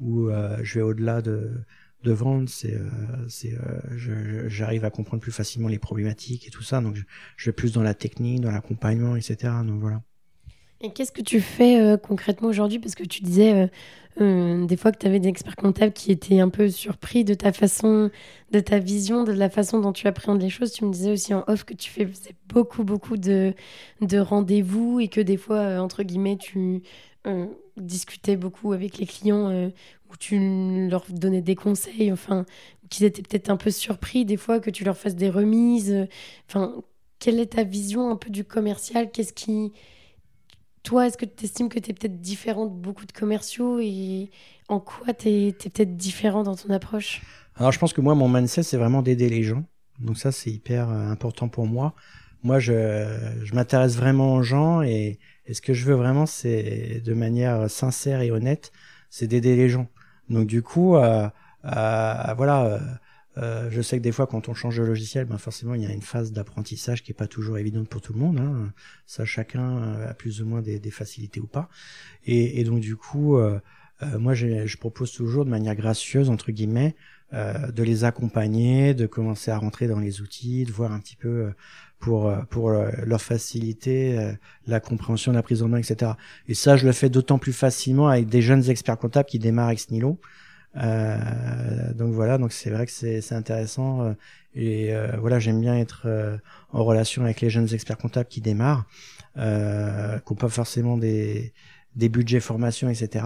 où 0.00 0.28
je 0.62 0.74
vais 0.74 0.82
au-delà 0.82 1.22
de 1.22 1.52
de 2.04 2.12
vendre, 2.12 2.48
c'est, 2.48 2.74
euh, 2.74 3.26
euh, 4.08 4.48
j'arrive 4.48 4.84
à 4.84 4.90
comprendre 4.90 5.22
plus 5.22 5.32
facilement 5.32 5.68
les 5.68 5.78
problématiques 5.78 6.46
et 6.46 6.50
tout 6.50 6.62
ça. 6.62 6.80
Donc, 6.80 6.94
je, 6.94 7.02
je, 7.36 7.46
vais 7.46 7.52
plus 7.52 7.72
dans 7.72 7.82
la 7.82 7.94
technique, 7.94 8.40
dans 8.40 8.50
l'accompagnement, 8.50 9.16
etc. 9.16 9.52
Donc 9.66 9.80
voilà. 9.80 10.02
Et 10.80 10.92
qu'est-ce 10.92 11.12
que 11.12 11.22
tu 11.22 11.40
fais 11.40 11.80
euh, 11.80 11.96
concrètement 11.96 12.48
aujourd'hui? 12.48 12.78
Parce 12.78 12.94
que 12.94 13.04
tu 13.04 13.22
disais 13.22 13.70
des 14.16 14.76
fois 14.76 14.92
que 14.92 14.98
tu 14.98 15.06
avais 15.08 15.18
des 15.18 15.28
experts 15.28 15.56
comptables 15.56 15.92
qui 15.92 16.12
étaient 16.12 16.38
un 16.38 16.48
peu 16.48 16.68
surpris 16.70 17.24
de 17.24 17.34
ta 17.34 17.52
façon, 17.52 18.12
de 18.52 18.60
ta 18.60 18.78
vision, 18.78 19.24
de 19.24 19.32
la 19.32 19.50
façon 19.50 19.80
dont 19.80 19.92
tu 19.92 20.06
appréhendes 20.06 20.40
les 20.40 20.50
choses. 20.50 20.70
Tu 20.72 20.84
me 20.84 20.92
disais 20.92 21.10
aussi 21.10 21.34
en 21.34 21.42
off 21.48 21.64
que 21.64 21.74
tu 21.74 21.90
fais 21.90 22.06
beaucoup, 22.46 22.84
beaucoup 22.84 23.16
de, 23.16 23.54
de 24.02 24.18
rendez-vous 24.18 25.00
et 25.00 25.08
que 25.08 25.20
des 25.20 25.36
fois, 25.36 25.80
entre 25.80 26.04
guillemets, 26.04 26.36
tu 26.36 26.82
discutais 27.76 28.36
beaucoup 28.36 28.72
avec 28.72 28.98
les 28.98 29.06
clients 29.06 29.70
tu 30.16 30.88
leur 30.88 31.04
donnais 31.10 31.42
des 31.42 31.54
conseils, 31.54 32.12
enfin, 32.12 32.44
qu'ils 32.90 33.06
étaient 33.06 33.22
peut-être 33.22 33.50
un 33.50 33.56
peu 33.56 33.70
surpris 33.70 34.24
des 34.24 34.36
fois 34.36 34.60
que 34.60 34.70
tu 34.70 34.84
leur 34.84 34.96
fasses 34.96 35.16
des 35.16 35.30
remises. 35.30 36.06
Enfin, 36.48 36.82
quelle 37.18 37.40
est 37.40 37.54
ta 37.54 37.64
vision 37.64 38.10
un 38.10 38.16
peu 38.16 38.30
du 38.30 38.44
commercial? 38.44 39.10
Qu'est-ce 39.10 39.32
qui. 39.32 39.72
Toi, 40.82 41.06
est-ce 41.06 41.16
que 41.16 41.24
tu 41.24 41.44
estimes 41.44 41.68
que 41.70 41.78
tu 41.78 41.90
es 41.90 41.94
peut-être 41.94 42.20
différent 42.20 42.66
de 42.66 42.74
beaucoup 42.74 43.06
de 43.06 43.12
commerciaux? 43.12 43.78
Et 43.80 44.30
en 44.68 44.80
quoi 44.80 45.14
tu 45.14 45.28
es, 45.28 45.52
peut-être 45.52 45.96
différent 45.96 46.42
dans 46.42 46.56
ton 46.56 46.70
approche? 46.70 47.22
Alors, 47.56 47.72
je 47.72 47.78
pense 47.78 47.92
que 47.92 48.00
moi, 48.00 48.14
mon 48.14 48.28
mindset, 48.28 48.64
c'est 48.64 48.76
vraiment 48.76 49.00
d'aider 49.00 49.28
les 49.28 49.42
gens. 49.42 49.64
Donc, 50.00 50.18
ça, 50.18 50.32
c'est 50.32 50.50
hyper 50.50 50.90
euh, 50.90 51.08
important 51.08 51.48
pour 51.48 51.66
moi. 51.66 51.94
Moi, 52.42 52.58
je, 52.58 52.72
je 53.42 53.54
m'intéresse 53.54 53.96
vraiment 53.96 54.34
aux 54.34 54.42
gens 54.42 54.82
et, 54.82 55.18
et 55.46 55.54
ce 55.54 55.60
que 55.62 55.74
je 55.74 55.84
veux 55.84 55.94
vraiment, 55.94 56.26
c'est 56.26 57.00
de 57.04 57.14
manière 57.14 57.70
sincère 57.70 58.20
et 58.20 58.30
honnête, 58.30 58.72
c'est 59.10 59.26
d'aider 59.26 59.56
les 59.56 59.68
gens. 59.68 59.88
Donc 60.28 60.46
du 60.46 60.62
coup, 60.62 60.96
euh, 60.96 61.28
euh, 61.64 62.34
voilà. 62.36 62.64
Euh, 62.64 62.78
euh, 63.36 63.68
je 63.68 63.82
sais 63.82 63.98
que 63.98 64.02
des 64.02 64.12
fois, 64.12 64.28
quand 64.28 64.48
on 64.48 64.54
change 64.54 64.76
de 64.76 64.84
logiciel, 64.84 65.24
ben 65.24 65.38
forcément, 65.38 65.74
il 65.74 65.82
y 65.82 65.86
a 65.86 65.92
une 65.92 66.02
phase 66.02 66.30
d'apprentissage 66.30 67.02
qui 67.02 67.10
est 67.10 67.16
pas 67.16 67.26
toujours 67.26 67.58
évidente 67.58 67.88
pour 67.88 68.00
tout 68.00 68.12
le 68.12 68.20
monde. 68.20 68.38
Hein. 68.38 68.72
Ça, 69.06 69.24
chacun 69.24 69.82
a 70.04 70.14
plus 70.14 70.40
ou 70.40 70.46
moins 70.46 70.62
des, 70.62 70.78
des 70.78 70.92
facilités 70.92 71.40
ou 71.40 71.48
pas. 71.48 71.68
Et, 72.26 72.60
et 72.60 72.64
donc, 72.64 72.78
du 72.78 72.94
coup, 72.94 73.36
euh, 74.02 74.18
moi, 74.18 74.34
je, 74.34 74.66
je, 74.66 74.76
propose 74.76 75.12
toujours 75.12 75.44
de 75.44 75.50
manière 75.50 75.74
gracieuse, 75.74 76.30
entre 76.30 76.52
guillemets, 76.52 76.94
euh, 77.32 77.70
de 77.70 77.82
les 77.82 78.04
accompagner, 78.04 78.94
de 78.94 79.06
commencer 79.06 79.50
à 79.50 79.58
rentrer 79.58 79.88
dans 79.88 80.00
les 80.00 80.20
outils, 80.20 80.64
de 80.64 80.72
voir 80.72 80.92
un 80.92 81.00
petit 81.00 81.16
peu 81.16 81.52
pour 81.98 82.32
pour 82.50 82.70
leur 82.70 83.22
faciliter 83.22 84.34
la 84.66 84.80
compréhension 84.80 85.32
la 85.32 85.42
prise 85.42 85.62
en 85.62 85.68
main, 85.68 85.78
etc. 85.78 86.12
Et 86.48 86.54
ça, 86.54 86.76
je 86.76 86.86
le 86.86 86.92
fais 86.92 87.08
d'autant 87.08 87.38
plus 87.38 87.52
facilement 87.52 88.08
avec 88.08 88.28
des 88.28 88.42
jeunes 88.42 88.68
experts 88.68 88.98
comptables 88.98 89.28
qui 89.28 89.38
démarrent 89.38 89.68
avec 89.68 89.90
Nilo. 89.90 90.18
Euh, 90.76 91.92
donc 91.94 92.12
voilà, 92.12 92.38
donc 92.38 92.52
c'est 92.52 92.70
vrai 92.70 92.86
que 92.86 92.92
c'est 92.92 93.32
intéressant 93.32 94.02
euh, 94.02 94.12
et 94.54 94.94
euh, 94.94 95.16
voilà, 95.18 95.38
j'aime 95.38 95.60
bien 95.60 95.76
être 95.76 96.02
euh, 96.06 96.36
en 96.72 96.84
relation 96.84 97.22
avec 97.24 97.40
les 97.40 97.50
jeunes 97.50 97.72
experts 97.72 97.98
comptables 97.98 98.28
qui 98.28 98.40
démarrent, 98.40 98.86
euh, 99.36 100.18
qui 100.18 100.32
n'ont 100.32 100.36
pas 100.36 100.48
forcément 100.48 100.96
des 100.96 101.52
des 101.96 102.08
budgets 102.08 102.40
formation, 102.40 102.88
etc. 102.88 103.24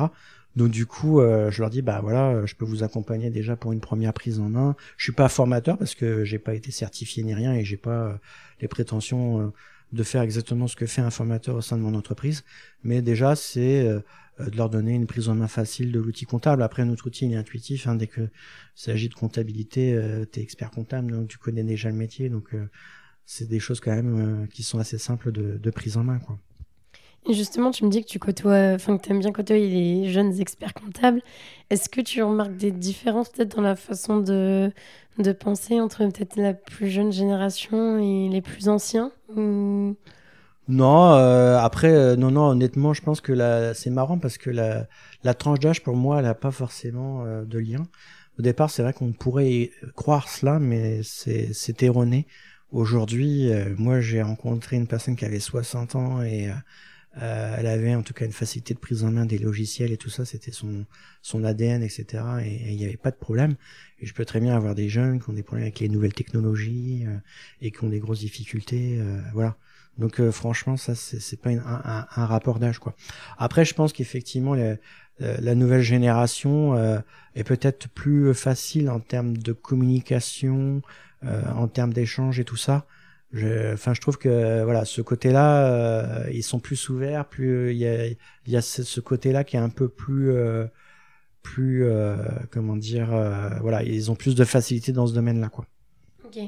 Donc 0.57 0.71
du 0.71 0.87
coup, 0.87 1.21
je 1.21 1.61
leur 1.61 1.71
dis 1.71 1.83
bah 1.83 2.01
voilà, 2.03 2.45
je 2.45 2.55
peux 2.55 2.65
vous 2.65 2.83
accompagner 2.83 3.31
déjà 3.31 3.55
pour 3.55 3.73
une 3.73 3.81
première 3.81 4.13
prise 4.13 4.41
en 4.41 4.49
main. 4.49 4.75
Je 4.97 5.05
suis 5.05 5.13
pas 5.13 5.29
formateur 5.29 5.79
parce 5.79 5.95
que 5.95 6.25
j'ai 6.25 6.39
pas 6.39 6.55
été 6.55 6.73
certifié 6.73 7.23
ni 7.23 7.33
rien 7.33 7.55
et 7.55 7.65
j'ai 7.65 7.77
pas 7.77 8.19
les 8.61 8.67
prétentions 8.67 9.53
de 9.93 10.03
faire 10.03 10.23
exactement 10.23 10.67
ce 10.67 10.77
que 10.77 10.87
fait 10.87 11.01
un 11.01 11.11
formateur 11.11 11.57
au 11.57 11.61
sein 11.61 11.77
de 11.77 11.83
mon 11.83 11.95
entreprise, 11.95 12.45
mais 12.83 13.03
déjà 13.03 13.35
c'est 13.37 13.87
euh, 13.87 14.01
de 14.39 14.57
leur 14.57 14.71
donner 14.71 14.95
une 14.95 15.07
prise 15.07 15.29
en 15.29 15.35
main 15.35 15.49
facile 15.49 15.93
de 15.93 15.99
l'outil 15.99 16.27
comptable. 16.27 16.63
Après, 16.63 16.85
notre 16.85 17.07
outil 17.07 17.27
il 17.27 17.33
est 17.33 17.37
intuitif, 17.37 17.87
hein, 17.87 17.95
dès 17.95 18.07
que 18.07 18.29
s'agit 18.75 19.09
de 19.09 19.15
comptabilité, 19.15 19.95
euh, 19.95 20.25
tu 20.31 20.41
expert 20.41 20.71
comptable, 20.71 21.13
donc 21.13 21.29
tu 21.29 21.39
connais 21.39 21.65
déjà 21.65 21.89
le 21.89 21.97
métier, 21.97 22.29
donc 22.29 22.55
euh, 22.55 22.69
c'est 23.25 23.49
des 23.49 23.61
choses 23.61 23.81
quand 23.81 23.95
même 23.95 24.47
qui 24.49 24.63
sont 24.63 24.79
assez 24.79 24.99
simples 24.99 25.33
de, 25.33 25.59
de 25.59 25.71
prise 25.71 25.97
en 25.97 26.05
main. 26.05 26.19
quoi. 26.19 26.39
Justement, 27.29 27.71
tu 27.71 27.85
me 27.85 27.91
dis 27.91 28.03
que 28.03 28.09
tu 28.09 28.19
côtoies, 28.19 28.73
enfin 28.75 28.97
que 28.97 29.11
aimes 29.11 29.21
bien 29.21 29.33
côtoyer 29.33 29.69
les 29.69 30.11
jeunes 30.11 30.41
experts 30.41 30.73
comptables. 30.73 31.21
Est-ce 31.69 31.89
que 31.89 32.01
tu 32.01 32.23
remarques 32.23 32.57
des 32.57 32.71
différences 32.71 33.29
peut-être 33.29 33.57
dans 33.57 33.63
la 33.63 33.77
façon 33.77 34.19
de, 34.19 34.73
penser 35.39 35.81
entre 35.81 36.07
peut-être 36.07 36.37
la 36.37 36.55
plus 36.55 36.89
jeune 36.89 37.13
génération 37.13 37.99
et 37.99 38.29
les 38.31 38.41
plus 38.41 38.69
anciens 38.69 39.13
ou... 39.37 39.95
Non, 40.69 41.15
euh, 41.15 41.57
après, 41.59 41.91
euh, 41.91 42.15
non, 42.17 42.31
non, 42.31 42.49
honnêtement, 42.49 42.93
je 42.93 43.01
pense 43.01 43.23
que 43.23 43.73
c'est 43.75 43.89
marrant 43.89 44.19
parce 44.19 44.37
que 44.37 44.51
la, 44.51 44.87
la 45.25 45.33
tranche 45.33 45.61
d'âge, 45.61 45.83
pour 45.83 45.97
moi, 45.97 46.19
elle 46.19 46.25
n'a 46.25 46.35
pas 46.35 46.51
forcément 46.51 47.25
euh, 47.25 47.45
de 47.47 47.59
lien. 47.59 47.87
Au 48.39 48.43
départ, 48.43 48.71
c'est 48.71 48.83
vrai 48.83 48.93
qu'on 48.93 49.13
pourrait 49.13 49.71
croire 49.97 50.29
cela, 50.29 50.59
mais 50.59 51.01
c'est 51.03 51.83
erroné. 51.83 52.27
Aujourd'hui, 52.71 53.51
moi, 53.79 54.01
j'ai 54.01 54.23
rencontré 54.23 54.77
une 54.77 54.87
personne 54.87 55.17
qui 55.17 55.25
avait 55.25 55.41
60 55.41 55.97
ans 55.97 56.23
et 56.23 56.49
euh, 57.17 57.57
elle 57.59 57.67
avait 57.67 57.95
en 57.95 58.03
tout 58.03 58.13
cas 58.13 58.27
une 58.27 58.33
facilité 58.33 58.75
de 58.75 58.79
prise 58.79 59.03
en 59.03 59.11
main 59.11 59.25
des 59.25 59.39
logiciels 59.39 59.93
et 59.93 59.97
tout 59.97 60.11
ça, 60.11 60.25
c'était 60.25 60.53
son 60.53 60.85
son 61.23 61.43
ADN, 61.43 61.83
etc. 61.83 62.23
Et 62.45 62.73
il 62.73 62.77
n'y 62.77 62.85
avait 62.85 62.97
pas 62.97 63.11
de 63.11 63.17
problème. 63.17 63.57
Et 64.01 64.07
je 64.07 64.15
peux 64.15 64.25
très 64.25 64.41
bien 64.41 64.55
avoir 64.55 64.75
des 64.75 64.89
jeunes 64.89 65.21
qui 65.21 65.31
ont 65.31 65.33
des 65.33 65.43
problèmes 65.43 65.65
avec 65.65 65.81
les 65.81 65.89
nouvelles 65.89 66.13
technologies 66.13 67.05
euh, 67.07 67.17
et 67.61 67.71
qui 67.71 67.83
ont 67.83 67.89
des 67.89 67.99
grosses 67.99 68.21
difficultés, 68.21 68.99
euh, 69.01 69.21
voilà. 69.33 69.57
Donc 69.97 70.23
franchement, 70.31 70.77
ça 70.77 70.95
c'est 70.95 71.41
pas 71.41 71.51
un, 71.51 72.07
un, 72.15 72.27
rapport 72.27 72.61
d'âge 72.61 72.79
quoi. 72.79 72.95
Après, 73.37 73.65
je 73.65 73.75
pense 73.75 73.93
qu'effectivement 73.93 74.55
la, 74.55 74.77
la 75.19 75.57
nouvelle 75.57 75.83
génération 75.83 76.77
est 77.35 77.43
peut-être 77.43 77.89
plus 77.89 78.33
facile 78.33 78.91
en 78.91 79.01
termes 79.01 79.37
de 79.37 79.53
communication, 79.53 80.83
en 81.27 81.67
termes 81.67 81.93
d'échange 81.93 82.39
et 82.39 82.45
tout 82.45 82.57
ça. 82.57 82.87
Je, 83.33 83.77
je 83.77 84.01
trouve 84.01 84.17
que 84.17 84.65
voilà, 84.65 84.85
ce 84.85 85.03
côté-là, 85.03 85.67
euh, 85.67 86.31
ils 86.33 86.43
sont 86.43 86.61
plus 86.61 86.89
ouverts, 86.89 87.27
plus 87.27 87.75
il 87.75 88.17
y 88.47 88.57
a, 88.57 88.63
ce, 88.63 89.01
côté-là 89.01 89.45
qui 89.45 89.57
est 89.57 89.61
un 89.61 89.69
peu 89.69 89.89
plus, 89.89 90.31
euh, 90.31 90.67
plus, 91.43 91.85
euh, 91.85 92.17
comment 92.51 92.77
dire, 92.77 93.09
voilà, 93.61 93.83
ils 93.83 94.11
ont 94.11 94.15
plus 94.17 94.35
de 94.35 94.45
facilité 94.45 94.93
dans 94.93 95.07
ce 95.07 95.15
domaine-là, 95.15 95.49
quoi. 95.49 95.67
Ok. 96.29 96.43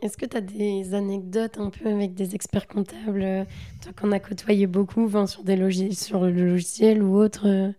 Est-ce 0.00 0.16
que 0.16 0.26
tu 0.26 0.36
as 0.36 0.40
des 0.40 0.94
anecdotes 0.94 1.58
un 1.58 1.70
peu 1.70 1.88
avec 1.88 2.14
des 2.14 2.36
experts 2.36 2.68
comptables, 2.68 3.22
euh, 3.22 3.44
toi 3.82 3.92
qu'on 3.92 4.12
a 4.12 4.20
côtoyé 4.20 4.68
beaucoup, 4.68 5.10
sur, 5.26 5.42
des 5.42 5.92
sur 5.92 6.24
le 6.24 6.50
logiciel 6.50 7.02
ou 7.02 7.16
autre 7.16 7.48
euh? 7.48 7.72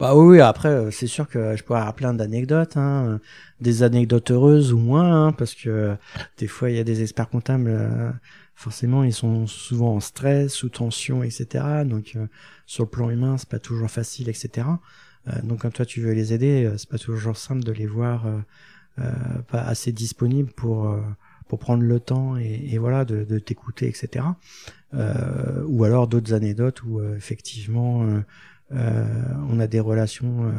Bah 0.00 0.14
oui, 0.14 0.40
après, 0.40 0.68
euh, 0.68 0.90
c'est 0.90 1.06
sûr 1.06 1.28
que 1.28 1.56
je 1.56 1.62
pourrais 1.62 1.80
avoir 1.80 1.94
plein 1.94 2.14
d'anecdotes, 2.14 2.76
hein, 2.76 3.20
des 3.60 3.82
anecdotes 3.82 4.30
heureuses 4.30 4.72
ou 4.72 4.78
moins, 4.78 5.26
hein, 5.28 5.32
parce 5.32 5.54
que 5.54 5.96
des 6.38 6.46
fois, 6.46 6.70
il 6.70 6.76
y 6.76 6.80
a 6.80 6.84
des 6.84 7.02
experts 7.02 7.28
comptables, 7.28 7.72
forcément, 8.54 9.04
ils 9.04 9.12
sont 9.12 9.46
souvent 9.46 9.94
en 9.94 10.00
stress, 10.00 10.52
sous 10.52 10.68
tension, 10.68 11.22
etc. 11.22 11.84
Donc, 11.84 12.16
sur 12.66 12.84
le 12.84 12.90
plan 12.90 13.10
humain, 13.10 13.36
c'est 13.38 13.48
pas 13.48 13.58
toujours 13.58 13.90
facile, 13.90 14.28
etc. 14.28 14.66
donc, 15.42 15.62
quand 15.62 15.72
toi, 15.72 15.86
tu 15.86 16.00
veux 16.00 16.12
les 16.12 16.32
aider, 16.32 16.70
c'est 16.76 16.88
pas 16.88 16.98
toujours 16.98 17.36
simple 17.36 17.62
de 17.64 17.72
les 17.72 17.86
voir 17.86 18.26
euh, 19.00 19.10
pas 19.48 19.60
assez 19.60 19.90
disponible 19.90 20.52
pour 20.52 20.88
euh, 20.88 21.00
pour 21.48 21.58
prendre 21.58 21.82
le 21.82 21.98
temps 21.98 22.36
et, 22.36 22.78
voilà 22.78 23.04
de, 23.04 23.24
de 23.24 23.40
t'écouter 23.40 23.88
etc 23.88 24.24
euh, 24.94 25.64
ou 25.66 25.82
alors 25.82 26.06
d'autres 26.06 26.32
anecdotes 26.32 26.84
où 26.84 27.02
effectivement 27.02 28.06
on 28.70 29.60
a 29.60 29.66
des 29.66 29.80
relations 29.80 30.52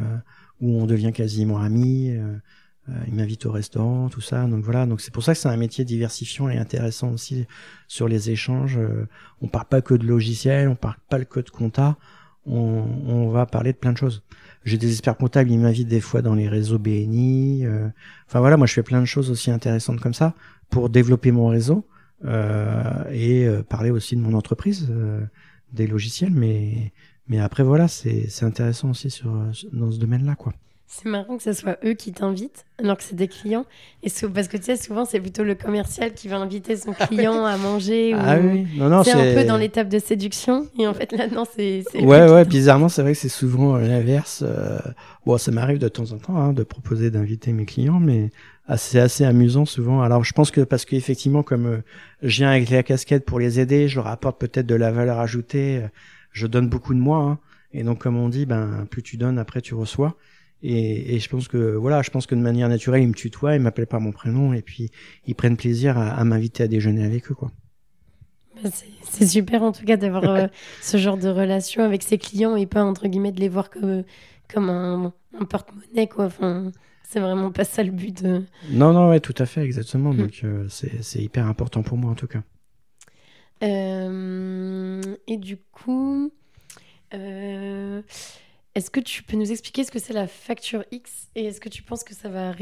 où 0.60 0.80
on 0.80 0.86
devient 0.86 1.12
quasiment 1.12 1.58
amis 1.58 2.16
il 3.08 3.14
m'invite 3.14 3.46
au 3.46 3.50
restaurant, 3.50 4.08
tout 4.08 4.20
ça. 4.20 4.44
Donc 4.46 4.62
voilà, 4.62 4.86
donc 4.86 5.00
c'est 5.00 5.12
pour 5.12 5.24
ça 5.24 5.32
que 5.32 5.40
c'est 5.40 5.48
un 5.48 5.56
métier 5.56 5.84
diversifiant 5.84 6.48
et 6.48 6.56
intéressant 6.56 7.10
aussi 7.10 7.44
sur 7.88 8.06
les 8.06 8.30
échanges. 8.30 8.78
on 9.40 9.48
parle 9.48 9.66
pas 9.66 9.82
que 9.82 9.94
de 9.94 10.06
logiciels, 10.06 10.68
on 10.68 10.76
parle 10.76 10.96
pas 11.08 11.24
que 11.24 11.40
de 11.40 11.50
compta, 11.50 11.96
on, 12.46 12.84
on 13.06 13.28
va 13.28 13.44
parler 13.46 13.72
de 13.72 13.78
plein 13.78 13.92
de 13.92 13.98
choses. 13.98 14.22
J'ai 14.64 14.78
des 14.78 14.90
experts 14.90 15.16
comptables, 15.16 15.50
ils 15.50 15.58
m'invitent 15.58 15.88
des 15.88 16.00
fois 16.00 16.22
dans 16.22 16.34
les 16.34 16.48
réseaux 16.48 16.78
BNI. 16.78 17.64
Euh. 17.64 17.88
Enfin 18.26 18.40
voilà, 18.40 18.56
moi 18.56 18.66
je 18.66 18.72
fais 18.72 18.82
plein 18.82 19.00
de 19.00 19.06
choses 19.06 19.30
aussi 19.30 19.50
intéressantes 19.50 20.00
comme 20.00 20.14
ça 20.14 20.34
pour 20.70 20.90
développer 20.90 21.30
mon 21.30 21.46
réseau 21.46 21.86
euh, 22.24 23.04
et 23.12 23.46
euh, 23.46 23.62
parler 23.62 23.90
aussi 23.90 24.16
de 24.16 24.20
mon 24.20 24.34
entreprise, 24.34 24.88
euh, 24.90 25.24
des 25.72 25.86
logiciels. 25.86 26.32
Mais 26.32 26.92
mais 27.28 27.38
après 27.40 27.62
voilà, 27.62 27.88
c'est 27.88 28.28
c'est 28.28 28.44
intéressant 28.44 28.90
aussi 28.90 29.10
sur 29.10 29.32
dans 29.72 29.90
ce 29.90 29.98
domaine-là 29.98 30.34
quoi. 30.34 30.52
C'est 30.88 31.08
marrant 31.08 31.36
que 31.36 31.42
ce 31.42 31.52
soit 31.52 31.78
eux 31.84 31.94
qui 31.94 32.12
t'invitent, 32.12 32.64
alors 32.78 32.96
que 32.96 33.02
c'est 33.02 33.16
des 33.16 33.26
clients. 33.26 33.66
Et 34.04 34.10
parce 34.32 34.46
que 34.46 34.56
tu 34.56 34.62
sais, 34.62 34.76
souvent, 34.76 35.04
c'est 35.04 35.18
plutôt 35.18 35.42
le 35.42 35.56
commercial 35.56 36.14
qui 36.14 36.28
va 36.28 36.36
inviter 36.36 36.76
son 36.76 36.94
ah 37.00 37.06
client 37.08 37.44
à 37.44 37.56
manger. 37.56 38.14
Ah 38.14 38.38
oui, 38.38 38.66
non, 38.76 38.88
non, 38.88 39.02
c'est 39.02 39.12
un 39.12 39.34
peu 39.34 39.44
dans 39.44 39.56
l'étape 39.56 39.88
de 39.88 39.98
séduction. 39.98 40.68
Et 40.78 40.86
en 40.86 40.94
fait, 40.94 41.10
là, 41.10 41.26
non, 41.26 41.44
c'est. 41.56 41.82
Ouais, 41.94 42.30
ouais, 42.30 42.44
bizarrement, 42.44 42.88
c'est 42.88 43.02
vrai 43.02 43.12
que 43.12 43.18
c'est 43.18 43.28
souvent 43.28 43.74
euh, 43.74 43.80
l'inverse. 43.80 44.44
Euh, 44.46 44.78
bon, 45.26 45.36
ça 45.38 45.50
m'arrive 45.50 45.78
de 45.78 45.88
temps 45.88 46.12
en 46.12 46.18
temps 46.18 46.36
hein, 46.36 46.52
de 46.52 46.62
proposer 46.62 47.10
d'inviter 47.10 47.52
mes 47.52 47.66
clients, 47.66 47.98
mais 47.98 48.30
c'est 48.76 49.00
assez 49.00 49.24
amusant 49.24 49.64
souvent. 49.64 50.02
Alors, 50.02 50.22
je 50.22 50.32
pense 50.32 50.52
que 50.52 50.60
parce 50.60 50.84
qu'effectivement, 50.84 51.42
comme 51.42 51.66
euh, 51.66 51.78
je 52.22 52.36
viens 52.38 52.50
avec 52.50 52.70
la 52.70 52.84
casquette 52.84 53.24
pour 53.24 53.40
les 53.40 53.58
aider, 53.58 53.88
je 53.88 53.96
leur 53.96 54.06
apporte 54.06 54.38
peut-être 54.38 54.66
de 54.66 54.76
la 54.76 54.92
valeur 54.92 55.18
ajoutée. 55.18 55.82
Je 56.36 56.46
donne 56.46 56.68
beaucoup 56.68 56.94
de 56.94 56.98
moi. 56.98 57.18
Hein. 57.18 57.38
et 57.72 57.82
donc, 57.82 57.98
comme 58.00 58.16
on 58.16 58.28
dit, 58.28 58.46
ben, 58.46 58.86
plus 58.90 59.02
tu 59.02 59.16
donnes, 59.16 59.38
après 59.38 59.62
tu 59.62 59.74
reçois. 59.74 60.16
Et, 60.62 61.14
et, 61.14 61.18
je 61.18 61.28
pense 61.28 61.48
que 61.48 61.74
voilà, 61.74 62.02
je 62.02 62.10
pense 62.10 62.26
que 62.26 62.34
de 62.34 62.40
manière 62.40 62.68
naturelle, 62.68 63.02
ils 63.02 63.08
me 63.08 63.14
tutoient, 63.14 63.54
ils 63.54 63.60
m'appellent 63.60 63.86
par 63.86 64.00
mon 64.00 64.12
prénom, 64.12 64.52
et 64.52 64.62
puis 64.62 64.90
ils 65.26 65.34
prennent 65.34 65.56
plaisir 65.56 65.98
à, 65.98 66.24
m'inviter 66.24 66.62
à 66.62 66.68
déjeuner 66.68 67.04
avec 67.04 67.30
eux, 67.30 67.34
quoi. 67.34 67.50
Bah, 68.62 68.70
c'est 69.02 69.26
super 69.26 69.62
en 69.62 69.72
tout 69.72 69.84
cas 69.84 69.98
d'avoir 69.98 70.24
euh, 70.30 70.46
ce 70.80 70.96
genre 70.96 71.18
de 71.18 71.28
relation 71.28 71.84
avec 71.84 72.02
ses 72.02 72.16
clients 72.16 72.56
et 72.56 72.64
pas 72.64 72.82
entre 72.82 73.06
guillemets 73.06 73.32
de 73.32 73.40
les 73.40 73.50
voir 73.50 73.68
comme 73.68 74.02
comme 74.52 74.70
un, 74.70 75.12
porte-monnaie, 75.44 76.06
quoi. 76.06 76.26
Enfin, 76.26 76.72
c'est 77.02 77.20
vraiment 77.20 77.50
pas 77.50 77.64
ça 77.64 77.82
le 77.82 77.90
but. 77.90 78.22
De... 78.22 78.42
Non, 78.70 78.92
non, 78.94 79.10
ouais, 79.10 79.20
tout 79.20 79.34
à 79.38 79.44
fait, 79.44 79.62
exactement. 79.62 80.12
Mm. 80.12 80.16
Donc 80.16 80.40
euh, 80.44 80.66
c'est 80.68 81.22
hyper 81.22 81.46
important 81.46 81.82
pour 81.82 81.98
moi 81.98 82.10
en 82.10 82.14
tout 82.14 82.28
cas. 82.28 82.42
Euh, 83.62 85.00
et 85.26 85.36
du 85.36 85.56
coup. 85.56 86.32
Euh, 87.14 88.02
est-ce 88.74 88.90
que 88.90 89.00
tu 89.00 89.22
peux 89.22 89.36
nous 89.36 89.50
expliquer 89.50 89.84
ce 89.84 89.90
que 89.90 89.98
c'est 89.98 90.12
la 90.12 90.26
facture 90.26 90.84
X 90.90 91.28
et 91.34 91.46
est-ce 91.46 91.60
que 91.60 91.70
tu 91.70 91.82
penses 91.82 92.04
que 92.04 92.14
ça 92.14 92.28
va, 92.28 92.52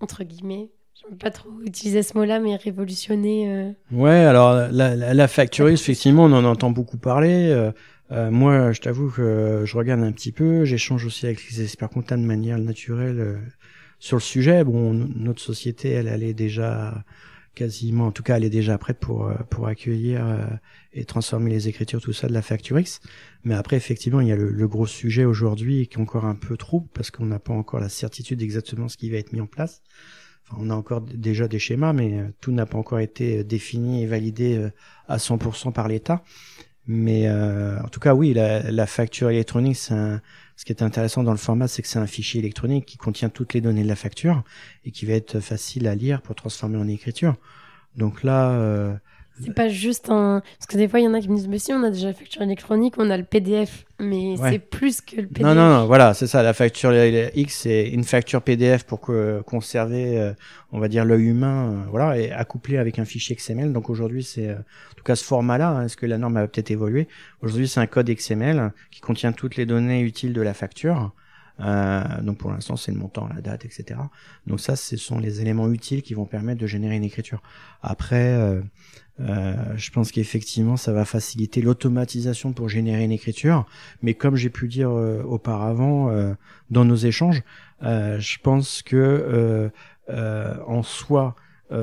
entre 0.00 0.24
guillemets, 0.24 0.70
je 0.94 1.10
veux 1.10 1.16
pas 1.16 1.30
trop 1.30 1.50
utiliser 1.62 2.02
ce 2.02 2.16
mot-là, 2.16 2.40
mais 2.40 2.56
révolutionner 2.56 3.52
euh... 3.52 3.70
Ouais, 3.90 4.10
alors 4.10 4.54
la, 4.70 4.94
la, 4.96 5.28
facture 5.28 5.68
X, 5.68 5.82
effectivement, 5.82 6.24
on 6.24 6.32
en 6.32 6.44
entend 6.44 6.70
beaucoup 6.70 6.96
parler. 6.96 7.70
Euh, 8.10 8.30
moi, 8.30 8.72
je 8.72 8.80
t'avoue 8.80 9.10
que 9.10 9.64
je 9.66 9.76
regarde 9.76 10.00
un 10.00 10.12
petit 10.12 10.32
peu, 10.32 10.64
j'échange 10.64 11.04
aussi 11.04 11.26
avec 11.26 11.46
les 11.50 11.62
experts 11.62 11.90
comptables 11.90 12.22
de 12.22 12.26
manière 12.26 12.58
naturelle 12.58 13.38
sur 13.98 14.16
le 14.16 14.22
sujet. 14.22 14.64
Bon, 14.64 14.94
notre 14.94 15.42
société, 15.42 15.90
elle, 15.90 16.08
elle 16.08 16.22
est 16.22 16.34
déjà 16.34 17.04
quasiment, 17.58 18.06
en 18.06 18.12
tout 18.12 18.22
cas, 18.22 18.36
elle 18.36 18.44
est 18.44 18.50
déjà 18.50 18.78
prête 18.78 18.98
pour 18.98 19.26
euh, 19.26 19.34
pour 19.50 19.66
accueillir 19.66 20.24
euh, 20.24 20.46
et 20.92 21.04
transformer 21.04 21.50
les 21.50 21.66
écritures, 21.68 22.00
tout 22.00 22.12
ça 22.12 22.28
de 22.28 22.32
la 22.32 22.42
Facture 22.42 22.78
X. 22.78 23.00
Mais 23.42 23.54
après, 23.54 23.76
effectivement, 23.76 24.20
il 24.20 24.28
y 24.28 24.32
a 24.32 24.36
le, 24.36 24.68
gros 24.68 24.86
sujet 24.86 25.24
aujourd'hui 25.24 25.88
qui 25.88 25.98
est 25.98 26.00
encore 26.00 26.24
un 26.24 26.36
peu 26.36 26.56
trouble 26.56 26.88
parce 26.94 27.10
qu'on 27.10 27.26
n'a 27.26 27.40
pas 27.40 27.52
encore 27.52 27.80
la 27.80 27.88
certitude 27.88 28.42
exactement 28.42 28.88
ce 28.88 28.96
qui 28.96 29.10
va 29.10 29.18
être 29.18 29.32
mis 29.32 29.40
en 29.40 29.46
place. 29.46 29.82
On 30.56 30.70
a 30.70 30.74
encore 30.74 31.02
déjà 31.02 31.48
des 31.48 31.58
schémas, 31.58 31.92
mais 31.92 32.18
euh, 32.18 32.28
tout 32.40 32.52
n'a 32.52 32.64
pas 32.64 32.78
encore 32.78 33.00
été 33.00 33.42
défini 33.44 34.02
et 34.04 34.06
validé 34.06 34.70
à 35.08 35.18
100% 35.18 35.72
par 35.72 35.88
l'État. 35.88 36.22
Mais 36.86 37.30
en 37.30 37.88
tout 37.88 38.00
cas, 38.00 38.14
oui, 38.14 38.32
la, 38.32 38.70
la 38.70 38.86
facture 38.86 39.28
électronique, 39.28 39.76
c'est 39.76 39.92
un, 39.92 40.22
ce 40.58 40.64
qui 40.64 40.72
est 40.72 40.82
intéressant 40.82 41.22
dans 41.22 41.30
le 41.30 41.38
format, 41.38 41.68
c'est 41.68 41.82
que 41.82 41.88
c'est 41.88 42.00
un 42.00 42.08
fichier 42.08 42.40
électronique 42.40 42.84
qui 42.84 42.96
contient 42.96 43.28
toutes 43.28 43.54
les 43.54 43.60
données 43.60 43.84
de 43.84 43.88
la 43.88 43.94
facture 43.94 44.42
et 44.84 44.90
qui 44.90 45.06
va 45.06 45.12
être 45.12 45.38
facile 45.38 45.86
à 45.86 45.94
lire 45.94 46.20
pour 46.20 46.34
transformer 46.34 46.76
en 46.76 46.88
écriture. 46.88 47.36
Donc 47.94 48.24
là, 48.24 48.50
euh, 48.50 48.92
c'est 49.44 49.54
pas 49.54 49.68
juste 49.68 50.10
un. 50.10 50.42
Parce 50.58 50.66
que 50.66 50.76
des 50.76 50.88
fois, 50.88 51.00
il 51.00 51.04
y 51.04 51.08
en 51.08 51.14
a 51.14 51.20
qui 51.20 51.28
me 51.28 51.36
disent 51.36 51.48
Mais 51.48 51.58
si, 51.58 51.72
on 51.72 51.82
a 51.82 51.90
déjà 51.90 52.08
la 52.08 52.14
facture 52.14 52.42
électronique, 52.42 52.94
on 52.98 53.10
a 53.10 53.16
le 53.16 53.24
PDF. 53.24 53.84
Mais 54.00 54.36
c'est 54.36 54.58
plus 54.58 55.00
que 55.00 55.16
le 55.16 55.26
PDF. 55.26 55.44
Non, 55.44 55.54
non, 55.54 55.68
non, 55.68 55.86
voilà, 55.86 56.14
c'est 56.14 56.26
ça. 56.26 56.42
La 56.42 56.52
facture 56.52 56.92
X, 56.94 57.60
c'est 57.62 57.88
une 57.88 58.04
facture 58.04 58.42
PDF 58.42 58.84
pour 58.84 59.00
que, 59.00 59.42
conserver, 59.44 60.18
euh, 60.18 60.32
on 60.72 60.78
va 60.78 60.88
dire, 60.88 61.04
l'œil 61.04 61.26
humain, 61.26 61.70
euh, 61.70 61.90
voilà, 61.90 62.18
et 62.18 62.30
accouplé 62.30 62.78
avec 62.78 62.98
un 62.98 63.04
fichier 63.04 63.34
XML. 63.34 63.72
Donc 63.72 63.90
aujourd'hui, 63.90 64.22
c'est, 64.22 64.52
en 64.52 64.94
tout 64.96 65.04
cas, 65.04 65.16
ce 65.16 65.24
format-là, 65.24 65.70
hein, 65.70 65.84
est-ce 65.84 65.96
que 65.96 66.06
la 66.06 66.18
norme 66.18 66.36
a 66.36 66.46
peut-être 66.46 66.70
évolué? 66.70 67.08
Aujourd'hui, 67.42 67.66
c'est 67.66 67.80
un 67.80 67.86
code 67.86 68.08
XML 68.08 68.72
qui 68.90 69.00
contient 69.00 69.32
toutes 69.32 69.56
les 69.56 69.66
données 69.66 70.02
utiles 70.02 70.32
de 70.32 70.42
la 70.42 70.54
facture. 70.54 71.12
Euh, 71.60 72.02
donc 72.22 72.38
pour 72.38 72.50
l'instant, 72.50 72.76
c'est 72.76 72.92
le 72.92 72.98
montant, 72.98 73.28
la 73.34 73.40
date, 73.40 73.64
etc. 73.64 74.00
Donc 74.46 74.60
ça, 74.60 74.76
ce 74.76 74.96
sont 74.96 75.18
les 75.18 75.40
éléments 75.40 75.70
utiles 75.70 76.02
qui 76.02 76.14
vont 76.14 76.24
permettre 76.24 76.60
de 76.60 76.66
générer 76.66 76.96
une 76.96 77.04
écriture. 77.04 77.42
Après, 77.82 78.34
euh, 78.34 78.60
euh, 79.20 79.54
je 79.76 79.90
pense 79.90 80.12
qu'effectivement, 80.12 80.76
ça 80.76 80.92
va 80.92 81.04
faciliter 81.04 81.60
l'automatisation 81.60 82.52
pour 82.52 82.68
générer 82.68 83.04
une 83.04 83.12
écriture. 83.12 83.66
Mais 84.02 84.14
comme 84.14 84.36
j'ai 84.36 84.50
pu 84.50 84.68
dire 84.68 84.90
auparavant 84.90 86.12
dans 86.70 86.84
nos 86.84 86.96
échanges, 86.96 87.42
je 87.82 88.38
pense 88.42 88.82
que 88.82 89.70
en 90.08 90.82
soi, 90.84 91.34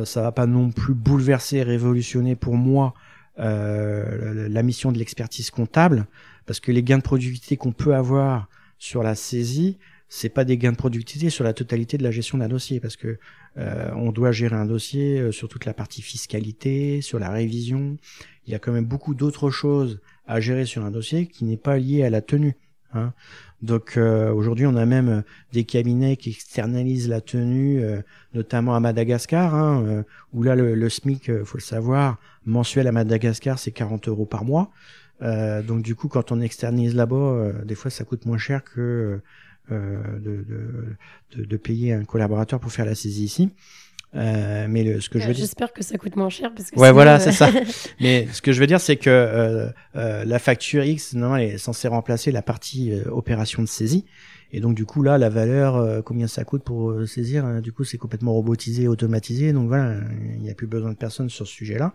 ça 0.06 0.22
va 0.22 0.32
pas 0.32 0.46
non 0.46 0.72
plus 0.72 0.94
bouleverser, 0.94 1.62
révolutionner 1.64 2.38
pour 2.38 2.56
moi 2.56 2.94
la 3.38 4.64
mission 4.64 4.94
de 4.94 4.98
l'expertise 4.98 5.52
comptable, 5.52 6.08
parce 6.46 6.62
que 6.62 6.72
les 6.72 6.84
gains 6.84 7.00
de 7.00 7.04
productivité 7.04 7.58
qu'on 7.58 7.74
peut 7.74 7.96
avoir 7.96 8.48
sur 8.78 9.04
la 9.04 9.16
saisie, 9.16 9.78
c'est 10.08 10.30
pas 10.30 10.46
des 10.46 10.58
gains 10.58 10.72
de 10.72 10.78
productivité 10.78 11.30
sur 11.30 11.44
la 11.44 11.54
totalité 11.54 11.98
de 11.98 12.04
la 12.04 12.12
gestion 12.12 12.38
d'un 12.38 12.48
dossier 12.48 12.80
parce 12.80 12.96
que 12.96 13.18
euh, 13.58 13.90
on 13.96 14.12
doit 14.12 14.32
gérer 14.32 14.56
un 14.56 14.66
dossier 14.66 15.20
euh, 15.20 15.32
sur 15.32 15.48
toute 15.50 15.66
la 15.66 15.74
partie 15.74 16.02
fiscalité, 16.02 17.02
sur 17.02 17.20
la 17.20 17.30
révision. 17.30 17.98
Il 18.46 18.52
y 18.52 18.56
a 18.56 18.60
quand 18.60 18.72
même 18.72 18.86
beaucoup 18.86 19.16
d'autres 19.16 19.50
choses 19.50 20.00
à 20.28 20.40
gérer 20.40 20.66
sur 20.66 20.86
un 20.86 20.92
dossier 20.92 21.28
qui 21.28 21.46
n'est 21.46 21.58
pas 21.58 21.78
lié 21.78 22.04
à 22.04 22.10
la 22.10 22.22
tenue. 22.22 22.56
Hein. 22.94 23.14
Donc 23.62 23.98
euh, 23.98 24.32
aujourd'hui, 24.32 24.68
on 24.68 24.76
a 24.76 24.86
même 24.86 25.24
des 25.54 25.64
cabinets 25.64 26.18
qui 26.18 26.30
externalisent 26.30 27.10
la 27.10 27.22
tenue, 27.22 27.82
notamment 28.34 28.76
à 28.76 28.80
Madagascar, 28.80 29.56
hein, 29.56 30.04
où 30.34 30.44
là 30.44 30.56
le, 30.56 30.76
le 30.76 30.90
SMIC, 30.90 31.44
faut 31.44 31.58
le 31.58 31.64
savoir, 31.64 32.20
mensuel 32.46 32.88
à 32.88 32.92
Madagascar, 32.92 33.58
c'est 33.58 33.72
40 33.72 34.08
euros 34.08 34.26
par 34.26 34.46
mois. 34.46 34.72
Donc 35.22 35.82
du 35.82 35.96
coup, 35.96 36.08
quand 36.08 36.32
on 36.32 36.42
externalise 36.42 36.96
là-bas, 36.96 37.52
des 37.64 37.76
fois, 37.76 37.92
ça 37.92 38.04
coûte 38.04 38.26
moins 38.26 38.38
cher 38.38 38.64
que 38.64 39.22
euh, 39.72 39.98
de, 40.20 40.46
de, 41.36 41.44
de, 41.44 41.58
payer 41.58 41.94
un 41.94 42.06
collaborateur 42.06 42.60
pour 42.60 42.72
faire 42.72 42.86
la 42.86 42.94
saisie 42.94 43.24
ici. 43.24 43.50
Euh, 44.14 44.68
mais 44.70 44.84
le, 44.84 45.02
ce 45.02 45.10
que 45.10 45.20
je 45.20 45.28
veux 45.28 45.34
dire, 45.34 45.42
j'espère 45.42 45.74
que 45.74 45.84
ça 45.84 45.98
coûte 45.98 46.16
moins 46.16 46.30
cher 46.30 46.54
parce 46.54 46.70
que 46.70 46.80
ouais 46.80 46.92
voilà 46.92 47.20
c'est 47.20 47.32
ça. 47.32 47.50
mais 48.00 48.28
ce 48.32 48.44
que 48.44 48.52
je 48.54 48.60
veux 48.60 48.68
dire 48.68 48.80
c'est 48.80 48.96
que 48.96 49.10
euh, 49.10 49.70
euh, 49.96 50.24
la 50.24 50.38
facture 50.38 50.84
X 50.84 51.16
non 51.16 51.36
elle 51.36 51.56
est 51.56 51.58
censée 51.58 51.88
remplacer 51.88 52.32
la 52.32 52.44
partie 52.44 52.94
euh, 52.94 53.10
opération 53.10 53.64
de 53.64 53.68
saisie 53.68 54.06
et 54.54 54.60
donc 54.60 54.76
du 54.76 54.86
coup 54.86 55.02
là 55.02 55.18
la 55.18 55.30
valeur 55.30 55.76
euh, 55.78 56.02
combien 56.04 56.28
ça 56.28 56.44
coûte 56.44 56.64
pour 56.64 56.94
saisir 57.08 57.62
du 57.62 57.74
coup 57.74 57.84
c'est 57.84 57.98
complètement 57.98 58.34
robotisé 58.34 58.88
automatisé 58.88 59.52
donc 59.52 59.68
voilà 59.68 59.96
il 60.36 60.42
n'y 60.42 60.52
a 60.52 60.54
plus 60.54 60.68
besoin 60.68 60.92
de 60.92 60.98
personne 60.98 61.30
sur 61.30 61.48
ce 61.48 61.54
sujet 61.54 61.80
là. 61.80 61.92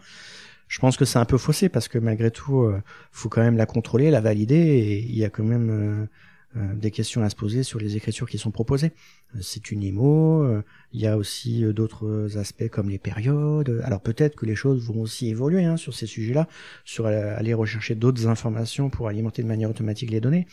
Je 0.71 0.79
pense 0.79 0.97
que 0.97 1.05
c'est 1.05 1.19
un 1.19 1.25
peu 1.25 1.37
faussé 1.37 1.69
parce 1.69 1.89
que 1.89 1.99
malgré 1.99 2.31
tout 2.31 2.73
faut 3.11 3.29
quand 3.29 3.43
même 3.43 3.57
la 3.57 3.67
contrôler 3.67 4.11
la 4.13 4.21
valider 4.21 4.57
et 4.57 5.01
il 5.01 5.19
y 5.19 5.25
a 5.25 5.29
quand 5.29 5.43
même 5.43 6.09
des 6.55 6.93
questions 6.93 7.23
à 7.23 7.29
se 7.29 7.35
poser 7.35 7.65
sur 7.65 7.81
les 7.81 7.97
écritures 7.97 8.29
qui 8.29 8.39
sont 8.39 8.53
proposées. 8.53 8.93
c'est 9.41 9.73
une 9.73 9.83
IMO, 9.83 10.63
il 10.93 11.01
y 11.01 11.09
a 11.09 11.17
aussi 11.17 11.65
d'autres 11.73 12.39
aspects 12.39 12.69
comme 12.69 12.89
les 12.89 12.99
périodes. 12.99 13.83
Alors 13.85 14.01
peut-être 14.01 14.37
que 14.37 14.47
les 14.47 14.55
choses 14.55 14.81
vont 14.85 15.01
aussi 15.01 15.29
évoluer 15.29 15.65
hein, 15.65 15.77
sur 15.77 15.93
ces 15.93 16.07
sujets-là, 16.07 16.47
sur 16.85 17.07
aller 17.07 17.53
rechercher 17.53 17.97
d'autres 17.97 18.29
informations 18.29 18.91
pour 18.91 19.09
alimenter 19.09 19.43
de 19.43 19.49
manière 19.49 19.71
automatique 19.71 20.13
les 20.13 20.21
données. 20.21 20.47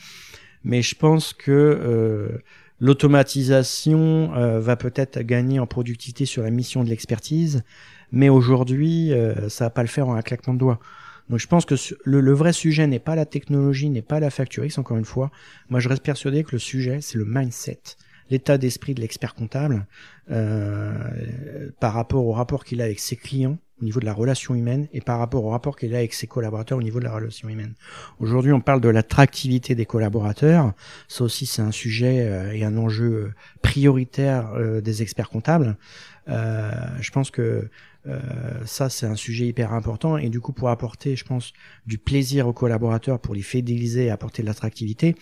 Mais 0.63 0.81
je 0.81 0.95
pense 0.95 1.31
que 1.31 2.41
l'automatisation 2.79 4.59
va 4.59 4.75
peut-être 4.77 5.19
gagner 5.21 5.59
en 5.59 5.67
productivité 5.67 6.25
sur 6.25 6.41
la 6.41 6.49
mission 6.49 6.83
de 6.83 6.89
l'expertise, 6.89 7.63
mais 8.11 8.29
aujourd'hui, 8.29 9.11
ça 9.49 9.65
va 9.65 9.69
pas 9.69 9.81
le 9.81 9.87
faire 9.87 10.07
en 10.07 10.15
un 10.15 10.21
claquement 10.21 10.53
de 10.53 10.59
doigts. 10.59 10.79
Donc 11.29 11.39
je 11.39 11.47
pense 11.47 11.65
que 11.65 11.75
le, 12.05 12.33
vrai 12.33 12.53
sujet 12.53 12.87
n'est 12.87 12.99
pas 12.99 13.15
la 13.15 13.25
technologie, 13.25 13.89
n'est 13.89 14.01
pas 14.01 14.19
la 14.19 14.29
facturix, 14.29 14.77
encore 14.77 14.97
une 14.97 15.05
fois. 15.05 15.31
Moi, 15.69 15.79
je 15.79 15.89
reste 15.89 16.03
persuadé 16.03 16.43
que 16.43 16.51
le 16.53 16.59
sujet, 16.59 16.99
c'est 17.01 17.17
le 17.17 17.25
mindset, 17.25 17.81
l'état 18.29 18.57
d'esprit 18.57 18.93
de 18.93 19.01
l'expert 19.01 19.35
comptable 19.35 19.85
euh, 20.31 21.69
par 21.79 21.93
rapport 21.93 22.25
au 22.25 22.31
rapport 22.31 22.63
qu'il 22.63 22.81
a 22.81 22.85
avec 22.85 22.99
ses 22.99 23.17
clients 23.17 23.57
au 23.79 23.85
niveau 23.85 23.99
de 23.99 24.05
la 24.05 24.13
relation 24.13 24.55
humaine 24.55 24.87
et 24.91 25.01
par 25.01 25.19
rapport 25.19 25.43
au 25.45 25.49
rapport 25.49 25.77
qu'il 25.77 25.93
a 25.93 25.99
avec 25.99 26.13
ses 26.13 26.25
collaborateurs 26.25 26.79
au 26.79 26.81
niveau 26.81 26.97
de 26.97 27.03
la 27.03 27.11
relation 27.11 27.47
humaine. 27.47 27.75
Aujourd'hui, 28.19 28.51
on 28.51 28.61
parle 28.61 28.81
de 28.81 28.89
l'attractivité 28.89 29.75
des 29.75 29.85
collaborateurs. 29.85 30.73
Ça 31.07 31.23
aussi, 31.23 31.45
c'est 31.45 31.61
un 31.61 31.71
sujet 31.71 32.21
euh, 32.21 32.53
et 32.53 32.63
un 32.63 32.75
enjeu 32.77 33.33
prioritaire 33.61 34.51
euh, 34.55 34.81
des 34.81 35.03
experts 35.03 35.29
comptables. 35.29 35.77
Euh, 36.29 36.71
je 36.99 37.11
pense 37.11 37.31
que 37.31 37.41
euh, 37.41 37.69
ça, 38.65 38.89
c'est 38.89 39.05
un 39.05 39.15
sujet 39.15 39.47
hyper 39.47 39.73
important. 39.73 40.17
Et 40.17 40.29
du 40.29 40.39
coup, 40.39 40.53
pour 40.53 40.69
apporter, 40.69 41.15
je 41.15 41.25
pense, 41.25 41.53
du 41.85 41.97
plaisir 41.97 42.47
aux 42.47 42.53
collaborateurs, 42.53 43.19
pour 43.19 43.35
les 43.35 43.41
fidéliser 43.41 44.05
et 44.05 44.09
apporter 44.09 44.41
de 44.41 44.47
l'attractivité, 44.47 45.15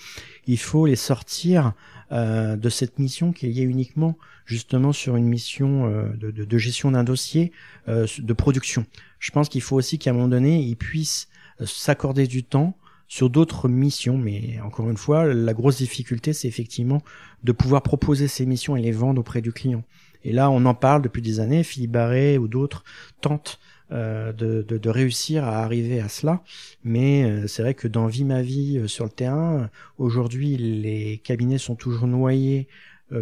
il 0.48 0.60
faut 0.60 0.86
les 0.86 0.96
sortir 0.96 1.74
euh, 2.12 2.56
de 2.56 2.70
cette 2.70 3.00
mission 3.00 3.32
qui 3.32 3.48
est 3.48 3.50
liée 3.50 3.64
uniquement 3.64 4.16
justement 4.46 4.94
sur 4.94 5.16
une 5.16 5.28
mission 5.28 5.88
euh, 5.88 6.10
de, 6.16 6.30
de, 6.30 6.46
de, 6.46 6.58
gestion 6.60 6.92
d'un 6.92 7.04
dossier 7.04 7.52
euh, 7.88 8.06
de 8.20 8.34
production. 8.34 8.86
Je 9.18 9.32
pense 9.32 9.50
qu'il 9.50 9.62
faut 9.62 9.76
aussi 9.76 9.98
qu'à 9.98 10.12
un 10.12 10.14
moment 10.14 10.28
donné, 10.28 10.62
ils 10.62 10.76
puissent 10.76 11.28
euh, 11.62 11.66
s'accorder 11.66 12.28
du 12.28 12.44
temps 12.44 12.78
sur 13.08 13.30
d'autres 13.30 13.70
missions, 13.70 14.18
mais 14.18 14.60
encore 14.64 14.90
une 14.90 14.98
fois, 14.98 15.26
la 15.26 15.54
grosse 15.54 15.78
difficulté, 15.78 16.34
c'est 16.34 16.48
effectivement 16.48 17.02
de 17.44 17.52
pouvoir 17.52 17.82
proposer 17.82 18.28
ces 18.28 18.46
missions 18.46 18.76
et 18.76 18.82
les 18.82 18.92
vendre 18.92 19.20
auprès 19.20 19.42
du 19.42 19.52
client. 19.52 19.84
Et 20.26 20.34
là, 20.34 20.50
on 20.50 20.66
en 20.66 20.74
parle 20.74 21.04
depuis 21.04 21.22
des 21.22 21.40
années. 21.40 21.64
Philippe 21.64 21.92
Barré 21.92 22.38
ou 22.38 22.48
d'autres 22.48 22.84
tentent 23.22 23.60
euh, 23.92 24.34
de, 24.34 24.64
de, 24.64 24.80
de, 24.80 24.90
réussir 24.90 25.44
à 25.44 25.64
arriver 25.64 26.02
à 26.02 26.10
cela. 26.10 26.42
Mais 26.84 27.24
euh, 27.24 27.46
c'est 27.46 27.62
vrai 27.62 27.76
que 27.76 27.88
dans 27.88 28.08
Vie 28.08 28.24
ma 28.24 28.42
vie 28.42 28.80
euh, 28.80 28.88
sur 28.88 29.06
le 29.06 29.12
terrain, 29.12 29.70
aujourd'hui, 30.00 30.58
les 30.58 31.22
cabinets 31.24 31.60
sont 31.60 31.76
toujours 31.76 32.08
noyés 32.08 32.68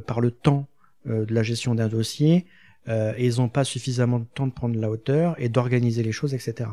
par 0.08 0.22
le 0.22 0.32
temps 0.32 0.70
de 1.06 1.34
la 1.34 1.44
gestion 1.44 1.76
d'un 1.76 1.90
dossier 1.90 2.46
et 2.88 3.28
ils 3.28 3.36
n'ont 3.40 3.50
pas 3.50 3.66
suffisamment 3.66 4.20
de 4.20 4.26
temps 4.34 4.48
de 4.48 4.54
prendre 4.54 4.80
la 4.80 4.90
hauteur 4.90 5.36
et 5.38 5.50
d'organiser 5.50 6.04
les 6.04 6.14
choses, 6.14 6.34
etc. 6.34 6.70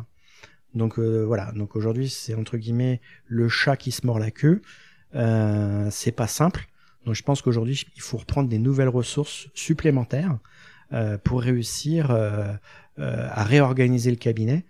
Donc 0.76 1.00
voilà. 1.00 1.50
Donc 1.56 1.74
aujourd'hui, 1.74 2.08
c'est 2.08 2.36
entre 2.36 2.56
guillemets 2.56 3.00
le 3.26 3.48
chat 3.48 3.76
qui 3.76 3.90
se 3.90 4.06
mord 4.06 4.20
la 4.20 4.30
queue. 4.30 4.62
c'est 5.90 6.12
pas 6.12 6.28
simple. 6.28 6.69
Donc 7.06 7.14
je 7.14 7.22
pense 7.22 7.42
qu'aujourd'hui, 7.42 7.82
il 7.96 8.02
faut 8.02 8.18
reprendre 8.18 8.48
des 8.48 8.58
nouvelles 8.58 8.88
ressources 8.88 9.48
supplémentaires 9.54 10.38
euh, 10.92 11.18
pour 11.18 11.40
réussir 11.40 12.10
euh, 12.10 12.52
euh, 12.98 13.28
à 13.30 13.44
réorganiser 13.44 14.10
le 14.10 14.16
cabinet. 14.16 14.64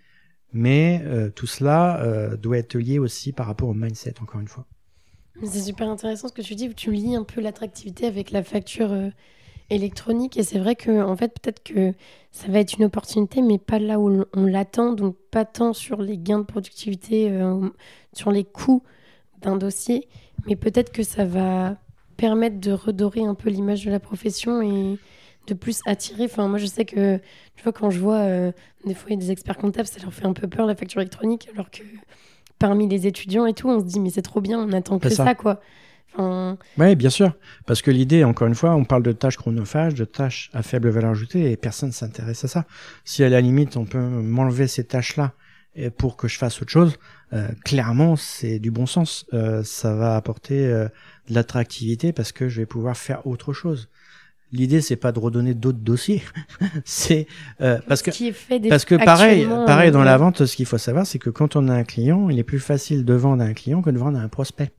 Mais 0.53 1.01
tout 1.33 1.47
cela 1.47 2.35
doit 2.37 2.57
être 2.57 2.75
lié 2.75 2.99
aussi 2.99 3.31
par 3.31 3.45
rapport 3.45 3.69
au 3.69 3.73
mindset, 3.73 4.15
encore 4.21 4.41
une 4.41 4.49
fois. 4.49 4.65
C'est 5.45 5.61
super 5.61 5.87
intéressant 5.87 6.27
ce 6.27 6.33
que 6.33 6.41
tu 6.41 6.55
dis, 6.55 6.67
où 6.67 6.73
tu 6.73 6.91
lis 6.91 7.15
un 7.15 7.23
peu 7.23 7.39
l'attractivité 7.39 8.05
avec 8.05 8.31
la 8.31 8.43
facture 8.43 8.93
électronique. 9.69 10.35
Et 10.35 10.43
c'est 10.43 10.59
vrai 10.59 10.75
que, 10.75 11.01
en 11.01 11.15
fait, 11.15 11.39
peut-être 11.39 11.63
que 11.63 11.93
ça 12.33 12.49
va 12.49 12.59
être 12.59 12.73
une 12.77 12.83
opportunité, 12.83 13.41
mais 13.41 13.59
pas 13.59 13.79
là 13.79 13.97
où 13.97 14.25
on 14.33 14.45
l'attend. 14.45 14.91
Donc, 14.91 15.15
pas 15.31 15.45
tant 15.45 15.71
sur 15.71 16.01
les 16.01 16.17
gains 16.17 16.39
de 16.39 16.43
productivité, 16.43 17.31
sur 18.11 18.29
les 18.29 18.43
coûts 18.43 18.83
d'un 19.41 19.55
dossier, 19.55 20.09
mais 20.47 20.57
peut-être 20.57 20.91
que 20.91 21.03
ça 21.03 21.23
va 21.23 21.77
permettre 22.21 22.59
de 22.59 22.71
redorer 22.71 23.23
un 23.23 23.33
peu 23.33 23.49
l'image 23.49 23.83
de 23.83 23.89
la 23.89 23.99
profession 23.99 24.61
et 24.61 24.99
de 25.47 25.53
plus 25.55 25.81
attirer. 25.87 26.25
Enfin, 26.25 26.47
moi, 26.47 26.59
je 26.59 26.67
sais 26.67 26.85
que, 26.85 27.17
tu 27.55 27.63
vois, 27.63 27.73
quand 27.73 27.89
je 27.89 27.99
vois 27.99 28.19
euh, 28.19 28.51
des 28.85 28.93
fois, 28.93 29.09
il 29.09 29.13
y 29.13 29.17
a 29.17 29.19
des 29.19 29.31
experts 29.31 29.57
comptables, 29.57 29.87
ça 29.87 29.99
leur 30.03 30.13
fait 30.13 30.27
un 30.27 30.33
peu 30.33 30.47
peur 30.47 30.67
la 30.67 30.75
facture 30.75 31.01
électronique, 31.01 31.49
alors 31.51 31.71
que 31.71 31.81
parmi 32.59 32.87
les 32.87 33.07
étudiants 33.07 33.47
et 33.47 33.53
tout, 33.53 33.67
on 33.69 33.79
se 33.79 33.85
dit, 33.85 33.99
mais 33.99 34.11
c'est 34.11 34.21
trop 34.21 34.39
bien, 34.39 34.59
on 34.59 34.71
attend 34.71 34.99
que 34.99 35.09
ça. 35.09 35.33
quoi. 35.33 35.61
Enfin... 36.13 36.59
Oui, 36.77 36.95
bien 36.95 37.09
sûr. 37.09 37.33
Parce 37.65 37.81
que 37.81 37.89
l'idée, 37.89 38.23
encore 38.23 38.47
une 38.47 38.53
fois, 38.53 38.75
on 38.75 38.85
parle 38.85 39.01
de 39.01 39.13
tâches 39.13 39.37
chronophages, 39.37 39.95
de 39.95 40.05
tâches 40.05 40.51
à 40.53 40.61
faible 40.61 40.89
valeur 40.89 41.09
ajoutée, 41.09 41.51
et 41.51 41.57
personne 41.57 41.89
ne 41.89 41.93
s'intéresse 41.93 42.43
à 42.43 42.47
ça. 42.47 42.65
Si 43.03 43.23
à 43.23 43.29
la 43.29 43.41
limite, 43.41 43.77
on 43.77 43.85
peut 43.85 43.97
m'enlever 43.97 44.67
ces 44.67 44.83
tâches-là 44.83 45.33
pour 45.97 46.17
que 46.17 46.27
je 46.27 46.37
fasse 46.37 46.61
autre 46.61 46.69
chose, 46.69 46.97
euh, 47.33 47.47
clairement, 47.63 48.15
c'est 48.15 48.59
du 48.59 48.69
bon 48.69 48.85
sens. 48.85 49.25
Euh, 49.33 49.63
ça 49.63 49.95
va 49.95 50.17
apporter 50.17 50.71
de 51.31 51.35
l'attractivité 51.35 52.13
parce 52.13 52.31
que 52.31 52.49
je 52.49 52.61
vais 52.61 52.65
pouvoir 52.65 52.95
faire 52.95 53.25
autre 53.25 53.53
chose. 53.53 53.89
L'idée 54.51 54.81
c'est 54.81 54.97
pas 54.97 55.13
de 55.13 55.19
redonner 55.19 55.53
d'autres 55.53 55.79
dossiers, 55.79 56.21
c'est 56.85 57.25
euh, 57.61 57.79
parce 57.87 58.01
que 58.01 58.11
parce 58.67 58.83
que 58.83 58.95
pareil 58.95 59.47
pareil 59.65 59.91
dans 59.91 60.03
la 60.03 60.17
vente, 60.17 60.45
ce 60.45 60.55
qu'il 60.55 60.65
faut 60.65 60.77
savoir 60.77 61.07
c'est 61.07 61.19
que 61.19 61.29
quand 61.29 61.55
on 61.55 61.69
a 61.69 61.73
un 61.73 61.85
client, 61.85 62.29
il 62.29 62.37
est 62.37 62.43
plus 62.43 62.59
facile 62.59 63.05
de 63.05 63.13
vendre 63.13 63.41
à 63.43 63.45
un 63.45 63.53
client 63.53 63.81
que 63.81 63.89
de 63.89 63.97
vendre 63.97 64.19
à 64.19 64.21
un 64.21 64.27
prospect. 64.27 64.71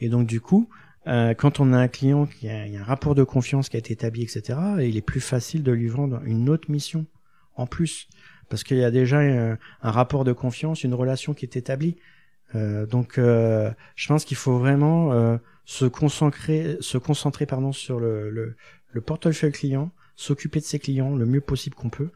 Et 0.00 0.08
donc 0.08 0.26
du 0.26 0.40
coup, 0.40 0.70
euh, 1.06 1.34
quand 1.34 1.60
on 1.60 1.74
a 1.74 1.78
un 1.78 1.88
client 1.88 2.24
qui 2.24 2.48
a, 2.48 2.66
il 2.66 2.72
y 2.72 2.78
a 2.78 2.80
un 2.80 2.84
rapport 2.84 3.14
de 3.14 3.24
confiance 3.24 3.68
qui 3.68 3.76
a 3.76 3.78
été 3.78 3.92
établi, 3.92 4.22
etc., 4.22 4.58
il 4.80 4.96
est 4.96 5.02
plus 5.02 5.20
facile 5.20 5.62
de 5.62 5.72
lui 5.72 5.88
vendre 5.88 6.22
une 6.24 6.48
autre 6.48 6.70
mission 6.70 7.04
en 7.56 7.66
plus 7.66 8.08
parce 8.48 8.64
qu'il 8.64 8.78
y 8.78 8.84
a 8.84 8.90
déjà 8.90 9.18
un, 9.18 9.58
un 9.82 9.90
rapport 9.90 10.24
de 10.24 10.32
confiance, 10.32 10.82
une 10.82 10.94
relation 10.94 11.34
qui 11.34 11.44
est 11.44 11.56
établie. 11.56 11.96
Euh, 12.54 12.86
donc, 12.86 13.18
euh, 13.18 13.70
je 13.96 14.08
pense 14.08 14.24
qu'il 14.24 14.36
faut 14.36 14.58
vraiment 14.58 15.12
euh, 15.12 15.36
se 15.64 15.84
concentrer, 15.86 16.76
se 16.80 16.98
concentrer 16.98 17.46
pardon, 17.46 17.72
sur 17.72 17.98
le, 17.98 18.30
le, 18.30 18.56
le 18.92 19.00
portefeuille 19.00 19.52
client, 19.52 19.90
s'occuper 20.16 20.60
de 20.60 20.64
ses 20.64 20.78
clients 20.78 21.16
le 21.16 21.26
mieux 21.26 21.40
possible 21.40 21.74
qu'on 21.74 21.90
peut. 21.90 22.10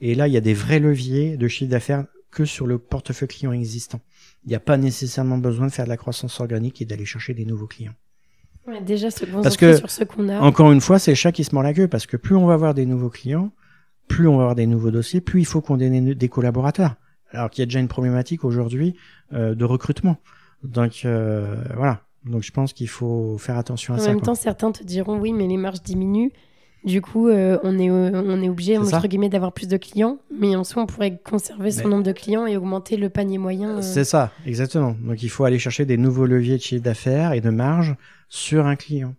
Et 0.00 0.14
là, 0.14 0.28
il 0.28 0.34
y 0.34 0.36
a 0.36 0.40
des 0.40 0.54
vrais 0.54 0.78
leviers 0.78 1.36
de 1.36 1.48
chiffre 1.48 1.70
d'affaires 1.70 2.06
que 2.30 2.44
sur 2.44 2.66
le 2.66 2.78
portefeuille 2.78 3.28
client 3.28 3.52
existant. 3.52 4.00
Il 4.44 4.50
n'y 4.50 4.54
a 4.54 4.60
pas 4.60 4.76
nécessairement 4.76 5.38
besoin 5.38 5.66
de 5.66 5.72
faire 5.72 5.84
de 5.84 5.90
la 5.90 5.96
croissance 5.96 6.40
organique 6.40 6.80
et 6.80 6.84
d'aller 6.84 7.04
chercher 7.04 7.34
des 7.34 7.44
nouveaux 7.44 7.66
clients. 7.66 7.94
Ouais, 8.66 8.80
déjà 8.80 9.10
se 9.10 9.24
parce 9.24 9.56
que, 9.56 9.76
sur 9.76 9.90
ce 9.90 10.04
qu'on 10.04 10.28
a. 10.28 10.38
Encore 10.38 10.70
une 10.70 10.80
fois, 10.80 10.98
c'est 10.98 11.10
le 11.10 11.16
chat 11.16 11.32
qui 11.32 11.44
se 11.44 11.54
mord 11.54 11.64
la 11.64 11.74
queue 11.74 11.88
parce 11.88 12.06
que 12.06 12.16
plus 12.16 12.36
on 12.36 12.46
va 12.46 12.54
avoir 12.54 12.74
des 12.74 12.86
nouveaux 12.86 13.10
clients, 13.10 13.52
plus 14.06 14.28
on 14.28 14.36
va 14.36 14.42
avoir 14.42 14.54
des 14.54 14.66
nouveaux 14.66 14.90
dossiers, 14.90 15.20
plus 15.20 15.40
il 15.40 15.44
faut 15.44 15.60
qu'on 15.60 15.80
ait 15.80 16.14
des 16.14 16.28
collaborateurs. 16.28 16.96
Alors 17.32 17.50
qu'il 17.50 17.62
y 17.62 17.64
a 17.64 17.66
déjà 17.66 17.80
une 17.80 17.88
problématique 17.88 18.44
aujourd'hui 18.44 18.96
euh, 19.32 19.54
de 19.54 19.64
recrutement. 19.64 20.18
Donc 20.62 21.02
euh, 21.04 21.62
voilà, 21.76 22.02
donc 22.24 22.42
je 22.42 22.52
pense 22.52 22.72
qu'il 22.72 22.88
faut 22.88 23.38
faire 23.38 23.56
attention 23.56 23.94
à 23.94 23.98
ça. 23.98 24.04
En 24.04 24.08
même 24.08 24.20
temps, 24.20 24.34
certains 24.34 24.72
te 24.72 24.84
diront 24.84 25.18
oui, 25.18 25.32
mais 25.32 25.46
les 25.46 25.56
marges 25.56 25.82
diminuent. 25.82 26.30
Du 26.84 27.02
coup, 27.02 27.28
euh, 27.28 27.58
on 27.62 27.78
est 27.78 27.90
euh, 27.90 28.22
on 28.24 28.42
est 28.42 28.48
obligé 28.48 28.78
entre 28.78 29.06
guillemets 29.06 29.28
d'avoir 29.28 29.52
plus 29.52 29.68
de 29.68 29.76
clients, 29.76 30.18
mais 30.30 30.56
en 30.56 30.64
soi, 30.64 30.82
on 30.82 30.86
pourrait 30.86 31.18
conserver 31.18 31.70
son 31.70 31.88
nombre 31.88 32.02
de 32.02 32.12
clients 32.12 32.46
et 32.46 32.56
augmenter 32.56 32.96
le 32.96 33.10
panier 33.10 33.36
moyen. 33.36 33.78
Euh. 33.78 33.82
C'est 33.82 34.04
ça, 34.04 34.32
exactement. 34.46 34.96
Donc 35.02 35.22
il 35.22 35.28
faut 35.28 35.44
aller 35.44 35.58
chercher 35.58 35.84
des 35.84 35.98
nouveaux 35.98 36.24
leviers 36.24 36.56
de 36.56 36.62
chiffre 36.62 36.82
d'affaires 36.82 37.32
et 37.34 37.42
de 37.42 37.50
marge 37.50 37.96
sur 38.30 38.66
un 38.66 38.76
client 38.76 39.14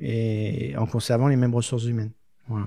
et 0.00 0.74
en 0.76 0.86
conservant 0.86 1.28
les 1.28 1.36
mêmes 1.36 1.54
ressources 1.54 1.84
humaines. 1.84 2.10
Voilà 2.48 2.66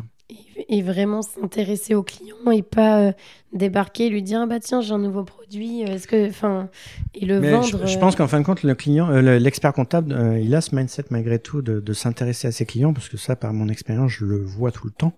et, 0.69 0.81
vraiment 0.81 1.21
s'intéresser 1.21 1.95
au 1.95 2.03
client 2.03 2.51
et 2.51 2.61
pas 2.61 3.01
euh, 3.01 3.11
débarquer 3.53 4.05
et 4.05 4.09
lui 4.09 4.21
dire 4.21 4.41
ah 4.41 4.45
bah 4.45 4.59
tiens 4.59 4.81
j'ai 4.81 4.93
un 4.93 4.99
nouveau 4.99 5.23
produit 5.23 5.83
euh, 5.83 5.95
est-ce 5.95 6.07
que 6.07 6.29
enfin 6.29 6.69
et 7.13 7.25
le 7.25 7.39
vendre 7.39 7.87
je, 7.87 7.97
pense 7.97 8.15
qu'en 8.15 8.27
fin 8.27 8.39
de 8.39 8.45
compte 8.45 8.63
le 8.63 8.75
client 8.75 9.09
euh, 9.09 9.39
l'expert 9.39 9.73
comptable 9.73 10.15
il 10.41 10.53
a 10.55 10.61
ce 10.61 10.75
mindset 10.75 11.05
malgré 11.09 11.39
tout 11.39 11.61
de, 11.61 11.79
de 11.79 11.93
s'intéresser 11.93 12.47
à 12.47 12.51
ses 12.51 12.65
clients 12.65 12.93
parce 12.93 13.09
que 13.09 13.17
ça 13.17 13.35
par 13.35 13.53
mon 13.53 13.67
expérience 13.67 14.11
je 14.11 14.25
le 14.25 14.37
vois 14.37 14.71
tout 14.71 14.87
le 14.87 14.93
temps. 14.93 15.13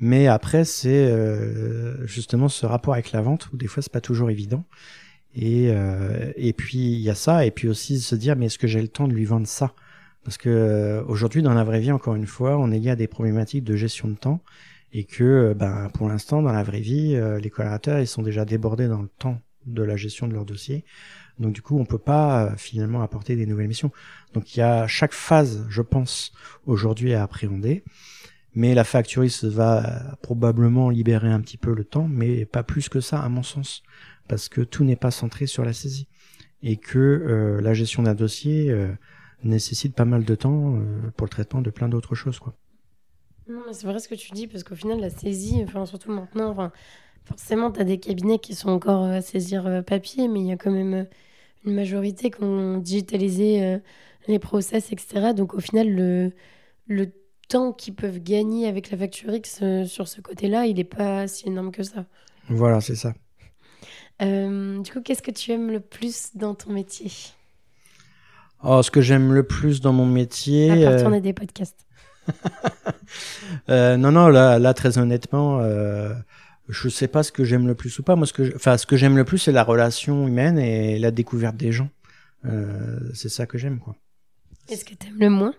Mais 0.00 0.26
après 0.26 0.64
c'est 0.64 1.08
justement 2.04 2.48
ce 2.48 2.66
rapport 2.66 2.94
avec 2.94 3.12
la 3.12 3.22
vente 3.22 3.48
où 3.52 3.56
des 3.56 3.68
fois 3.68 3.82
c'est 3.82 3.92
pas 3.92 4.00
toujours 4.00 4.30
évident. 4.30 4.64
Et 5.36 5.68
et 6.36 6.52
puis 6.52 6.78
il 6.78 7.00
y 7.00 7.10
a 7.10 7.14
ça 7.14 7.46
et 7.46 7.52
puis 7.52 7.68
aussi 7.68 8.00
se 8.00 8.16
dire 8.16 8.34
mais 8.34 8.46
est-ce 8.46 8.58
que 8.58 8.66
j'ai 8.66 8.82
le 8.82 8.88
temps 8.88 9.06
de 9.06 9.12
lui 9.12 9.24
vendre 9.24 9.46
ça? 9.46 9.72
Parce 10.24 10.38
que 10.38 11.04
aujourd'hui, 11.06 11.42
dans 11.42 11.52
la 11.52 11.64
vraie 11.64 11.80
vie, 11.80 11.92
encore 11.92 12.14
une 12.14 12.26
fois, 12.26 12.56
on 12.58 12.72
est 12.72 12.78
lié 12.78 12.90
à 12.90 12.96
des 12.96 13.06
problématiques 13.06 13.62
de 13.62 13.76
gestion 13.76 14.08
de 14.08 14.14
temps 14.14 14.40
et 14.94 15.04
que, 15.04 15.24
euh, 15.24 15.54
ben, 15.54 15.90
pour 15.92 16.08
l'instant, 16.08 16.40
dans 16.40 16.52
la 16.52 16.62
vraie 16.62 16.80
vie, 16.80 17.16
euh, 17.16 17.38
les 17.40 17.50
collaborateurs, 17.50 17.98
ils 17.98 18.06
sont 18.06 18.22
déjà 18.22 18.44
débordés 18.44 18.86
dans 18.86 19.02
le 19.02 19.08
temps 19.08 19.42
de 19.66 19.82
la 19.82 19.96
gestion 19.96 20.28
de 20.28 20.34
leur 20.34 20.44
dossier. 20.44 20.84
Donc 21.40 21.52
du 21.52 21.62
coup, 21.62 21.78
on 21.78 21.84
peut 21.84 21.98
pas 21.98 22.44
euh, 22.44 22.56
finalement 22.56 23.02
apporter 23.02 23.34
des 23.34 23.44
nouvelles 23.44 23.66
missions. 23.66 23.90
Donc 24.34 24.54
il 24.54 24.60
y 24.60 24.62
a 24.62 24.86
chaque 24.86 25.12
phase, 25.12 25.66
je 25.68 25.82
pense, 25.82 26.32
aujourd'hui 26.64 27.12
à 27.12 27.24
appréhender. 27.24 27.82
Mais 28.54 28.72
la 28.72 28.84
facturiste 28.84 29.46
va 29.46 30.16
probablement 30.22 30.90
libérer 30.90 31.28
un 31.28 31.40
petit 31.40 31.56
peu 31.56 31.74
le 31.74 31.82
temps, 31.82 32.06
mais 32.06 32.44
pas 32.44 32.62
plus 32.62 32.88
que 32.88 33.00
ça, 33.00 33.20
à 33.20 33.28
mon 33.28 33.42
sens, 33.42 33.82
parce 34.28 34.48
que 34.48 34.60
tout 34.60 34.84
n'est 34.84 34.94
pas 34.94 35.10
centré 35.10 35.46
sur 35.46 35.64
la 35.64 35.72
saisie 35.72 36.06
et 36.62 36.76
que 36.76 37.58
la 37.60 37.74
gestion 37.74 38.04
d'un 38.04 38.14
dossier 38.14 38.72
nécessite 39.42 39.96
pas 39.96 40.04
mal 40.04 40.24
de 40.24 40.36
temps 40.36 40.78
pour 41.16 41.26
le 41.26 41.30
traitement 41.30 41.62
de 41.62 41.70
plein 41.70 41.88
d'autres 41.88 42.14
choses, 42.14 42.38
quoi. 42.38 42.54
Non, 43.48 43.62
mais 43.66 43.72
c'est 43.72 43.86
vrai 43.86 43.98
ce 43.98 44.08
que 44.08 44.14
tu 44.14 44.32
dis, 44.32 44.46
parce 44.46 44.64
qu'au 44.64 44.74
final, 44.74 45.00
la 45.00 45.10
saisie, 45.10 45.62
enfin, 45.64 45.86
surtout 45.86 46.10
maintenant, 46.10 46.50
enfin, 46.50 46.72
forcément, 47.24 47.70
tu 47.70 47.80
as 47.80 47.84
des 47.84 47.98
cabinets 47.98 48.38
qui 48.38 48.54
sont 48.54 48.70
encore 48.70 49.04
à 49.04 49.20
saisir 49.20 49.82
papier, 49.86 50.28
mais 50.28 50.40
il 50.40 50.46
y 50.46 50.52
a 50.52 50.56
quand 50.56 50.70
même 50.70 51.06
une 51.64 51.74
majorité 51.74 52.30
qui 52.30 52.42
ont 52.42 52.78
digitalisé 52.78 53.80
les 54.28 54.38
process, 54.38 54.92
etc. 54.92 55.32
Donc 55.34 55.54
au 55.54 55.60
final, 55.60 55.90
le, 55.90 56.32
le 56.86 57.12
temps 57.48 57.72
qu'ils 57.72 57.94
peuvent 57.94 58.20
gagner 58.20 58.66
avec 58.66 58.90
la 58.90 58.98
facture 58.98 59.34
X 59.34 59.60
euh, 59.62 59.84
sur 59.84 60.08
ce 60.08 60.20
côté-là, 60.20 60.66
il 60.66 60.76
n'est 60.76 60.84
pas 60.84 61.26
si 61.28 61.46
énorme 61.46 61.72
que 61.72 61.82
ça. 61.82 62.06
Voilà, 62.48 62.80
c'est 62.80 62.96
ça. 62.96 63.14
Euh, 64.22 64.80
du 64.80 64.92
coup, 64.92 65.00
qu'est-ce 65.00 65.22
que 65.22 65.30
tu 65.30 65.52
aimes 65.52 65.70
le 65.70 65.80
plus 65.80 66.30
dans 66.36 66.54
ton 66.54 66.72
métier? 66.72 67.10
Oh, 68.62 68.82
Ce 68.82 68.90
que 68.90 69.00
j'aime 69.00 69.32
le 69.32 69.42
plus 69.46 69.80
dans 69.80 69.92
mon 69.92 70.06
métier... 70.06 70.70
À 70.70 70.90
part 70.90 71.00
tourner 71.00 71.18
euh, 71.18 71.20
des 71.20 71.32
podcasts. 71.32 71.83
non, 73.68 74.12
non, 74.12 74.28
là, 74.28 74.58
là 74.58 74.74
très 74.74 74.98
honnêtement, 74.98 75.62
je 76.68 76.88
sais 76.88 77.08
pas 77.08 77.22
ce 77.22 77.32
que 77.32 77.44
j'aime 77.44 77.66
le 77.66 77.74
plus 77.74 77.98
ou 77.98 78.02
pas. 78.02 78.16
Moi, 78.16 78.26
ce 78.26 78.32
que, 78.32 78.54
enfin, 78.56 78.76
ce 78.78 78.86
que 78.86 78.96
j'aime 78.96 79.16
le 79.16 79.24
plus, 79.24 79.38
c'est 79.38 79.52
la 79.52 79.64
relation 79.64 80.26
humaine 80.26 80.58
et 80.58 80.98
la 80.98 81.10
découverte 81.10 81.56
des 81.56 81.72
gens. 81.72 81.88
c'est 83.14 83.28
ça 83.28 83.46
que 83.46 83.58
j'aime, 83.58 83.78
quoi. 83.78 83.96
Est-ce 84.68 84.84
que 84.84 84.94
tu 84.94 85.08
aimes 85.08 85.20
le 85.20 85.30
moins? 85.30 85.54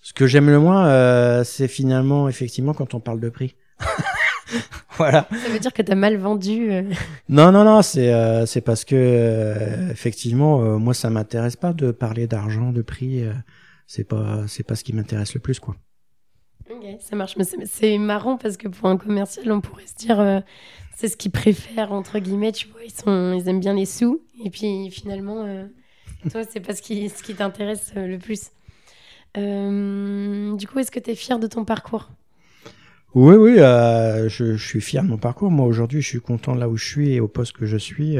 Ce 0.00 0.12
que 0.12 0.26
j'aime 0.26 0.48
le 0.48 0.58
moins, 0.58 0.88
euh, 0.88 1.44
c'est 1.44 1.68
finalement, 1.68 2.28
effectivement, 2.28 2.72
quand 2.72 2.94
on 2.94 3.00
parle 3.00 3.20
de 3.20 3.28
prix. 3.28 3.54
voilà. 4.96 5.28
Ça 5.30 5.50
veut 5.50 5.58
dire 5.58 5.72
que 5.72 5.82
tu 5.82 5.92
as 5.92 5.96
mal 5.96 6.16
vendu. 6.16 6.72
Euh. 6.72 6.82
Non, 7.28 7.52
non, 7.52 7.64
non, 7.64 7.82
c'est 7.82 8.12
euh, 8.12 8.46
c'est 8.46 8.60
parce 8.60 8.84
que 8.84 9.90
effectivement, 9.90 10.78
moi, 10.78 10.94
ça 10.94 11.10
m'intéresse 11.10 11.56
pas 11.56 11.72
de 11.72 11.90
parler 11.90 12.26
d'argent, 12.26 12.72
de 12.72 12.82
prix. 12.82 13.24
C'est 13.88 14.04
pas 14.04 14.46
c'est 14.46 14.62
pas 14.62 14.76
ce 14.76 14.84
qui 14.84 14.92
m'intéresse 14.92 15.34
le 15.34 15.40
plus, 15.40 15.58
quoi. 15.58 15.74
Ok, 16.70 16.84
ça 17.00 17.16
marche. 17.16 17.36
Mais 17.36 17.44
c'est 17.64 17.98
marrant 17.98 18.36
parce 18.36 18.56
que 18.56 18.68
pour 18.68 18.88
un 18.88 18.96
commercial, 18.96 19.50
on 19.50 19.60
pourrait 19.60 19.86
se 19.86 19.96
dire 19.96 20.42
c'est 20.94 21.08
ce 21.08 21.16
qu'ils 21.16 21.32
préfèrent 21.32 21.92
entre 21.92 22.20
guillemets. 22.20 22.52
Tu 22.52 22.68
vois, 22.68 22.84
ils 22.84 22.92
sont 22.92 23.32
ils 23.32 23.48
aiment 23.48 23.58
bien 23.58 23.74
les 23.74 23.86
sous 23.86 24.22
et 24.44 24.50
puis 24.50 24.88
finalement 24.92 25.66
toi, 26.30 26.42
c'est 26.48 26.60
pas 26.60 26.74
ce 26.74 26.82
qui, 26.82 27.08
ce 27.08 27.22
qui 27.22 27.34
t'intéresse 27.34 27.92
euh, 27.96 28.06
le 28.06 28.18
plus. 28.18 28.50
Euh, 29.36 30.56
du 30.56 30.66
coup, 30.66 30.78
est-ce 30.78 30.90
que 30.90 30.98
tu 30.98 31.10
es 31.10 31.14
fier 31.14 31.38
de 31.38 31.46
ton 31.46 31.64
parcours? 31.64 32.10
Oui, 33.14 33.36
oui, 33.36 33.58
euh, 33.58 34.28
je, 34.28 34.56
je, 34.56 34.66
suis 34.66 34.80
fier 34.80 35.02
de 35.02 35.08
mon 35.08 35.16
parcours. 35.16 35.50
Moi, 35.50 35.66
aujourd'hui, 35.66 36.02
je 36.02 36.08
suis 36.08 36.20
content 36.20 36.54
là 36.54 36.68
où 36.68 36.76
je 36.76 36.84
suis 36.84 37.12
et 37.12 37.20
au 37.20 37.28
poste 37.28 37.52
que 37.52 37.66
je 37.66 37.76
suis. 37.76 38.16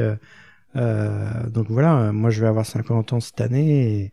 donc 0.75 1.67
voilà, 1.69 2.11
moi, 2.11 2.29
je 2.29 2.41
vais 2.41 2.47
avoir 2.47 2.65
50 2.65 3.13
ans 3.13 3.19
cette 3.19 3.41
année 3.41 4.03
et, 4.03 4.11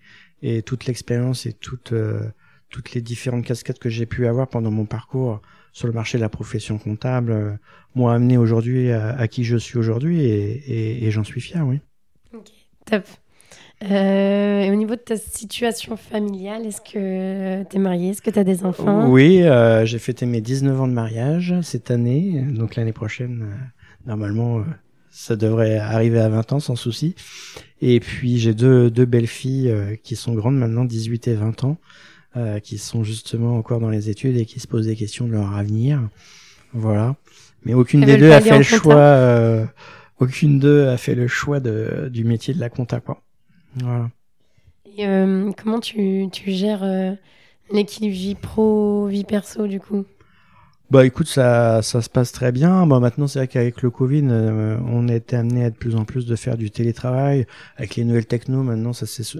et 0.49 0.62
toute 0.62 0.86
l'expérience 0.86 1.47
et 1.47 1.53
toute, 1.53 1.92
toutes 2.70 2.92
les 2.92 3.01
différentes 3.01 3.44
casquettes 3.44 3.78
que 3.78 3.88
j'ai 3.88 4.07
pu 4.07 4.26
avoir 4.26 4.49
pendant 4.49 4.70
mon 4.70 4.86
parcours 4.86 5.40
sur 5.72 5.86
le 5.86 5.92
marché 5.92 6.18
de 6.18 6.22
la 6.22 6.28
profession 6.28 6.78
comptable 6.78 7.59
m'ont 7.94 8.09
amené 8.09 8.38
aujourd'hui 8.38 8.90
à, 8.92 9.28
qui 9.28 9.44
je 9.44 9.57
suis 9.57 9.78
aujourd'hui 9.78 10.20
et, 10.20 10.53
et, 10.66 11.07
et 11.07 11.11
j'en 11.11 11.24
suis 11.24 11.40
fier, 11.40 11.66
oui. 11.66 11.80
Ok, 12.34 12.51
top. 12.86 13.05
Euh, 13.84 14.61
et 14.62 14.70
au 14.70 14.74
niveau 14.74 14.94
de 14.94 15.01
ta 15.01 15.16
situation 15.16 15.97
familiale, 15.97 16.64
est-ce 16.64 16.80
que 16.80 17.62
tu 17.64 17.76
es 17.76 17.78
marié 17.78 18.11
Est-ce 18.11 18.22
que 18.22 18.30
tu 18.30 18.38
as 18.38 18.44
des 18.44 18.64
enfants? 18.64 19.11
Oui, 19.11 19.42
euh, 19.42 19.84
j'ai 19.84 19.99
fêté 19.99 20.24
mes 20.24 20.40
19 20.40 20.80
ans 20.80 20.88
de 20.88 20.94
mariage 20.94 21.55
cette 21.62 21.90
année. 21.90 22.42
Donc 22.42 22.76
l'année 22.76 22.94
prochaine, 22.94 23.42
euh, 23.42 23.55
normalement, 24.07 24.64
ça 25.18 25.36
devrait 25.36 25.78
arriver 25.78 26.20
à 26.20 26.28
20 26.28 26.52
ans 26.54 26.60
sans 26.60 26.76
souci. 26.76 27.14
Et 27.80 28.00
puis 28.00 28.38
j'ai 28.38 28.54
deux, 28.54 28.90
deux 28.90 29.04
belles 29.04 29.26
filles 29.26 29.74
qui 30.02 30.16
sont 30.16 30.34
grandes 30.34 30.58
maintenant, 30.58 30.84
18 30.84 31.28
et 31.28 31.34
20 31.34 31.64
ans, 31.64 31.78
qui 32.62 32.78
sont 32.78 33.02
justement 33.02 33.56
encore 33.56 33.80
dans 33.80 33.90
les 33.90 34.10
études 34.10 34.36
et 34.36 34.44
qui 34.44 34.60
se 34.60 34.66
posent 34.66 34.86
des 34.86 34.96
questions 34.96 35.26
de 35.26 35.32
leur 35.32 35.54
avenir. 35.54 36.08
Voilà. 36.72 37.16
Mais 37.64 37.74
aucune 37.74 38.02
des 38.02 38.16
deux 38.16 38.30
a 38.30 38.40
fait 38.40 38.58
le 38.58 38.62
choix. 38.62 39.66
aucune 40.20 40.58
d'eux 40.58 40.88
a 40.88 40.96
fait 40.96 41.14
le 41.14 41.28
choix 41.28 41.60
de, 41.60 42.08
du 42.10 42.24
métier 42.24 42.54
de 42.54 42.60
la 42.60 42.68
compta, 42.68 43.00
quoi. 43.00 43.22
Voilà. 43.76 44.10
Et 44.96 45.06
euh, 45.06 45.52
comment 45.52 45.80
tu, 45.80 46.28
tu 46.32 46.52
gères 46.52 46.82
euh, 46.82 47.12
l'équilibre 47.70 48.14
vie 48.14 48.34
pro, 48.34 49.06
vie 49.08 49.24
perso 49.24 49.66
du 49.66 49.78
coup? 49.78 50.04
Bah 50.91 51.05
écoute, 51.05 51.26
ça, 51.26 51.82
ça 51.82 52.01
se 52.01 52.09
passe 52.09 52.32
très 52.32 52.53
bien. 52.53 52.87
Bon, 52.87 53.01
maintenant, 53.01 53.26
c'est 53.26 53.41
vrai 53.41 53.49
qu'avec 53.49 53.82
le 53.82 53.91
Covid, 53.91 54.26
euh, 54.30 54.78
on 54.87 55.09
été 55.09 55.37
amené 55.37 55.64
à 55.64 55.70
de 55.70 55.76
plus 55.76 55.97
en 55.97 56.05
plus 56.05 56.26
de 56.26 56.37
faire 56.37 56.57
du 56.57 56.70
télétravail. 56.70 57.47
Avec 57.76 57.97
les 57.97 58.05
nouvelles 58.05 58.26
techno, 58.26 58.62
maintenant, 58.62 58.93
ça 58.93 59.07
s'est 59.07 59.39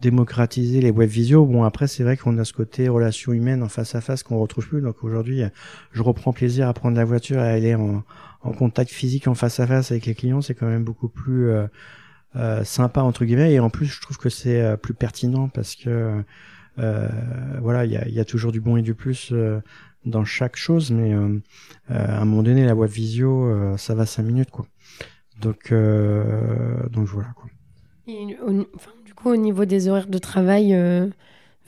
démocratisé, 0.00 0.80
les 0.80 0.90
web 0.90 1.08
visio. 1.08 1.44
Bon, 1.44 1.64
après, 1.64 1.86
c'est 1.86 2.02
vrai 2.02 2.16
qu'on 2.16 2.38
a 2.38 2.44
ce 2.44 2.52
côté 2.52 2.88
relation 2.88 3.32
humaine 3.32 3.62
en 3.62 3.68
face 3.68 3.94
à 3.94 4.00
face 4.00 4.22
qu'on 4.22 4.38
retrouve 4.38 4.66
plus. 4.66 4.80
Donc 4.80 5.04
aujourd'hui, 5.04 5.42
je 5.92 6.02
reprends 6.02 6.32
plaisir 6.32 6.68
à 6.68 6.72
prendre 6.72 6.96
la 6.96 7.04
voiture 7.04 7.38
et 7.38 7.48
à 7.48 7.52
aller 7.52 7.74
en, 7.74 8.02
contact 8.58 8.90
physique 8.90 9.28
en 9.28 9.34
face 9.34 9.60
à 9.60 9.66
face 9.66 9.92
avec 9.92 10.06
les 10.06 10.14
clients. 10.14 10.40
C'est 10.40 10.54
quand 10.54 10.66
même 10.66 10.84
beaucoup 10.84 11.08
plus 11.08 11.50
euh, 12.34 12.64
sympa 12.64 13.02
entre 13.02 13.26
guillemets 13.26 13.52
et 13.52 13.60
en 13.60 13.68
plus 13.68 13.84
je 13.84 14.00
trouve 14.00 14.16
que 14.16 14.30
c'est 14.30 14.62
euh, 14.62 14.78
plus 14.78 14.94
pertinent 14.94 15.48
parce 15.48 15.76
que 15.76 16.24
euh, 16.78 17.08
voilà 17.60 17.84
il 17.84 17.92
y 17.92 17.96
a, 17.98 18.08
y 18.08 18.18
a, 18.20 18.24
toujours 18.24 18.52
du 18.52 18.60
bon 18.62 18.78
et 18.78 18.82
du 18.82 18.94
plus 18.94 19.34
dans 20.04 20.24
chaque 20.24 20.56
chose 20.56 20.90
mais 20.90 21.12
à 21.88 22.20
un 22.20 22.24
moment 22.24 22.42
donné 22.42 22.64
la 22.64 22.74
web 22.74 22.90
visio 22.90 23.76
ça 23.76 23.94
va 23.94 24.06
cinq 24.06 24.24
minutes 24.24 24.50
quoi. 24.50 24.66
Donc 25.40 25.72
donc 25.72 27.06
voilà 27.06 27.28
quoi. 27.36 27.48
Du 28.06 29.14
coup 29.14 29.30
au 29.30 29.36
niveau 29.36 29.64
des 29.64 29.88
horaires 29.88 30.08
de 30.08 30.18
travail 30.18 30.74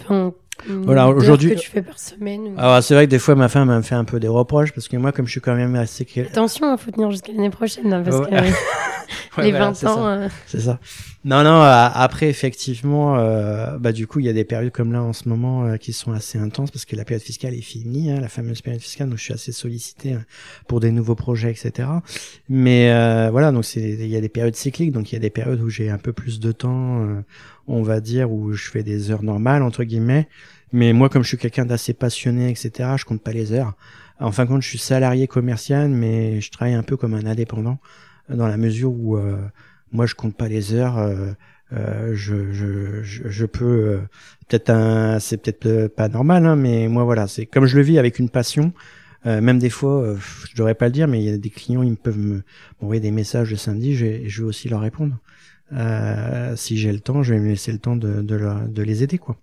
enfin 0.00 0.34
voilà, 0.66 1.08
aujourd'hui. 1.08 1.54
que 1.54 1.60
tu 1.60 1.70
fais 1.70 1.82
par 1.82 1.98
semaine. 1.98 2.54
Alors, 2.56 2.82
c'est 2.82 2.94
vrai 2.94 3.06
que 3.06 3.10
des 3.10 3.18
fois, 3.18 3.34
ma 3.34 3.48
femme 3.48 3.74
me 3.74 3.82
fait 3.82 3.94
un 3.94 4.04
peu 4.04 4.20
des 4.20 4.28
reproches 4.28 4.72
parce 4.72 4.88
que 4.88 4.96
moi, 4.96 5.12
comme 5.12 5.26
je 5.26 5.32
suis 5.32 5.40
quand 5.40 5.54
même 5.54 5.74
assez. 5.74 6.06
Attention, 6.20 6.74
il 6.74 6.78
faut 6.78 6.90
tenir 6.90 7.10
jusqu'à 7.10 7.32
l'année 7.32 7.50
prochaine, 7.50 7.92
hein, 7.92 8.02
parce 8.04 8.26
que 8.28 8.34
les 9.42 9.52
20 9.52 9.84
ans. 9.84 10.06
Euh. 10.06 10.28
C'est 10.46 10.60
ça. 10.60 10.78
Non, 11.24 11.42
non, 11.42 11.62
après, 11.62 12.28
effectivement, 12.28 13.16
euh, 13.16 13.78
bah, 13.78 13.92
du 13.92 14.06
coup, 14.06 14.20
il 14.20 14.26
y 14.26 14.28
a 14.28 14.32
des 14.32 14.44
périodes 14.44 14.72
comme 14.72 14.92
là 14.92 15.02
en 15.02 15.14
ce 15.14 15.28
moment 15.28 15.64
euh, 15.64 15.76
qui 15.76 15.92
sont 15.92 16.12
assez 16.12 16.38
intenses 16.38 16.70
parce 16.70 16.84
que 16.84 16.96
la 16.96 17.04
période 17.04 17.22
fiscale 17.22 17.54
est 17.54 17.62
finie, 17.62 18.10
hein, 18.10 18.20
la 18.20 18.28
fameuse 18.28 18.60
période 18.60 18.82
fiscale, 18.82 19.08
donc 19.08 19.18
je 19.18 19.24
suis 19.24 19.32
assez 19.32 19.52
sollicité 19.52 20.12
hein, 20.12 20.24
pour 20.68 20.80
des 20.80 20.90
nouveaux 20.90 21.14
projets, 21.14 21.50
etc. 21.50 21.88
Mais 22.48 22.90
voilà, 23.30 23.52
donc 23.52 23.64
il 23.74 24.06
y 24.06 24.16
a 24.16 24.20
des 24.20 24.28
périodes 24.28 24.56
cycliques, 24.56 24.92
donc 24.92 25.12
il 25.12 25.14
y 25.14 25.18
a 25.18 25.20
des 25.20 25.30
périodes 25.30 25.60
où 25.60 25.70
j'ai 25.70 25.90
un 25.90 25.98
peu 25.98 26.12
plus 26.12 26.40
de 26.40 26.52
temps 26.52 27.06
on 27.66 27.82
va 27.82 28.00
dire, 28.00 28.30
où 28.30 28.52
je 28.52 28.70
fais 28.70 28.82
des 28.82 29.10
heures 29.10 29.22
normales, 29.22 29.62
entre 29.62 29.84
guillemets. 29.84 30.28
Mais 30.72 30.92
moi, 30.92 31.08
comme 31.08 31.22
je 31.22 31.28
suis 31.28 31.38
quelqu'un 31.38 31.64
d'assez 31.64 31.94
passionné, 31.94 32.50
etc., 32.50 32.90
je 32.96 33.04
compte 33.04 33.22
pas 33.22 33.32
les 33.32 33.52
heures. 33.52 33.74
En 34.20 34.32
fin 34.32 34.44
de 34.44 34.48
compte, 34.48 34.62
je 34.62 34.68
suis 34.68 34.78
salarié 34.78 35.26
commercial, 35.26 35.88
mais 35.88 36.40
je 36.40 36.50
travaille 36.50 36.74
un 36.74 36.82
peu 36.82 36.96
comme 36.96 37.14
un 37.14 37.26
indépendant, 37.26 37.78
dans 38.28 38.46
la 38.46 38.56
mesure 38.56 38.92
où 38.92 39.16
euh, 39.16 39.36
moi, 39.92 40.06
je 40.06 40.14
compte 40.14 40.36
pas 40.36 40.48
les 40.48 40.72
heures. 40.74 40.98
Euh, 40.98 41.32
euh, 41.72 42.12
je, 42.14 42.52
je, 42.52 43.02
je, 43.02 43.46
peux 43.46 44.00
peut-être 44.48 44.70
un, 44.70 45.18
c'est 45.18 45.38
peut-être 45.38 45.88
pas 45.88 46.08
normal, 46.08 46.46
hein, 46.46 46.56
mais 46.56 46.88
moi 46.88 47.04
voilà, 47.04 47.26
c'est 47.26 47.46
comme 47.46 47.66
je 47.66 47.76
le 47.76 47.82
vis 47.82 47.98
avec 47.98 48.18
une 48.18 48.28
passion. 48.28 48.72
même 49.24 49.58
des 49.58 49.70
fois, 49.70 50.14
je 50.48 50.54
devrais 50.54 50.74
pas 50.74 50.86
le 50.86 50.92
dire, 50.92 51.08
mais 51.08 51.20
il 51.20 51.24
y 51.24 51.32
a 51.32 51.38
des 51.38 51.50
clients, 51.50 51.82
ils 51.82 51.96
peuvent 51.96 52.18
me 52.18 52.42
m'envoyer 52.80 53.00
des 53.00 53.10
messages 53.10 53.50
le 53.50 53.56
samedi, 53.56 53.96
je, 53.96 54.28
je 54.28 54.42
vais 54.42 54.48
aussi 54.48 54.68
leur 54.68 54.82
répondre. 54.82 55.16
Euh, 55.72 56.54
si 56.56 56.76
j'ai 56.76 56.92
le 56.92 57.00
temps, 57.00 57.22
je 57.22 57.34
vais 57.34 57.40
me 57.40 57.48
laisser 57.48 57.72
le 57.72 57.78
temps 57.78 57.96
de, 57.96 58.22
de, 58.22 58.68
de 58.68 58.82
les 58.82 59.02
aider, 59.02 59.18
quoi. 59.18 59.36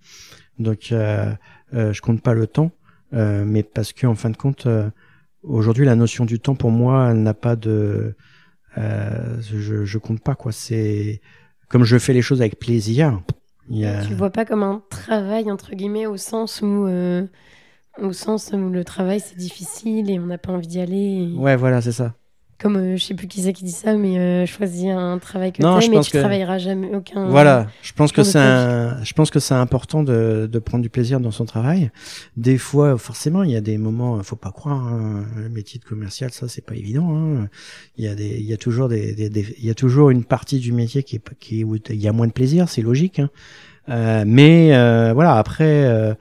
Donc, 0.60 0.92
euh, 0.92 1.34
euh, 1.74 1.94
je 1.94 2.02
compte 2.02 2.22
pas 2.22 2.34
le 2.34 2.48
temps, 2.48 2.72
mais 3.12 3.64
parce 3.64 3.94
que 3.94 4.08
en 4.08 4.16
fin 4.16 4.30
de 4.30 4.38
compte, 4.38 4.68
aujourd'hui, 5.44 5.86
la 5.86 5.96
notion 5.96 6.26
du 6.26 6.40
temps 6.40 6.56
pour 6.56 6.72
moi, 6.72 7.10
elle 7.12 7.24
n'a 7.24 7.34
pas 7.34 7.56
de, 7.56 8.16
je, 8.78 9.84
je 9.84 9.98
compte 9.98 10.22
pas, 10.22 10.36
quoi. 10.36 10.52
C'est 10.52 11.22
comme 11.68 11.84
je 11.84 11.98
fais 11.98 12.14
les 12.14 12.22
choses 12.22 12.42
avec 12.42 12.60
plaisir. 12.60 13.22
Tu 13.70 14.14
vois 14.14 14.30
pas 14.30 14.46
comme 14.46 14.64
un 14.64 14.84
travail 14.90 15.50
entre 15.52 15.76
guillemets 15.76 16.06
au 16.06 16.18
sens 16.18 16.62
où 16.62 16.88
au 17.98 18.14
sens 18.14 18.52
où 18.54 18.70
le 18.70 18.84
travail 18.84 19.20
c'est 19.20 19.38
difficile 19.38 20.10
et 20.10 20.20
on 20.20 20.26
n'a 20.26 20.38
pas 20.38 20.52
envie 20.52 20.68
d'y 20.68 20.80
aller. 20.80 21.34
Ouais, 21.36 21.56
voilà, 21.56 21.82
c'est 21.82 21.92
ça 21.92 22.16
comme 22.62 22.78
euh, 22.78 22.98
je 22.98 23.04
sais 23.04 23.14
plus 23.14 23.28
qui 23.28 23.42
c'est 23.42 23.54
qui 23.54 23.64
dit 23.64 23.72
ça, 23.72 23.96
mais 23.96 24.20
euh, 24.20 24.46
choisis 24.46 24.90
un 24.90 25.18
travail 25.18 25.52
que 25.52 25.58
tu 25.58 26.02
tu 26.02 26.18
travailleras 26.18 26.58
jamais 26.58 26.94
aucun. 26.94 27.30
Voilà, 27.30 27.68
je 27.82 27.94
pense 27.94 28.12
que 28.12 28.24
c'est 28.24 28.40
je 28.40 29.14
pense 29.14 29.32
que 29.32 29.40
c'est 29.40 29.54
important 29.54 30.04
de, 30.04 30.48
de 30.52 30.60
prendre 30.60 30.84
du 30.84 30.90
plaisir 30.90 31.20
dans 31.20 31.32
son 31.32 31.46
travail. 31.46 31.92
Des 32.38 32.58
fois, 32.58 32.98
forcément, 32.98 33.44
il 33.44 33.52
y 33.52 33.56
a 33.56 33.62
des 33.62 33.78
moments, 33.78 34.22
faut 34.24 34.36
pas 34.36 34.52
croire, 34.52 34.88
hein, 34.88 35.26
le 35.38 35.50
métier 35.50 35.80
de 35.80 35.86
commercial, 35.86 36.32
ça 36.32 36.48
c'est 36.48 36.66
pas 36.66 36.76
évident. 36.76 37.16
Hein. 37.16 37.50
Il 37.98 38.06
y 38.06 38.08
a 38.08 38.16
des, 38.16 38.38
il 38.40 38.46
y 38.46 38.54
a 38.54 38.58
toujours 38.58 38.88
des, 38.88 39.14
des, 39.14 39.56
il 39.58 39.66
y 39.66 39.70
a 39.70 39.76
toujours 39.76 40.10
une 40.10 40.24
partie 40.24 40.60
du 40.60 40.72
métier 40.72 41.04
qui 41.04 41.18
est, 41.18 41.24
qui 41.40 41.64
où 41.64 41.76
il 41.76 42.02
y 42.02 42.08
a 42.08 42.12
moins 42.12 42.28
de 42.28 42.34
plaisir, 42.34 42.70
c'est 42.70 42.82
logique. 42.82 43.20
Hein. 43.20 43.30
Euh, 43.90 44.24
mais 44.26 44.74
euh, 44.74 45.12
voilà, 45.14 45.38
après, 45.38 45.86
euh, 45.86 46.14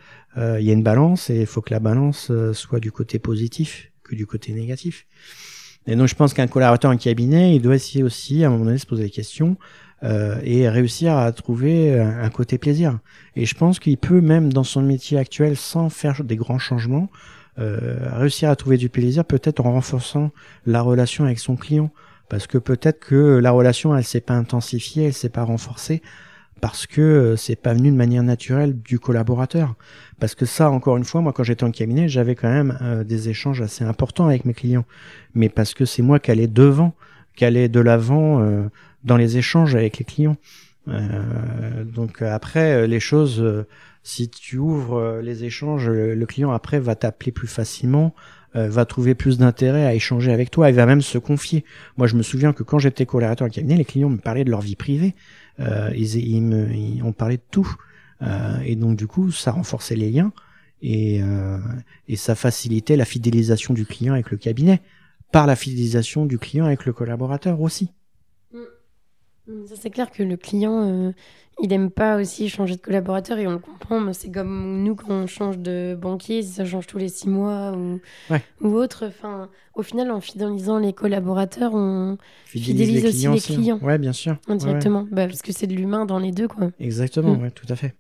il 0.59 0.65
y 0.65 0.71
a 0.71 0.73
une 0.73 0.83
balance 0.83 1.31
et 1.31 1.41
il 1.41 1.47
faut 1.47 1.61
que 1.61 1.73
la 1.73 1.81
balance 1.81 2.33
soit 2.53 2.81
du 2.81 2.93
côté 2.93 3.19
positif 3.19 3.93
que 4.03 4.15
du 4.15 4.27
côté 4.27 4.53
négatif. 4.53 5.07
Et 5.87 5.97
donc 5.97 6.09
je 6.09 6.15
pense 6.15 6.35
qu'un 6.35 6.47
collaborateur 6.47 6.91
en 6.91 6.97
cabinet, 6.97 7.55
il 7.57 7.63
doit 7.63 7.75
essayer 7.75 8.05
aussi 8.05 8.45
à 8.45 8.49
un 8.49 8.51
moment 8.51 8.67
donné 8.67 8.79
se 8.79 8.87
poser 8.87 9.05
la 9.05 9.09
question 9.09 9.57
et 10.43 10.67
réussir 10.69 11.15
à 11.15 11.31
trouver 11.33 11.99
un 12.01 12.31
côté 12.31 12.57
plaisir. 12.57 13.01
Et 13.37 13.45
je 13.45 13.55
pense 13.55 13.79
qu'il 13.79 13.99
peut 13.99 14.23
même 14.23 14.51
dans 14.51 14.65
son 14.65 14.81
métier 14.81 15.19
actuel, 15.19 15.57
sans 15.57 15.91
faire 15.91 16.25
des 16.25 16.37
grands 16.37 16.59
changements, 16.59 17.11
réussir 17.59 18.49
à 18.49 18.57
trouver 18.57 18.79
du 18.79 18.89
plaisir, 18.89 19.27
peut-être 19.27 19.61
en 19.61 19.73
renforçant 19.73 20.31
la 20.65 20.81
relation 20.81 21.25
avec 21.25 21.39
son 21.39 21.57
client, 21.57 21.91
parce 22.31 22.47
que 22.47 22.57
peut-être 22.57 23.01
que 23.01 23.39
la 23.39 23.51
relation 23.51 23.95
elle 23.95 24.05
s'est 24.05 24.23
pas 24.23 24.35
intensifiée, 24.35 25.07
elle 25.07 25.13
s'est 25.13 25.29
pas 25.29 25.45
renforcée 25.45 26.01
parce 26.61 26.87
que 26.87 27.01
euh, 27.01 27.37
c'est 27.37 27.57
pas 27.57 27.75
venu 27.75 27.91
de 27.91 27.97
manière 27.97 28.23
naturelle 28.23 28.81
du 28.81 28.99
collaborateur. 28.99 29.75
Parce 30.21 30.35
que 30.35 30.47
ça, 30.47 30.71
encore 30.71 30.97
une 30.97 31.05
fois, 31.05 31.21
moi 31.21 31.33
quand 31.33 31.43
j'étais 31.43 31.65
en 31.65 31.71
cabinet, 31.71 32.09
j'avais 32.09 32.35
quand 32.35 32.51
même 32.51 32.79
euh, 32.83 33.05
des 33.05 33.29
échanges 33.29 33.63
assez 33.63 33.85
importants 33.85 34.27
avec 34.27 34.45
mes 34.45 34.55
clients, 34.55 34.85
mais 35.35 35.49
parce 35.49 35.75
que 35.75 35.85
c'est 35.85 36.03
moi 36.03 36.19
qui 36.19 36.31
allais 36.31 36.47
devant, 36.47 36.95
qui 37.35 37.45
allais 37.45 37.69
de 37.69 37.81
l'avant 37.81 38.41
euh, 38.41 38.69
dans 39.05 39.17
les 39.17 39.39
échanges 39.39 39.75
avec 39.75 39.99
les 39.99 40.05
clients. 40.05 40.37
donc 41.85 42.21
après, 42.23 42.87
les 42.87 43.01
choses, 43.01 43.45
si 44.03 44.29
tu 44.29 44.59
ouvres 44.59 45.21
les 45.23 45.45
échanges, 45.45 45.89
le 45.89 46.27
client 46.27 46.51
après 46.51 46.81
va 46.81 46.97
t'appeler 46.97 47.33
plus 47.33 47.47
facilement, 47.47 48.15
euh, 48.57 48.69
va 48.69 48.85
trouver 48.85 49.15
plus 49.15 49.39
d'intérêt 49.39 49.87
à 49.87 49.95
échanger 49.95 50.33
avec 50.33 50.51
toi, 50.51 50.71
il 50.71 50.75
va 50.75 50.85
même 50.85 51.03
se 51.03 51.19
confier. 51.19 51.65
Moi, 51.97 52.09
je 52.09 52.17
me 52.17 52.23
souviens 52.23 52.53
que 52.53 52.65
quand 52.65 52.81
j'étais 52.81 53.07
collaborateur 53.07 53.47
en 53.47 53.51
cabinet, 53.51 53.77
les 53.77 53.85
clients 53.85 54.09
me 54.09 54.19
parlaient 54.19 54.43
de 54.43 54.51
leur 54.51 54.61
vie 54.61 54.75
privée, 54.75 55.15
euh, 55.61 55.91
ils, 55.95 56.17
ils, 56.17 56.43
me, 56.43 56.69
ils, 56.73 57.01
on 57.05 57.13
parlait 57.13 57.37
de 57.37 57.43
tout, 57.53 57.69
euh, 57.69 57.90
et 58.65 58.77
donc 58.77 58.97
du 58.97 59.07
coup, 59.07 59.31
ça 59.31 59.53
renforçait 59.53 59.97
les 59.97 60.11
liens 60.11 60.33
et, 60.83 61.23
euh, 61.23 61.59
et 62.09 62.17
ça 62.17 62.35
facilitait 62.35 62.97
la 62.97 63.05
fidélisation 63.05 63.75
du 63.75 63.85
client 63.85 64.15
avec 64.15 64.31
le 64.31 64.37
cabinet, 64.37 64.81
par 65.33 65.47
la 65.47 65.57
fidélisation 65.57 66.27
du 66.27 66.39
client 66.39 66.65
avec 66.65 66.87
le 66.87 66.93
collaborateur 66.93 67.61
aussi. 67.61 67.91
Mm. 68.53 69.67
Ça, 69.67 69.75
c'est 69.81 69.91
clair 69.91 70.11
que 70.11 70.23
le 70.23 70.37
client, 70.37 70.87
euh, 70.87 71.13
il 71.63 71.73
aime 71.73 71.91
pas 71.91 72.21
aussi 72.21 72.49
changer 72.49 72.77
de 72.77 72.81
collaborateur 72.81 73.39
et 73.39 73.47
on 73.47 73.53
le 73.53 73.59
comprend. 73.59 74.13
C'est 74.13 74.31
comme 74.31 74.83
nous 74.83 74.95
quand 74.95 75.11
on 75.11 75.27
change 75.27 75.59
de 75.59 75.99
banquier, 76.01 76.43
ça 76.43 76.65
change 76.65 76.87
tous 76.87 76.99
les 76.99 77.09
six 77.09 77.29
mois 77.29 77.73
ou, 77.73 78.01
ou 78.61 78.75
autre. 78.75 79.07
Enfin, 79.07 79.49
au 79.75 79.83
final, 79.83 80.11
en 80.11 80.21
fidélisant 80.21 80.79
les 80.79 80.93
collaborateurs, 80.93 81.75
on 81.75 82.17
fidélise, 82.45 83.05
aussi 83.05 83.29
les 83.29 83.41
clients. 83.41 83.81
Ouais, 83.83 83.99
bien 83.99 84.13
sûr. 84.13 84.39
Indirectement, 84.47 85.07
bah, 85.11 85.27
parce 85.27 85.43
que 85.43 85.53
c'est 85.53 85.67
de 85.67 85.75
l'humain 85.75 86.07
dans 86.07 86.19
les 86.19 86.33
deux, 86.33 86.49
quoi. 86.49 86.71
Exactement, 86.79 87.35
mm. 87.35 87.43
ouais, 87.43 87.51
tout 87.51 87.67
à 87.69 87.77
fait. 87.77 87.97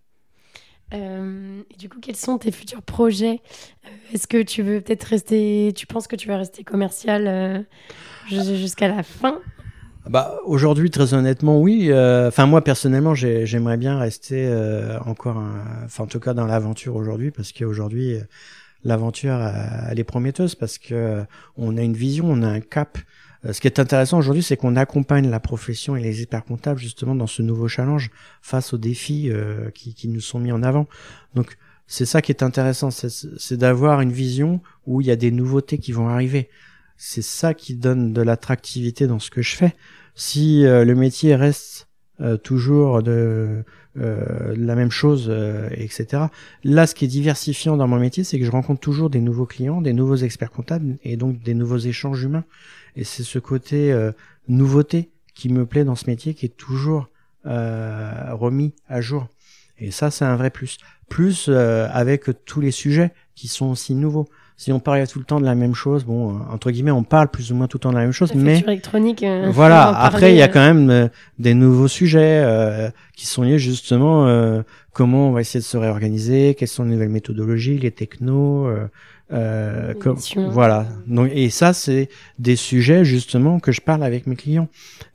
Euh, 0.92 1.62
et 1.70 1.76
du 1.76 1.88
coup, 1.88 1.98
quels 2.00 2.16
sont 2.16 2.38
tes 2.38 2.50
futurs 2.50 2.82
projets 2.82 3.40
euh, 3.86 3.88
Est-ce 4.14 4.26
que 4.26 4.42
tu 4.42 4.62
veux 4.62 4.80
peut-être 4.80 5.04
rester 5.04 5.72
Tu 5.76 5.86
penses 5.86 6.06
que 6.06 6.16
tu 6.16 6.28
vas 6.28 6.36
rester 6.36 6.64
commercial 6.64 7.66
jusqu'à 8.28 8.88
la 8.88 9.02
fin? 9.02 9.40
Bah 10.08 10.40
aujourd'hui 10.44 10.90
très 10.90 11.12
honnêtement 11.12 11.60
oui. 11.60 11.88
Euh, 11.90 12.28
enfin 12.28 12.46
moi 12.46 12.64
personnellement 12.64 13.14
j'aimerais 13.14 13.76
bien 13.76 13.98
rester 13.98 14.46
euh, 14.48 14.98
encore, 15.04 15.42
enfin 15.84 16.04
en 16.04 16.06
tout 16.06 16.20
cas 16.20 16.32
dans 16.32 16.46
l'aventure 16.46 16.96
aujourd'hui 16.96 17.30
parce 17.30 17.52
qu'aujourd'hui 17.52 18.14
euh, 18.14 18.22
l'aventure 18.82 19.38
elle 19.90 20.00
est 20.00 20.04
prometteuse 20.04 20.54
parce 20.54 20.78
que 20.78 21.22
on 21.56 21.76
a 21.76 21.82
une 21.82 21.92
vision, 21.92 22.26
on 22.30 22.42
a 22.42 22.48
un 22.48 22.60
cap. 22.60 22.98
Ce 23.50 23.60
qui 23.60 23.66
est 23.66 23.78
intéressant 23.78 24.18
aujourd'hui, 24.18 24.42
c'est 24.42 24.56
qu'on 24.56 24.76
accompagne 24.76 25.30
la 25.30 25.40
profession 25.40 25.96
et 25.96 26.02
les 26.02 26.20
experts 26.20 26.44
comptables 26.44 26.78
justement 26.78 27.14
dans 27.14 27.26
ce 27.26 27.40
nouveau 27.40 27.68
challenge 27.68 28.10
face 28.42 28.74
aux 28.74 28.78
défis 28.78 29.32
qui, 29.74 29.94
qui 29.94 30.08
nous 30.08 30.20
sont 30.20 30.38
mis 30.38 30.52
en 30.52 30.62
avant. 30.62 30.86
Donc 31.34 31.56
c'est 31.92 32.06
ça 32.06 32.22
qui 32.22 32.30
est 32.30 32.44
intéressant, 32.44 32.90
c'est 32.92 33.56
d'avoir 33.56 34.00
une 34.00 34.12
vision 34.12 34.60
où 34.86 35.00
il 35.00 35.08
y 35.08 35.10
a 35.10 35.16
des 35.16 35.32
nouveautés 35.32 35.78
qui 35.78 35.90
vont 35.90 36.08
arriver. 36.08 36.48
C'est 36.96 37.20
ça 37.20 37.52
qui 37.52 37.74
donne 37.74 38.12
de 38.12 38.22
l'attractivité 38.22 39.08
dans 39.08 39.18
ce 39.18 39.28
que 39.28 39.42
je 39.42 39.56
fais. 39.56 39.74
Si 40.14 40.64
euh, 40.64 40.84
le 40.84 40.94
métier 40.94 41.34
reste 41.34 41.88
euh, 42.20 42.36
toujours 42.36 43.02
de, 43.02 43.64
euh, 43.96 44.54
la 44.56 44.76
même 44.76 44.92
chose, 44.92 45.34
etc. 45.72 46.26
Là, 46.62 46.86
ce 46.86 46.94
qui 46.94 47.06
est 47.06 47.08
diversifiant 47.08 47.76
dans 47.76 47.88
mon 47.88 47.98
métier, 47.98 48.22
c'est 48.22 48.38
que 48.38 48.44
je 48.44 48.52
rencontre 48.52 48.80
toujours 48.80 49.10
des 49.10 49.20
nouveaux 49.20 49.46
clients, 49.46 49.80
des 49.80 49.92
nouveaux 49.92 50.14
experts 50.14 50.52
comptables 50.52 50.96
et 51.02 51.16
donc 51.16 51.42
des 51.42 51.54
nouveaux 51.54 51.78
échanges 51.78 52.22
humains. 52.22 52.44
Et 52.96 53.04
c'est 53.04 53.22
ce 53.22 53.38
côté 53.38 53.94
nouveauté 54.48 55.10
qui 55.34 55.48
me 55.48 55.66
plaît 55.66 55.84
dans 55.84 55.96
ce 55.96 56.06
métier, 56.06 56.34
qui 56.34 56.46
est 56.46 56.56
toujours 56.56 57.08
remis 57.44 58.74
à 58.88 59.00
jour. 59.00 59.28
Et 59.78 59.90
ça, 59.90 60.10
c'est 60.10 60.24
un 60.24 60.36
vrai 60.36 60.50
plus. 60.50 60.78
Plus 61.08 61.48
avec 61.48 62.26
tous 62.44 62.60
les 62.60 62.70
sujets 62.70 63.12
qui 63.34 63.48
sont 63.48 63.66
aussi 63.66 63.94
nouveaux 63.94 64.28
si 64.60 64.72
on 64.72 64.78
parle 64.78 65.06
tout 65.08 65.18
le 65.18 65.24
temps 65.24 65.40
de 65.40 65.46
la 65.46 65.54
même 65.54 65.74
chose, 65.74 66.04
bon, 66.04 66.34
euh, 66.34 66.38
entre 66.52 66.70
guillemets, 66.70 66.90
on 66.90 67.02
parle 67.02 67.28
plus 67.28 67.50
ou 67.50 67.54
moins 67.54 67.66
tout 67.66 67.78
le 67.78 67.80
temps 67.80 67.92
de 67.92 67.94
la 67.94 68.02
même 68.02 68.12
chose, 68.12 68.34
mais 68.34 68.58
électronique. 68.58 69.22
Euh, 69.22 69.50
voilà. 69.54 69.88
Après, 69.88 70.34
il 70.34 70.36
y 70.36 70.42
a 70.42 70.48
quand 70.48 70.60
même 70.60 70.90
euh, 70.90 71.08
des 71.38 71.54
nouveaux 71.54 71.88
sujets 71.88 72.46
qui 73.16 73.24
sont 73.24 73.42
liés 73.42 73.58
justement 73.58 74.62
comment 74.92 75.28
on 75.28 75.32
va 75.32 75.40
essayer 75.40 75.60
de 75.60 75.64
se 75.64 75.78
réorganiser, 75.78 76.54
quelles 76.58 76.68
sont 76.68 76.84
les 76.84 76.90
nouvelles 76.90 77.08
méthodologies, 77.08 77.78
les 77.78 77.90
technos, 77.90 78.68
euh, 79.32 79.94
comme, 79.94 80.18
voilà. 80.50 80.86
Donc, 81.06 81.30
et 81.32 81.50
ça, 81.50 81.72
c'est 81.72 82.08
des 82.38 82.56
sujets 82.56 83.04
justement 83.04 83.60
que 83.60 83.70
je 83.70 83.80
parle 83.80 84.02
avec 84.02 84.26
mes 84.26 84.36
clients. 84.36 84.68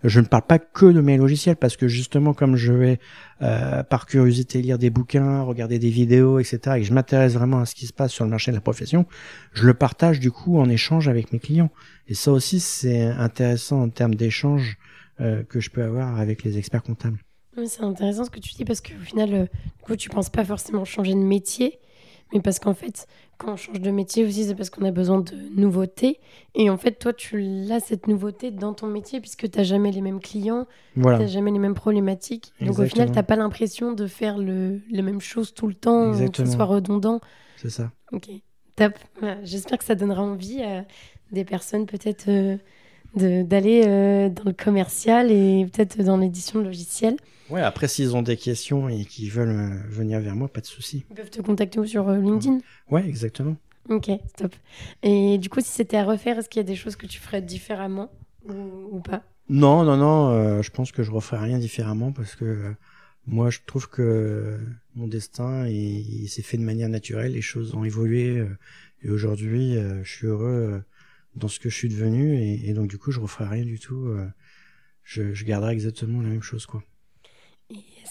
Je 0.04 0.20
ne 0.20 0.26
parle 0.26 0.44
pas 0.44 0.60
que 0.60 0.86
de 0.86 1.02
mes 1.02 1.18
logiciels 1.18 1.58
parce 1.58 1.76
que 1.76 1.88
justement, 1.88 2.34
comme 2.34 2.56
je 2.56 2.72
vais 2.72 3.00
euh, 3.42 3.84
par 3.84 4.06
curiosité 4.06 4.62
lire 4.62 4.78
des 4.78 4.90
bouquins, 4.90 5.42
regarder 5.42 5.80
des 5.80 5.90
vidéos, 5.90 6.40
etc., 6.40 6.60
et 6.78 6.80
que 6.80 6.86
je 6.86 6.94
m'intéresse 6.94 7.34
vraiment 7.34 7.60
à 7.60 7.66
ce 7.66 7.76
qui 7.76 7.88
se 7.88 7.94
passe 7.94 8.12
sur 8.12 8.24
le 8.24 8.30
marché 8.30 8.52
de 8.52 8.56
la 8.56 8.62
profession, 8.62 9.06
je 9.52 9.66
le 9.66 9.74
partage 9.74 10.20
du 10.20 10.32
coup 10.32 10.60
en 10.60 10.70
échange 10.70 11.10
avec 11.10 11.34
mes 11.34 11.40
clients. 11.40 11.70
Et 12.08 12.14
ça 12.14 12.32
aussi, 12.32 12.60
c'est 12.60 13.04
intéressant 13.04 13.82
en 13.82 13.90
termes 13.90 14.16
d'échange 14.16 14.78
euh, 15.20 15.44
que 15.44 15.60
je 15.60 15.70
peux 15.70 15.84
avoir 15.84 16.20
avec 16.20 16.44
les 16.44 16.58
experts 16.58 16.84
comptables. 16.84 17.20
Oui, 17.58 17.68
c'est 17.68 17.84
intéressant 17.84 18.26
ce 18.26 18.30
que 18.30 18.40
tu 18.40 18.54
dis 18.54 18.66
parce 18.66 18.82
qu'au 18.82 19.00
final, 19.02 19.34
euh, 19.34 19.44
du 19.44 19.84
coup, 19.84 19.96
tu 19.96 20.10
penses 20.10 20.30
pas 20.30 20.44
forcément 20.44 20.84
changer 20.84 21.14
de 21.14 21.20
métier, 21.20 21.80
mais 22.34 22.42
parce 22.42 22.60
qu'en 22.60 22.74
fait, 22.74 23.08
quand 23.38 23.54
on 23.54 23.56
change 23.56 23.80
de 23.80 23.92
métier 23.92 24.26
aussi, 24.26 24.46
c'est 24.46 24.56
parce 24.56 24.70
qu'on 24.70 24.84
a 24.86 24.92
besoin 24.92 25.20
de 25.20 25.34
nouveautés. 25.56 26.20
Et 26.54 26.70
en 26.70 26.78
fait, 26.78 26.94
toi, 26.94 27.14
tu 27.14 27.46
as 27.72 27.80
cette 27.80 28.08
nouveauté 28.08 28.52
dans 28.52 28.74
ton 28.74 28.88
métier 28.88 29.22
puisque 29.22 29.50
tu 29.50 29.58
n'as 29.58 29.64
jamais 29.64 29.92
les 29.92 30.02
mêmes 30.02 30.20
clients, 30.20 30.68
tu 30.96 31.02
n'as 31.02 31.28
jamais 31.28 31.52
les 31.52 31.60
mêmes 31.60 31.76
problématiques. 31.76 32.52
Donc 32.62 32.80
au 32.80 32.86
final, 32.86 33.10
tu 33.10 33.16
n'as 33.16 33.24
pas 33.24 33.36
l'impression 33.36 33.94
de 33.94 34.08
faire 34.08 34.38
le, 34.38 34.82
les 34.90 35.02
mêmes 35.02 35.22
choses 35.22 35.54
tout 35.54 35.68
le 35.68 35.76
temps, 35.76 36.12
que 36.12 36.38
ce 36.38 36.46
soit 36.46 36.66
redondant. 36.66 37.22
C'est 37.58 37.70
ça. 37.70 37.92
Ok, 38.12 38.30
top. 38.76 38.94
J'espère 39.44 39.78
que 39.78 39.86
ça 39.86 39.96
donnera 39.96 40.24
envie 40.24 40.62
à 40.64 40.86
des 41.32 41.46
personnes 41.46 41.86
peut-être 41.86 42.30
euh, 42.30 42.58
d'aller 43.16 43.84
euh, 43.86 44.30
dans 44.30 44.44
le 44.46 44.54
commercial 44.54 45.32
et 45.32 45.66
peut-être 45.72 46.02
dans 46.04 46.18
l'édition 46.18 46.60
de 46.60 46.66
logiciels. 46.66 47.18
Ouais, 47.50 47.62
après, 47.62 47.88
s'ils 47.88 48.16
ont 48.16 48.24
des 48.24 48.38
questions 48.38 48.90
et 48.90 49.06
qu'ils 49.06 49.30
veulent 49.30 49.50
euh, 49.50 49.88
venir 49.88 50.20
vers 50.20 50.36
moi, 50.36 50.48
pas 50.48 50.62
de 50.62 50.66
souci. 50.66 51.06
Ils 51.12 51.16
peuvent 51.16 51.30
te 51.30 51.42
contacter 51.42 51.86
sur 51.86 52.10
euh, 52.10 52.18
LinkedIn 52.18 52.60
Ouais, 52.90 53.08
exactement. 53.08 53.56
Ok, 53.90 54.10
stop. 54.30 54.56
Et 55.04 55.38
du 55.38 55.50
coup, 55.50 55.62
si 55.62 55.70
c'était 55.70 55.98
à 55.98 56.06
refaire, 56.06 56.40
est-ce 56.40 56.50
qu'il 56.50 56.60
y 56.60 56.66
a 56.66 56.68
des 56.68 56.76
choses 56.76 56.96
que 56.96 57.06
tu 57.06 57.20
ferais 57.20 57.44
différemment 57.44 58.10
ou, 58.48 59.00
pas? 59.00 59.22
Non, 59.48 59.84
non, 59.84 59.98
non, 59.98 60.30
euh, 60.30 60.62
je 60.64 60.72
pense 60.72 60.92
que 60.92 61.04
je 61.04 61.12
referais 61.12 61.38
rien 61.38 61.60
différemment 61.60 62.12
parce 62.12 62.36
que 62.36 62.74
moi, 63.28 63.52
je 63.52 63.60
trouve 63.66 63.90
que 63.90 64.58
mon 64.96 65.08
destin, 65.08 65.68
il, 65.68 66.28
s'est 66.30 66.42
fait 66.42 66.58
de 66.58 66.64
manière 66.64 66.90
naturelle, 66.90 67.34
les 67.34 67.42
choses 67.42 67.76
ont 67.76 67.84
évolué 67.84 68.44
et 69.04 69.10
aujourd'hui, 69.10 69.78
je 70.04 70.10
suis 70.10 70.28
heureux 70.28 70.84
dans 71.36 71.48
ce 71.48 71.60
que 71.60 71.70
je 71.70 71.76
suis 71.76 71.90
devenu 71.90 72.38
et, 72.42 72.74
donc 72.74 72.88
du 72.88 72.98
coup, 72.98 73.12
je 73.12 73.20
referai 73.20 73.48
rien 73.48 73.66
du 73.66 73.80
tout. 73.80 74.08
je, 75.04 75.34
je 75.34 75.46
garderai 75.46 75.74
exactement 75.74 76.22
la 76.22 76.30
même 76.30 76.42
chose, 76.42 76.66
quoi. 76.66 76.84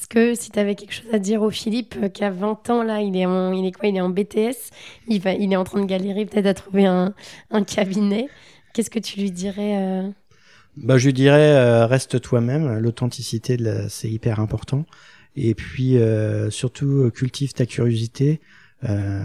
Est-ce 0.04 0.08
que 0.08 0.34
si 0.34 0.50
tu 0.50 0.58
avais 0.58 0.74
quelque 0.74 0.92
chose 0.92 1.12
à 1.12 1.18
dire 1.18 1.42
au 1.42 1.50
Philippe 1.50 1.94
euh, 2.02 2.08
qui 2.08 2.24
a 2.24 2.30
20 2.30 2.68
ans 2.70 2.82
là, 2.82 3.00
il 3.00 3.16
est 3.16 3.26
en, 3.26 3.52
il 3.52 3.64
est 3.64 3.72
quoi 3.72 3.88
Il 3.88 3.96
est 3.96 4.00
en 4.00 4.10
BTS, 4.10 4.70
il, 5.06 5.20
va, 5.20 5.32
il 5.32 5.52
est 5.52 5.56
en 5.56 5.64
train 5.64 5.80
de 5.80 5.86
galérer 5.86 6.26
peut-être 6.26 6.46
à 6.46 6.54
trouver 6.54 6.86
un, 6.86 7.14
un 7.50 7.64
cabinet. 7.64 8.28
Qu'est-ce 8.72 8.90
que 8.90 8.98
tu 8.98 9.20
lui 9.20 9.30
dirais 9.30 9.76
euh? 9.78 10.10
bah, 10.76 10.98
Je 10.98 11.06
lui 11.06 11.12
dirais 11.12 11.54
euh, 11.54 11.86
reste 11.86 12.20
toi-même, 12.20 12.78
l'authenticité 12.78 13.56
c'est 13.88 14.10
hyper 14.10 14.40
important. 14.40 14.84
Et 15.36 15.54
puis 15.54 15.96
surtout 16.50 17.10
cultive 17.12 17.54
ta 17.54 17.66
curiosité, 17.66 18.40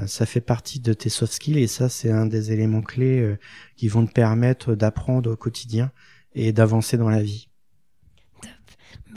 ça 0.05 0.25
fait 0.25 0.41
partie 0.41 0.79
de 0.79 0.93
tes 0.93 1.09
soft 1.09 1.33
skills 1.33 1.59
et 1.59 1.67
ça 1.67 1.89
c'est 1.89 2.11
un 2.11 2.25
des 2.25 2.51
éléments 2.51 2.81
clés 2.81 3.35
qui 3.75 3.87
vont 3.87 4.05
te 4.05 4.11
permettre 4.11 4.75
d'apprendre 4.75 5.31
au 5.31 5.35
quotidien 5.35 5.91
et 6.33 6.51
d'avancer 6.53 6.97
dans 6.97 7.09
la 7.09 7.21
vie. 7.21 7.49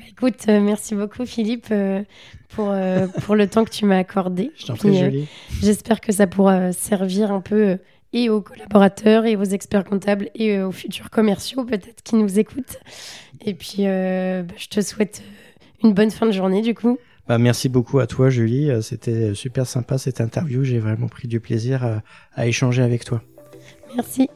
Écoute, 0.08 0.44
euh, 0.48 0.60
merci 0.60 0.94
beaucoup 0.94 1.26
Philippe 1.26 1.66
euh, 1.70 2.02
pour, 2.50 2.70
euh, 2.70 3.06
pour 3.24 3.34
le 3.34 3.46
temps 3.48 3.64
que 3.64 3.70
tu 3.70 3.84
m'as 3.86 3.98
accordé. 3.98 4.52
Je 4.56 4.66
t'en 4.66 4.76
prie, 4.76 5.28
J'espère 5.60 6.00
que 6.00 6.12
ça 6.12 6.26
pourra 6.26 6.72
servir 6.72 7.32
un 7.32 7.40
peu 7.40 7.78
et 8.12 8.28
aux 8.28 8.42
collaborateurs 8.42 9.24
et 9.24 9.36
aux 9.36 9.44
experts 9.44 9.84
comptables 9.84 10.28
et 10.34 10.60
aux 10.60 10.72
futurs 10.72 11.10
commerciaux 11.10 11.64
peut-être 11.64 12.02
qui 12.04 12.16
nous 12.16 12.38
écoutent. 12.38 12.78
Et 13.44 13.54
puis, 13.54 13.84
bah, 13.84 14.54
je 14.56 14.68
te 14.68 14.80
souhaite 14.80 15.22
une 15.82 15.94
bonne 15.94 16.10
fin 16.10 16.26
de 16.26 16.32
journée 16.32 16.62
du 16.62 16.74
coup. 16.74 16.98
Bah, 17.28 17.38
merci 17.38 17.68
beaucoup 17.68 17.98
à 17.98 18.06
toi 18.06 18.30
Julie, 18.30 18.70
c'était 18.82 19.34
super 19.34 19.66
sympa 19.66 19.96
cette 19.98 20.20
interview, 20.20 20.64
j'ai 20.64 20.78
vraiment 20.78 21.08
pris 21.08 21.28
du 21.28 21.40
plaisir 21.40 22.02
à 22.34 22.46
échanger 22.46 22.82
avec 22.82 23.04
toi. 23.04 23.22
Merci. 23.94 24.28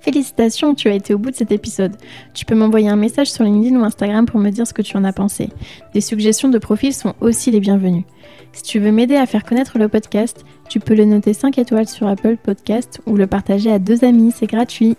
Félicitations, 0.00 0.74
tu 0.74 0.88
as 0.88 0.94
été 0.94 1.12
au 1.12 1.18
bout 1.18 1.30
de 1.30 1.36
cet 1.36 1.50
épisode. 1.50 1.96
Tu 2.32 2.44
peux 2.44 2.54
m'envoyer 2.54 2.88
un 2.88 2.96
message 2.96 3.30
sur 3.30 3.44
LinkedIn 3.44 3.78
ou 3.78 3.84
Instagram 3.84 4.26
pour 4.26 4.38
me 4.38 4.50
dire 4.50 4.66
ce 4.66 4.72
que 4.72 4.82
tu 4.82 4.96
en 4.96 5.04
as 5.04 5.12
pensé. 5.12 5.50
Des 5.92 6.00
suggestions 6.00 6.48
de 6.48 6.58
profils 6.58 6.94
sont 6.94 7.14
aussi 7.20 7.50
les 7.50 7.60
bienvenues. 7.60 8.06
Si 8.52 8.62
tu 8.62 8.78
veux 8.78 8.92
m'aider 8.92 9.16
à 9.16 9.26
faire 9.26 9.44
connaître 9.44 9.78
le 9.78 9.88
podcast, 9.88 10.44
tu 10.68 10.78
peux 10.78 10.94
le 10.94 11.04
noter 11.04 11.34
5 11.34 11.58
étoiles 11.58 11.88
sur 11.88 12.06
Apple 12.06 12.36
Podcast 12.36 13.00
ou 13.06 13.16
le 13.16 13.26
partager 13.26 13.70
à 13.70 13.78
deux 13.78 14.04
amis, 14.04 14.32
c'est 14.34 14.46
gratuit. 14.46 14.96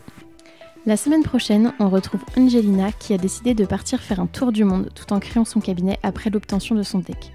La 0.90 0.98
semaine 0.98 1.22
prochaine, 1.22 1.72
on 1.80 1.88
retrouve 1.88 2.22
Angelina 2.36 2.92
qui 2.92 3.14
a 3.14 3.20
décidé 3.20 3.54
de 3.54 3.64
partir 3.64 4.02
faire 4.02 4.20
un 4.20 4.26
tour 4.26 4.52
du 4.52 4.64
monde 4.64 4.90
tout 4.96 5.14
en 5.14 5.20
créant 5.20 5.46
son 5.46 5.60
cabinet 5.60 6.00
après 6.02 6.32
l'obtention 6.32 6.74
de 6.74 6.82
son 6.82 6.98
DEC. 6.98 7.32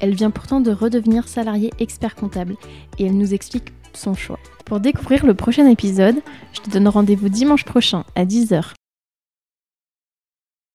Elle 0.00 0.16
vient 0.16 0.32
pourtant 0.32 0.58
de 0.58 0.72
redevenir 0.72 1.28
salariée 1.28 1.70
expert 1.78 2.16
comptable 2.16 2.56
et 2.98 3.06
elle 3.06 3.16
nous 3.16 3.32
explique 3.32 3.72
son 3.92 4.14
choix. 4.14 4.40
Pour 4.64 4.80
découvrir 4.80 5.24
le 5.24 5.34
prochain 5.34 5.68
épisode, 5.68 6.16
je 6.52 6.62
te 6.62 6.70
donne 6.70 6.88
rendez-vous 6.88 7.28
dimanche 7.28 7.64
prochain 7.64 8.02
à 8.16 8.24
10h 8.24 8.72